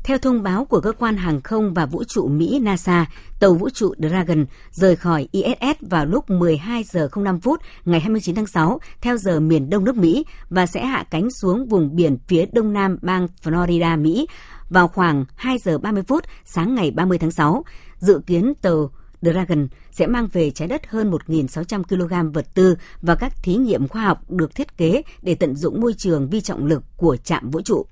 Theo 0.04 0.18
thông 0.18 0.42
báo 0.42 0.64
của 0.64 0.80
cơ 0.80 0.92
quan 0.92 1.16
hàng 1.16 1.40
không 1.40 1.74
và 1.74 1.86
vũ 1.86 2.04
trụ 2.04 2.28
Mỹ 2.28 2.58
NASA, 2.62 3.06
tàu 3.40 3.54
vũ 3.54 3.70
trụ 3.70 3.94
Dragon 3.98 4.46
rời 4.70 4.96
khỏi 4.96 5.28
ISS 5.32 5.80
vào 5.80 6.06
lúc 6.06 6.30
12 6.30 6.84
giờ 6.84 7.08
05 7.16 7.40
phút 7.40 7.60
ngày 7.84 8.00
29 8.00 8.34
tháng 8.34 8.46
6 8.46 8.80
theo 9.00 9.16
giờ 9.16 9.40
miền 9.40 9.70
đông 9.70 9.84
nước 9.84 9.96
Mỹ 9.96 10.24
và 10.50 10.66
sẽ 10.66 10.86
hạ 10.86 11.04
cánh 11.10 11.30
xuống 11.30 11.66
vùng 11.66 11.96
biển 11.96 12.18
phía 12.28 12.46
đông 12.52 12.72
nam 12.72 12.98
bang 13.02 13.26
Florida, 13.42 14.02
Mỹ 14.02 14.26
vào 14.70 14.88
khoảng 14.88 15.24
2 15.36 15.58
giờ 15.58 15.78
30 15.78 16.02
phút 16.02 16.24
sáng 16.44 16.74
ngày 16.74 16.90
30 16.90 17.18
tháng 17.18 17.30
6. 17.30 17.64
Dự 17.98 18.20
kiến 18.26 18.52
tàu 18.62 18.90
Dragon 19.22 19.68
sẽ 19.92 20.06
mang 20.06 20.28
về 20.32 20.50
trái 20.50 20.68
đất 20.68 20.86
hơn 20.86 21.10
1.600 21.10 21.82
kg 21.82 22.32
vật 22.32 22.46
tư 22.54 22.76
và 23.02 23.14
các 23.14 23.42
thí 23.42 23.54
nghiệm 23.54 23.88
khoa 23.88 24.02
học 24.02 24.30
được 24.30 24.54
thiết 24.54 24.76
kế 24.76 25.02
để 25.22 25.34
tận 25.34 25.56
dụng 25.56 25.80
môi 25.80 25.94
trường 25.94 26.28
vi 26.28 26.40
trọng 26.40 26.66
lực 26.66 26.82
của 26.96 27.16
trạm 27.16 27.50
vũ 27.50 27.60
trụ. 27.60 27.86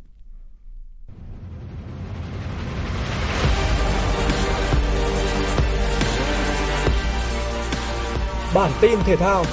Bản 8.54 8.72
tin 8.80 8.98
thể 9.04 9.16
thao 9.16 9.44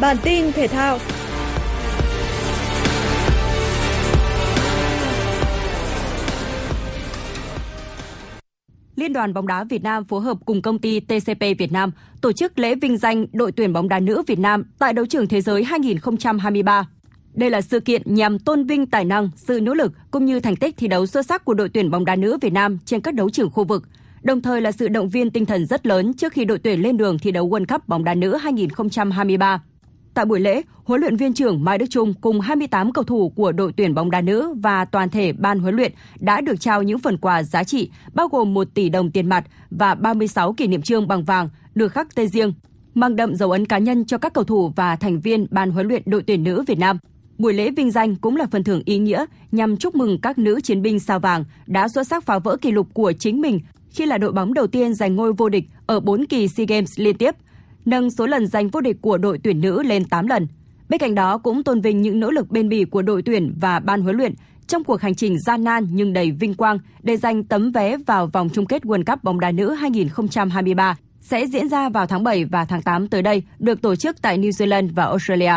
Bản 0.00 0.16
tin 0.22 0.52
thể 0.52 0.68
thao 0.68 0.98
Liên 8.98 9.12
đoàn 9.12 9.34
bóng 9.34 9.46
đá 9.46 9.64
Việt 9.64 9.82
Nam 9.82 10.04
phối 10.04 10.20
hợp 10.20 10.38
cùng 10.44 10.62
công 10.62 10.78
ty 10.78 11.00
TCP 11.00 11.40
Việt 11.58 11.72
Nam 11.72 11.90
tổ 12.20 12.32
chức 12.32 12.58
lễ 12.58 12.74
vinh 12.74 12.96
danh 12.98 13.26
đội 13.32 13.52
tuyển 13.52 13.72
bóng 13.72 13.88
đá 13.88 14.00
nữ 14.00 14.22
Việt 14.26 14.38
Nam 14.38 14.64
tại 14.78 14.92
đấu 14.92 15.06
trường 15.06 15.28
thế 15.28 15.40
giới 15.40 15.64
2023. 15.64 16.88
Đây 17.34 17.50
là 17.50 17.60
sự 17.60 17.80
kiện 17.80 18.02
nhằm 18.04 18.38
tôn 18.38 18.64
vinh 18.64 18.86
tài 18.86 19.04
năng, 19.04 19.30
sự 19.36 19.60
nỗ 19.60 19.74
lực 19.74 19.92
cũng 20.10 20.24
như 20.24 20.40
thành 20.40 20.56
tích 20.56 20.74
thi 20.76 20.88
đấu 20.88 21.06
xuất 21.06 21.26
sắc 21.26 21.44
của 21.44 21.54
đội 21.54 21.68
tuyển 21.68 21.90
bóng 21.90 22.04
đá 22.04 22.16
nữ 22.16 22.38
Việt 22.40 22.52
Nam 22.52 22.78
trên 22.84 23.00
các 23.00 23.14
đấu 23.14 23.30
trường 23.30 23.50
khu 23.50 23.64
vực, 23.64 23.82
đồng 24.22 24.42
thời 24.42 24.60
là 24.60 24.72
sự 24.72 24.88
động 24.88 25.08
viên 25.08 25.30
tinh 25.30 25.46
thần 25.46 25.66
rất 25.66 25.86
lớn 25.86 26.14
trước 26.14 26.32
khi 26.32 26.44
đội 26.44 26.58
tuyển 26.58 26.82
lên 26.82 26.96
đường 26.96 27.18
thi 27.18 27.30
đấu 27.30 27.48
World 27.48 27.66
Cup 27.66 27.88
bóng 27.88 28.04
đá 28.04 28.14
nữ 28.14 28.36
2023. 28.36 29.62
Tại 30.18 30.24
buổi 30.24 30.40
lễ, 30.40 30.62
huấn 30.84 31.00
luyện 31.00 31.16
viên 31.16 31.32
trưởng 31.32 31.64
Mai 31.64 31.78
Đức 31.78 31.86
Trung 31.90 32.14
cùng 32.20 32.40
28 32.40 32.92
cầu 32.92 33.04
thủ 33.04 33.32
của 33.36 33.52
đội 33.52 33.72
tuyển 33.76 33.94
bóng 33.94 34.10
đá 34.10 34.20
nữ 34.20 34.54
và 34.62 34.84
toàn 34.84 35.10
thể 35.10 35.32
ban 35.32 35.58
huấn 35.58 35.76
luyện 35.76 35.92
đã 36.20 36.40
được 36.40 36.60
trao 36.60 36.82
những 36.82 36.98
phần 36.98 37.18
quà 37.18 37.42
giá 37.42 37.64
trị 37.64 37.90
bao 38.14 38.28
gồm 38.28 38.54
1 38.54 38.68
tỷ 38.74 38.88
đồng 38.88 39.10
tiền 39.10 39.28
mặt 39.28 39.44
và 39.70 39.94
36 39.94 40.52
kỷ 40.52 40.66
niệm 40.66 40.82
trương 40.82 41.08
bằng 41.08 41.24
vàng 41.24 41.48
được 41.74 41.88
khắc 41.88 42.14
tên 42.14 42.28
riêng, 42.28 42.52
mang 42.94 43.16
đậm 43.16 43.36
dấu 43.36 43.50
ấn 43.50 43.66
cá 43.66 43.78
nhân 43.78 44.04
cho 44.04 44.18
các 44.18 44.32
cầu 44.32 44.44
thủ 44.44 44.72
và 44.76 44.96
thành 44.96 45.20
viên 45.20 45.46
ban 45.50 45.70
huấn 45.70 45.88
luyện 45.88 46.02
đội 46.06 46.22
tuyển 46.22 46.42
nữ 46.42 46.64
Việt 46.66 46.78
Nam. 46.78 46.98
Buổi 47.38 47.52
lễ 47.54 47.70
vinh 47.70 47.90
danh 47.90 48.16
cũng 48.16 48.36
là 48.36 48.46
phần 48.50 48.64
thưởng 48.64 48.82
ý 48.84 48.98
nghĩa 48.98 49.24
nhằm 49.52 49.76
chúc 49.76 49.94
mừng 49.94 50.20
các 50.20 50.38
nữ 50.38 50.60
chiến 50.60 50.82
binh 50.82 51.00
sao 51.00 51.20
vàng 51.20 51.44
đã 51.66 51.88
xuất 51.88 52.06
sắc 52.06 52.24
phá 52.24 52.38
vỡ 52.38 52.56
kỷ 52.56 52.72
lục 52.72 52.86
của 52.92 53.12
chính 53.12 53.40
mình 53.40 53.60
khi 53.90 54.06
là 54.06 54.18
đội 54.18 54.32
bóng 54.32 54.54
đầu 54.54 54.66
tiên 54.66 54.94
giành 54.94 55.16
ngôi 55.16 55.32
vô 55.32 55.48
địch 55.48 55.64
ở 55.86 56.00
4 56.00 56.26
kỳ 56.26 56.48
SEA 56.48 56.66
Games 56.68 57.00
liên 57.00 57.16
tiếp– 57.16 57.34
nâng 57.88 58.10
số 58.10 58.26
lần 58.26 58.46
giành 58.46 58.68
vô 58.68 58.80
địch 58.80 58.96
của 59.00 59.18
đội 59.18 59.38
tuyển 59.44 59.60
nữ 59.60 59.82
lên 59.82 60.04
8 60.04 60.26
lần. 60.26 60.46
Bên 60.88 60.98
cạnh 61.00 61.14
đó 61.14 61.38
cũng 61.38 61.62
tôn 61.62 61.80
vinh 61.80 62.02
những 62.02 62.20
nỗ 62.20 62.30
lực 62.30 62.50
bền 62.50 62.68
bỉ 62.68 62.84
của 62.84 63.02
đội 63.02 63.22
tuyển 63.22 63.54
và 63.60 63.80
ban 63.80 64.02
huấn 64.02 64.16
luyện 64.16 64.34
trong 64.66 64.84
cuộc 64.84 65.00
hành 65.00 65.14
trình 65.14 65.38
gian 65.40 65.64
nan 65.64 65.86
nhưng 65.90 66.12
đầy 66.12 66.30
vinh 66.30 66.54
quang 66.54 66.78
để 67.02 67.16
giành 67.16 67.44
tấm 67.44 67.72
vé 67.72 67.96
vào 67.96 68.26
vòng 68.26 68.48
chung 68.52 68.66
kết 68.66 68.82
World 68.82 69.04
Cup 69.04 69.24
bóng 69.24 69.40
đá 69.40 69.50
nữ 69.50 69.70
2023 69.70 70.96
sẽ 71.20 71.46
diễn 71.46 71.68
ra 71.68 71.88
vào 71.88 72.06
tháng 72.06 72.24
7 72.24 72.44
và 72.44 72.64
tháng 72.64 72.82
8 72.82 73.08
tới 73.08 73.22
đây, 73.22 73.42
được 73.58 73.82
tổ 73.82 73.96
chức 73.96 74.22
tại 74.22 74.38
New 74.38 74.50
Zealand 74.50 74.88
và 74.94 75.04
Australia. 75.04 75.52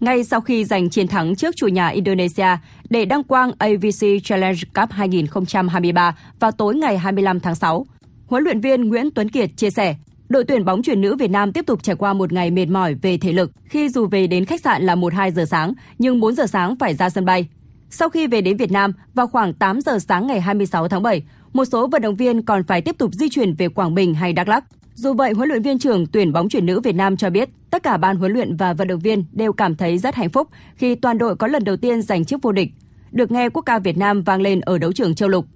Ngay 0.00 0.24
sau 0.24 0.40
khi 0.40 0.64
giành 0.64 0.90
chiến 0.90 1.08
thắng 1.08 1.36
trước 1.36 1.56
chủ 1.56 1.68
nhà 1.68 1.88
Indonesia 1.88 2.56
để 2.90 3.04
đăng 3.04 3.24
quang 3.24 3.52
AVC 3.58 4.06
Challenge 4.24 4.60
Cup 4.74 4.90
2023 4.90 6.16
vào 6.40 6.52
tối 6.52 6.74
ngày 6.74 6.98
25 6.98 7.40
tháng 7.40 7.54
6, 7.54 7.86
huấn 8.26 8.44
luyện 8.44 8.60
viên 8.60 8.88
Nguyễn 8.88 9.10
Tuấn 9.10 9.28
Kiệt 9.28 9.50
chia 9.56 9.70
sẻ 9.70 9.96
Đội 10.32 10.44
tuyển 10.44 10.64
bóng 10.64 10.82
chuyển 10.82 11.00
nữ 11.00 11.16
Việt 11.16 11.30
Nam 11.30 11.52
tiếp 11.52 11.66
tục 11.66 11.82
trải 11.82 11.96
qua 11.96 12.12
một 12.12 12.32
ngày 12.32 12.50
mệt 12.50 12.66
mỏi 12.66 12.94
về 12.94 13.18
thể 13.18 13.32
lực 13.32 13.52
khi 13.64 13.88
dù 13.88 14.06
về 14.06 14.26
đến 14.26 14.44
khách 14.44 14.60
sạn 14.60 14.82
là 14.82 14.94
1-2 14.94 15.30
giờ 15.30 15.44
sáng, 15.44 15.72
nhưng 15.98 16.20
4 16.20 16.34
giờ 16.34 16.46
sáng 16.46 16.76
phải 16.76 16.94
ra 16.94 17.10
sân 17.10 17.24
bay. 17.24 17.48
Sau 17.90 18.08
khi 18.08 18.26
về 18.26 18.40
đến 18.40 18.56
Việt 18.56 18.72
Nam, 18.72 18.92
vào 19.14 19.26
khoảng 19.26 19.54
8 19.54 19.80
giờ 19.80 19.98
sáng 19.98 20.26
ngày 20.26 20.40
26 20.40 20.88
tháng 20.88 21.02
7, 21.02 21.22
một 21.52 21.64
số 21.64 21.86
vận 21.86 22.02
động 22.02 22.16
viên 22.16 22.42
còn 22.42 22.64
phải 22.64 22.82
tiếp 22.82 22.98
tục 22.98 23.14
di 23.14 23.28
chuyển 23.28 23.54
về 23.54 23.68
Quảng 23.68 23.94
Bình 23.94 24.14
hay 24.14 24.32
Đắk 24.32 24.48
Lắk. 24.48 24.64
Dù 24.94 25.14
vậy, 25.14 25.32
huấn 25.32 25.48
luyện 25.48 25.62
viên 25.62 25.78
trưởng 25.78 26.06
tuyển 26.06 26.32
bóng 26.32 26.48
chuyển 26.48 26.66
nữ 26.66 26.80
Việt 26.80 26.94
Nam 26.94 27.16
cho 27.16 27.30
biết, 27.30 27.48
tất 27.70 27.82
cả 27.82 27.96
ban 27.96 28.16
huấn 28.16 28.32
luyện 28.32 28.56
và 28.56 28.72
vận 28.72 28.88
động 28.88 29.00
viên 29.00 29.24
đều 29.32 29.52
cảm 29.52 29.76
thấy 29.76 29.98
rất 29.98 30.14
hạnh 30.14 30.30
phúc 30.30 30.48
khi 30.76 30.94
toàn 30.94 31.18
đội 31.18 31.36
có 31.36 31.46
lần 31.46 31.64
đầu 31.64 31.76
tiên 31.76 32.02
giành 32.02 32.24
chức 32.24 32.42
vô 32.42 32.52
địch. 32.52 32.68
Được 33.10 33.30
nghe 33.30 33.48
quốc 33.48 33.62
ca 33.62 33.78
Việt 33.78 33.98
Nam 33.98 34.22
vang 34.22 34.42
lên 34.42 34.60
ở 34.60 34.78
đấu 34.78 34.92
trường 34.92 35.14
châu 35.14 35.28
lục. 35.28 35.46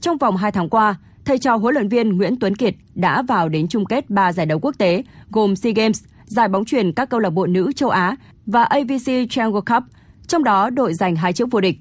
Trong 0.00 0.18
vòng 0.18 0.36
2 0.36 0.52
tháng 0.52 0.68
qua, 0.68 0.96
thầy 1.24 1.38
trò 1.38 1.56
huấn 1.56 1.74
luyện 1.74 1.88
viên 1.88 2.16
Nguyễn 2.16 2.36
Tuấn 2.36 2.56
Kiệt 2.56 2.74
đã 2.94 3.22
vào 3.22 3.48
đến 3.48 3.68
chung 3.68 3.84
kết 3.84 4.10
3 4.10 4.32
giải 4.32 4.46
đấu 4.46 4.58
quốc 4.58 4.74
tế 4.78 5.02
gồm 5.30 5.56
SEA 5.56 5.72
Games, 5.72 6.04
giải 6.24 6.48
bóng 6.48 6.64
chuyền 6.64 6.92
các 6.92 7.10
câu 7.10 7.20
lạc 7.20 7.30
bộ 7.30 7.46
nữ 7.46 7.72
châu 7.76 7.90
Á 7.90 8.16
và 8.46 8.62
AVC 8.62 9.30
Triangle 9.30 9.60
Cup, 9.66 9.82
trong 10.26 10.44
đó 10.44 10.70
đội 10.70 10.94
giành 10.94 11.16
hai 11.16 11.32
chiếc 11.32 11.50
vô 11.50 11.60
địch. 11.60 11.76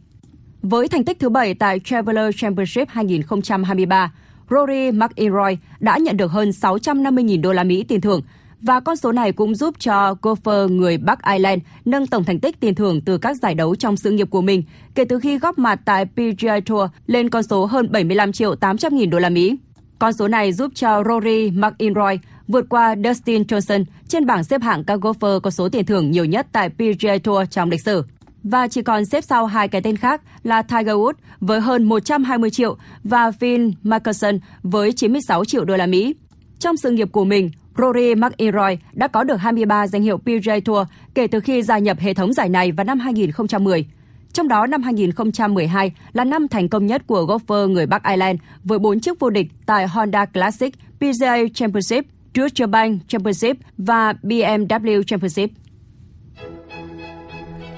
Với 0.61 0.87
thành 0.87 1.03
tích 1.03 1.19
thứ 1.19 1.29
7 1.29 1.53
tại 1.53 1.79
Traveler 1.79 2.35
Championship 2.37 2.89
2023, 2.89 4.11
Rory 4.49 4.91
McIlroy 4.91 5.57
đã 5.79 5.97
nhận 5.97 6.17
được 6.17 6.31
hơn 6.31 6.49
650.000 6.49 7.41
đô 7.41 7.53
la 7.53 7.63
Mỹ 7.63 7.83
tiền 7.83 8.01
thưởng 8.01 8.21
và 8.61 8.79
con 8.79 8.95
số 8.97 9.11
này 9.11 9.31
cũng 9.31 9.55
giúp 9.55 9.75
cho 9.79 10.15
golfer 10.21 10.69
người 10.75 10.97
Bắc 10.97 11.25
Ireland 11.25 11.61
nâng 11.85 12.07
tổng 12.07 12.23
thành 12.23 12.39
tích 12.39 12.59
tiền 12.59 12.75
thưởng 12.75 13.01
từ 13.01 13.17
các 13.17 13.37
giải 13.37 13.55
đấu 13.55 13.75
trong 13.75 13.97
sự 13.97 14.11
nghiệp 14.11 14.27
của 14.29 14.41
mình 14.41 14.63
kể 14.95 15.05
từ 15.05 15.19
khi 15.19 15.37
góp 15.37 15.59
mặt 15.59 15.79
tại 15.85 16.05
PGA 16.05 16.59
Tour 16.65 16.89
lên 17.07 17.29
con 17.29 17.43
số 17.43 17.65
hơn 17.65 17.91
75 17.91 18.31
triệu 18.31 18.55
800 18.55 18.95
nghìn 18.95 19.09
đô 19.09 19.19
la 19.19 19.29
Mỹ. 19.29 19.57
Con 19.99 20.13
số 20.13 20.27
này 20.27 20.53
giúp 20.53 20.71
cho 20.75 21.03
Rory 21.03 21.51
McIlroy 21.51 22.19
vượt 22.47 22.65
qua 22.69 22.95
Dustin 23.03 23.43
Johnson 23.43 23.83
trên 24.07 24.25
bảng 24.25 24.43
xếp 24.43 24.61
hạng 24.61 24.83
các 24.83 24.99
golfer 24.99 25.39
có 25.39 25.49
số 25.49 25.69
tiền 25.69 25.85
thưởng 25.85 26.11
nhiều 26.11 26.25
nhất 26.25 26.47
tại 26.51 26.69
PGA 26.69 27.17
Tour 27.23 27.49
trong 27.49 27.69
lịch 27.69 27.81
sử. 27.81 28.03
Và 28.43 28.67
chỉ 28.67 28.81
còn 28.81 29.05
xếp 29.05 29.23
sau 29.23 29.45
hai 29.45 29.67
cái 29.67 29.81
tên 29.81 29.97
khác 29.97 30.21
là 30.43 30.61
Tiger 30.61 30.95
Woods 30.95 31.13
với 31.39 31.61
hơn 31.61 31.83
120 31.83 32.49
triệu 32.49 32.77
và 33.03 33.31
Phil 33.31 33.69
Mickelson 33.83 34.39
với 34.63 34.91
96 34.91 35.45
triệu 35.45 35.65
đô 35.65 35.75
la 35.75 35.85
Mỹ. 35.85 36.15
Trong 36.59 36.77
sự 36.77 36.91
nghiệp 36.91 37.11
của 37.11 37.25
mình, 37.25 37.51
Rory 37.77 38.15
McIlroy 38.15 38.77
đã 38.93 39.07
có 39.07 39.23
được 39.23 39.35
23 39.35 39.87
danh 39.87 40.01
hiệu 40.01 40.17
PGA 40.17 40.59
Tour 40.65 40.87
kể 41.13 41.27
từ 41.27 41.39
khi 41.39 41.61
gia 41.61 41.77
nhập 41.77 41.97
hệ 41.99 42.13
thống 42.13 42.33
giải 42.33 42.49
này 42.49 42.71
vào 42.71 42.83
năm 42.83 42.99
2010. 42.99 43.85
Trong 44.33 44.47
đó 44.47 44.67
năm 44.67 44.83
2012 44.83 45.91
là 46.13 46.23
năm 46.23 46.47
thành 46.47 46.69
công 46.69 46.85
nhất 46.85 47.07
của 47.07 47.25
golfer 47.25 47.67
người 47.67 47.85
Bắc 47.85 48.03
Ireland 48.03 48.39
với 48.63 48.79
4 48.79 48.99
chức 48.99 49.19
vô 49.19 49.29
địch 49.29 49.47
tại 49.65 49.87
Honda 49.87 50.25
Classic, 50.25 50.75
PGA 50.99 51.37
Championship, 51.53 52.05
Deutsche 52.35 52.65
Bank 52.65 53.01
Championship 53.07 53.57
và 53.77 54.13
BMW 54.23 55.03
Championship. 55.03 55.49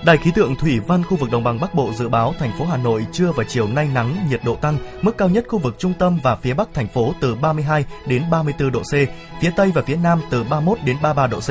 Đài 0.05 0.17
khí 0.17 0.31
tượng 0.35 0.55
thủy 0.55 0.79
văn 0.79 1.03
khu 1.03 1.17
vực 1.17 1.31
đồng 1.31 1.43
bằng 1.43 1.59
Bắc 1.59 1.73
Bộ 1.73 1.91
dự 1.93 2.09
báo 2.09 2.33
thành 2.39 2.51
phố 2.59 2.65
Hà 2.65 2.77
Nội 2.77 3.05
trưa 3.11 3.31
và 3.31 3.43
chiều 3.43 3.67
nay 3.67 3.89
nắng, 3.93 4.17
nhiệt 4.29 4.41
độ 4.45 4.55
tăng, 4.55 4.77
mức 5.01 5.17
cao 5.17 5.29
nhất 5.29 5.45
khu 5.47 5.59
vực 5.59 5.75
trung 5.79 5.93
tâm 5.99 6.19
và 6.23 6.35
phía 6.35 6.53
Bắc 6.53 6.73
thành 6.73 6.87
phố 6.87 7.13
từ 7.21 7.35
32 7.35 7.85
đến 8.07 8.23
34 8.31 8.71
độ 8.71 8.79
C, 8.79 8.93
phía 9.41 9.51
Tây 9.55 9.71
và 9.75 9.81
phía 9.81 9.95
Nam 9.95 10.21
từ 10.29 10.43
31 10.43 10.77
đến 10.85 10.97
33 11.01 11.27
độ 11.27 11.39
C. 11.39 11.49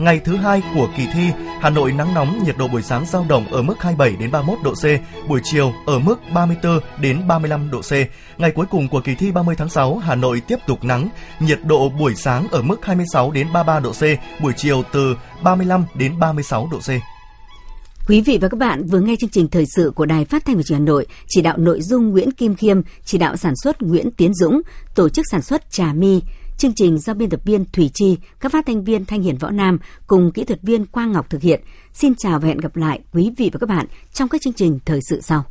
Ngày 0.00 0.20
thứ 0.20 0.36
hai 0.36 0.62
của 0.74 0.88
kỳ 0.96 1.06
thi, 1.14 1.30
Hà 1.60 1.70
Nội 1.70 1.92
nắng 1.92 2.14
nóng, 2.14 2.44
nhiệt 2.44 2.56
độ 2.58 2.68
buổi 2.68 2.82
sáng 2.82 3.06
giao 3.06 3.24
động 3.28 3.44
ở 3.50 3.62
mức 3.62 3.74
27 3.80 4.16
đến 4.16 4.30
31 4.30 4.58
độ 4.64 4.74
C, 4.74 4.84
buổi 5.28 5.40
chiều 5.44 5.72
ở 5.86 5.98
mức 5.98 6.16
34 6.34 6.80
đến 7.00 7.28
35 7.28 7.70
độ 7.70 7.80
C. 7.80 7.92
Ngày 8.40 8.50
cuối 8.50 8.66
cùng 8.70 8.88
của 8.88 9.00
kỳ 9.00 9.14
thi 9.14 9.32
30 9.32 9.54
tháng 9.58 9.68
6, 9.68 9.96
Hà 9.96 10.14
Nội 10.14 10.42
tiếp 10.46 10.58
tục 10.66 10.84
nắng, 10.84 11.08
nhiệt 11.40 11.58
độ 11.64 11.88
buổi 11.88 12.14
sáng 12.14 12.48
ở 12.50 12.62
mức 12.62 12.86
26 12.86 13.30
đến 13.30 13.46
33 13.52 13.80
độ 13.80 13.92
C, 13.92 14.02
buổi 14.42 14.52
chiều 14.56 14.82
từ 14.92 15.16
35 15.42 15.84
đến 15.94 16.18
36 16.18 16.68
độ 16.72 16.78
C. 16.78 17.17
Quý 18.08 18.20
vị 18.20 18.38
và 18.40 18.48
các 18.48 18.58
bạn 18.58 18.86
vừa 18.86 19.00
nghe 19.00 19.16
chương 19.16 19.30
trình 19.30 19.48
thời 19.48 19.64
sự 19.76 19.92
của 19.94 20.06
Đài 20.06 20.24
Phát 20.24 20.44
thanh 20.44 20.56
và 20.56 20.62
Truyền 20.62 20.78
hình 20.78 20.86
Hà 20.86 20.92
Nội, 20.92 21.06
chỉ 21.28 21.42
đạo 21.42 21.56
nội 21.58 21.80
dung 21.82 22.08
Nguyễn 22.08 22.30
Kim 22.30 22.54
Khiêm, 22.54 22.80
chỉ 23.04 23.18
đạo 23.18 23.36
sản 23.36 23.52
xuất 23.62 23.82
Nguyễn 23.82 24.10
Tiến 24.10 24.34
Dũng, 24.34 24.60
tổ 24.94 25.08
chức 25.08 25.24
sản 25.30 25.42
xuất 25.42 25.70
Trà 25.70 25.92
Mi. 25.92 26.20
Chương 26.58 26.72
trình 26.76 26.98
do 26.98 27.14
biên 27.14 27.30
tập 27.30 27.40
viên 27.44 27.64
Thủy 27.64 27.90
Chi, 27.94 28.16
các 28.40 28.52
phát 28.52 28.66
thanh 28.66 28.84
viên 28.84 29.04
Thanh 29.04 29.22
Hiền 29.22 29.38
Võ 29.38 29.50
Nam 29.50 29.78
cùng 30.06 30.32
kỹ 30.32 30.44
thuật 30.44 30.62
viên 30.62 30.86
Quang 30.86 31.12
Ngọc 31.12 31.30
thực 31.30 31.42
hiện. 31.42 31.60
Xin 31.92 32.14
chào 32.18 32.40
và 32.40 32.48
hẹn 32.48 32.58
gặp 32.58 32.76
lại 32.76 33.00
quý 33.12 33.32
vị 33.36 33.50
và 33.52 33.58
các 33.58 33.68
bạn 33.68 33.86
trong 34.12 34.28
các 34.28 34.42
chương 34.42 34.52
trình 34.52 34.78
thời 34.84 35.00
sự 35.08 35.20
sau. 35.20 35.44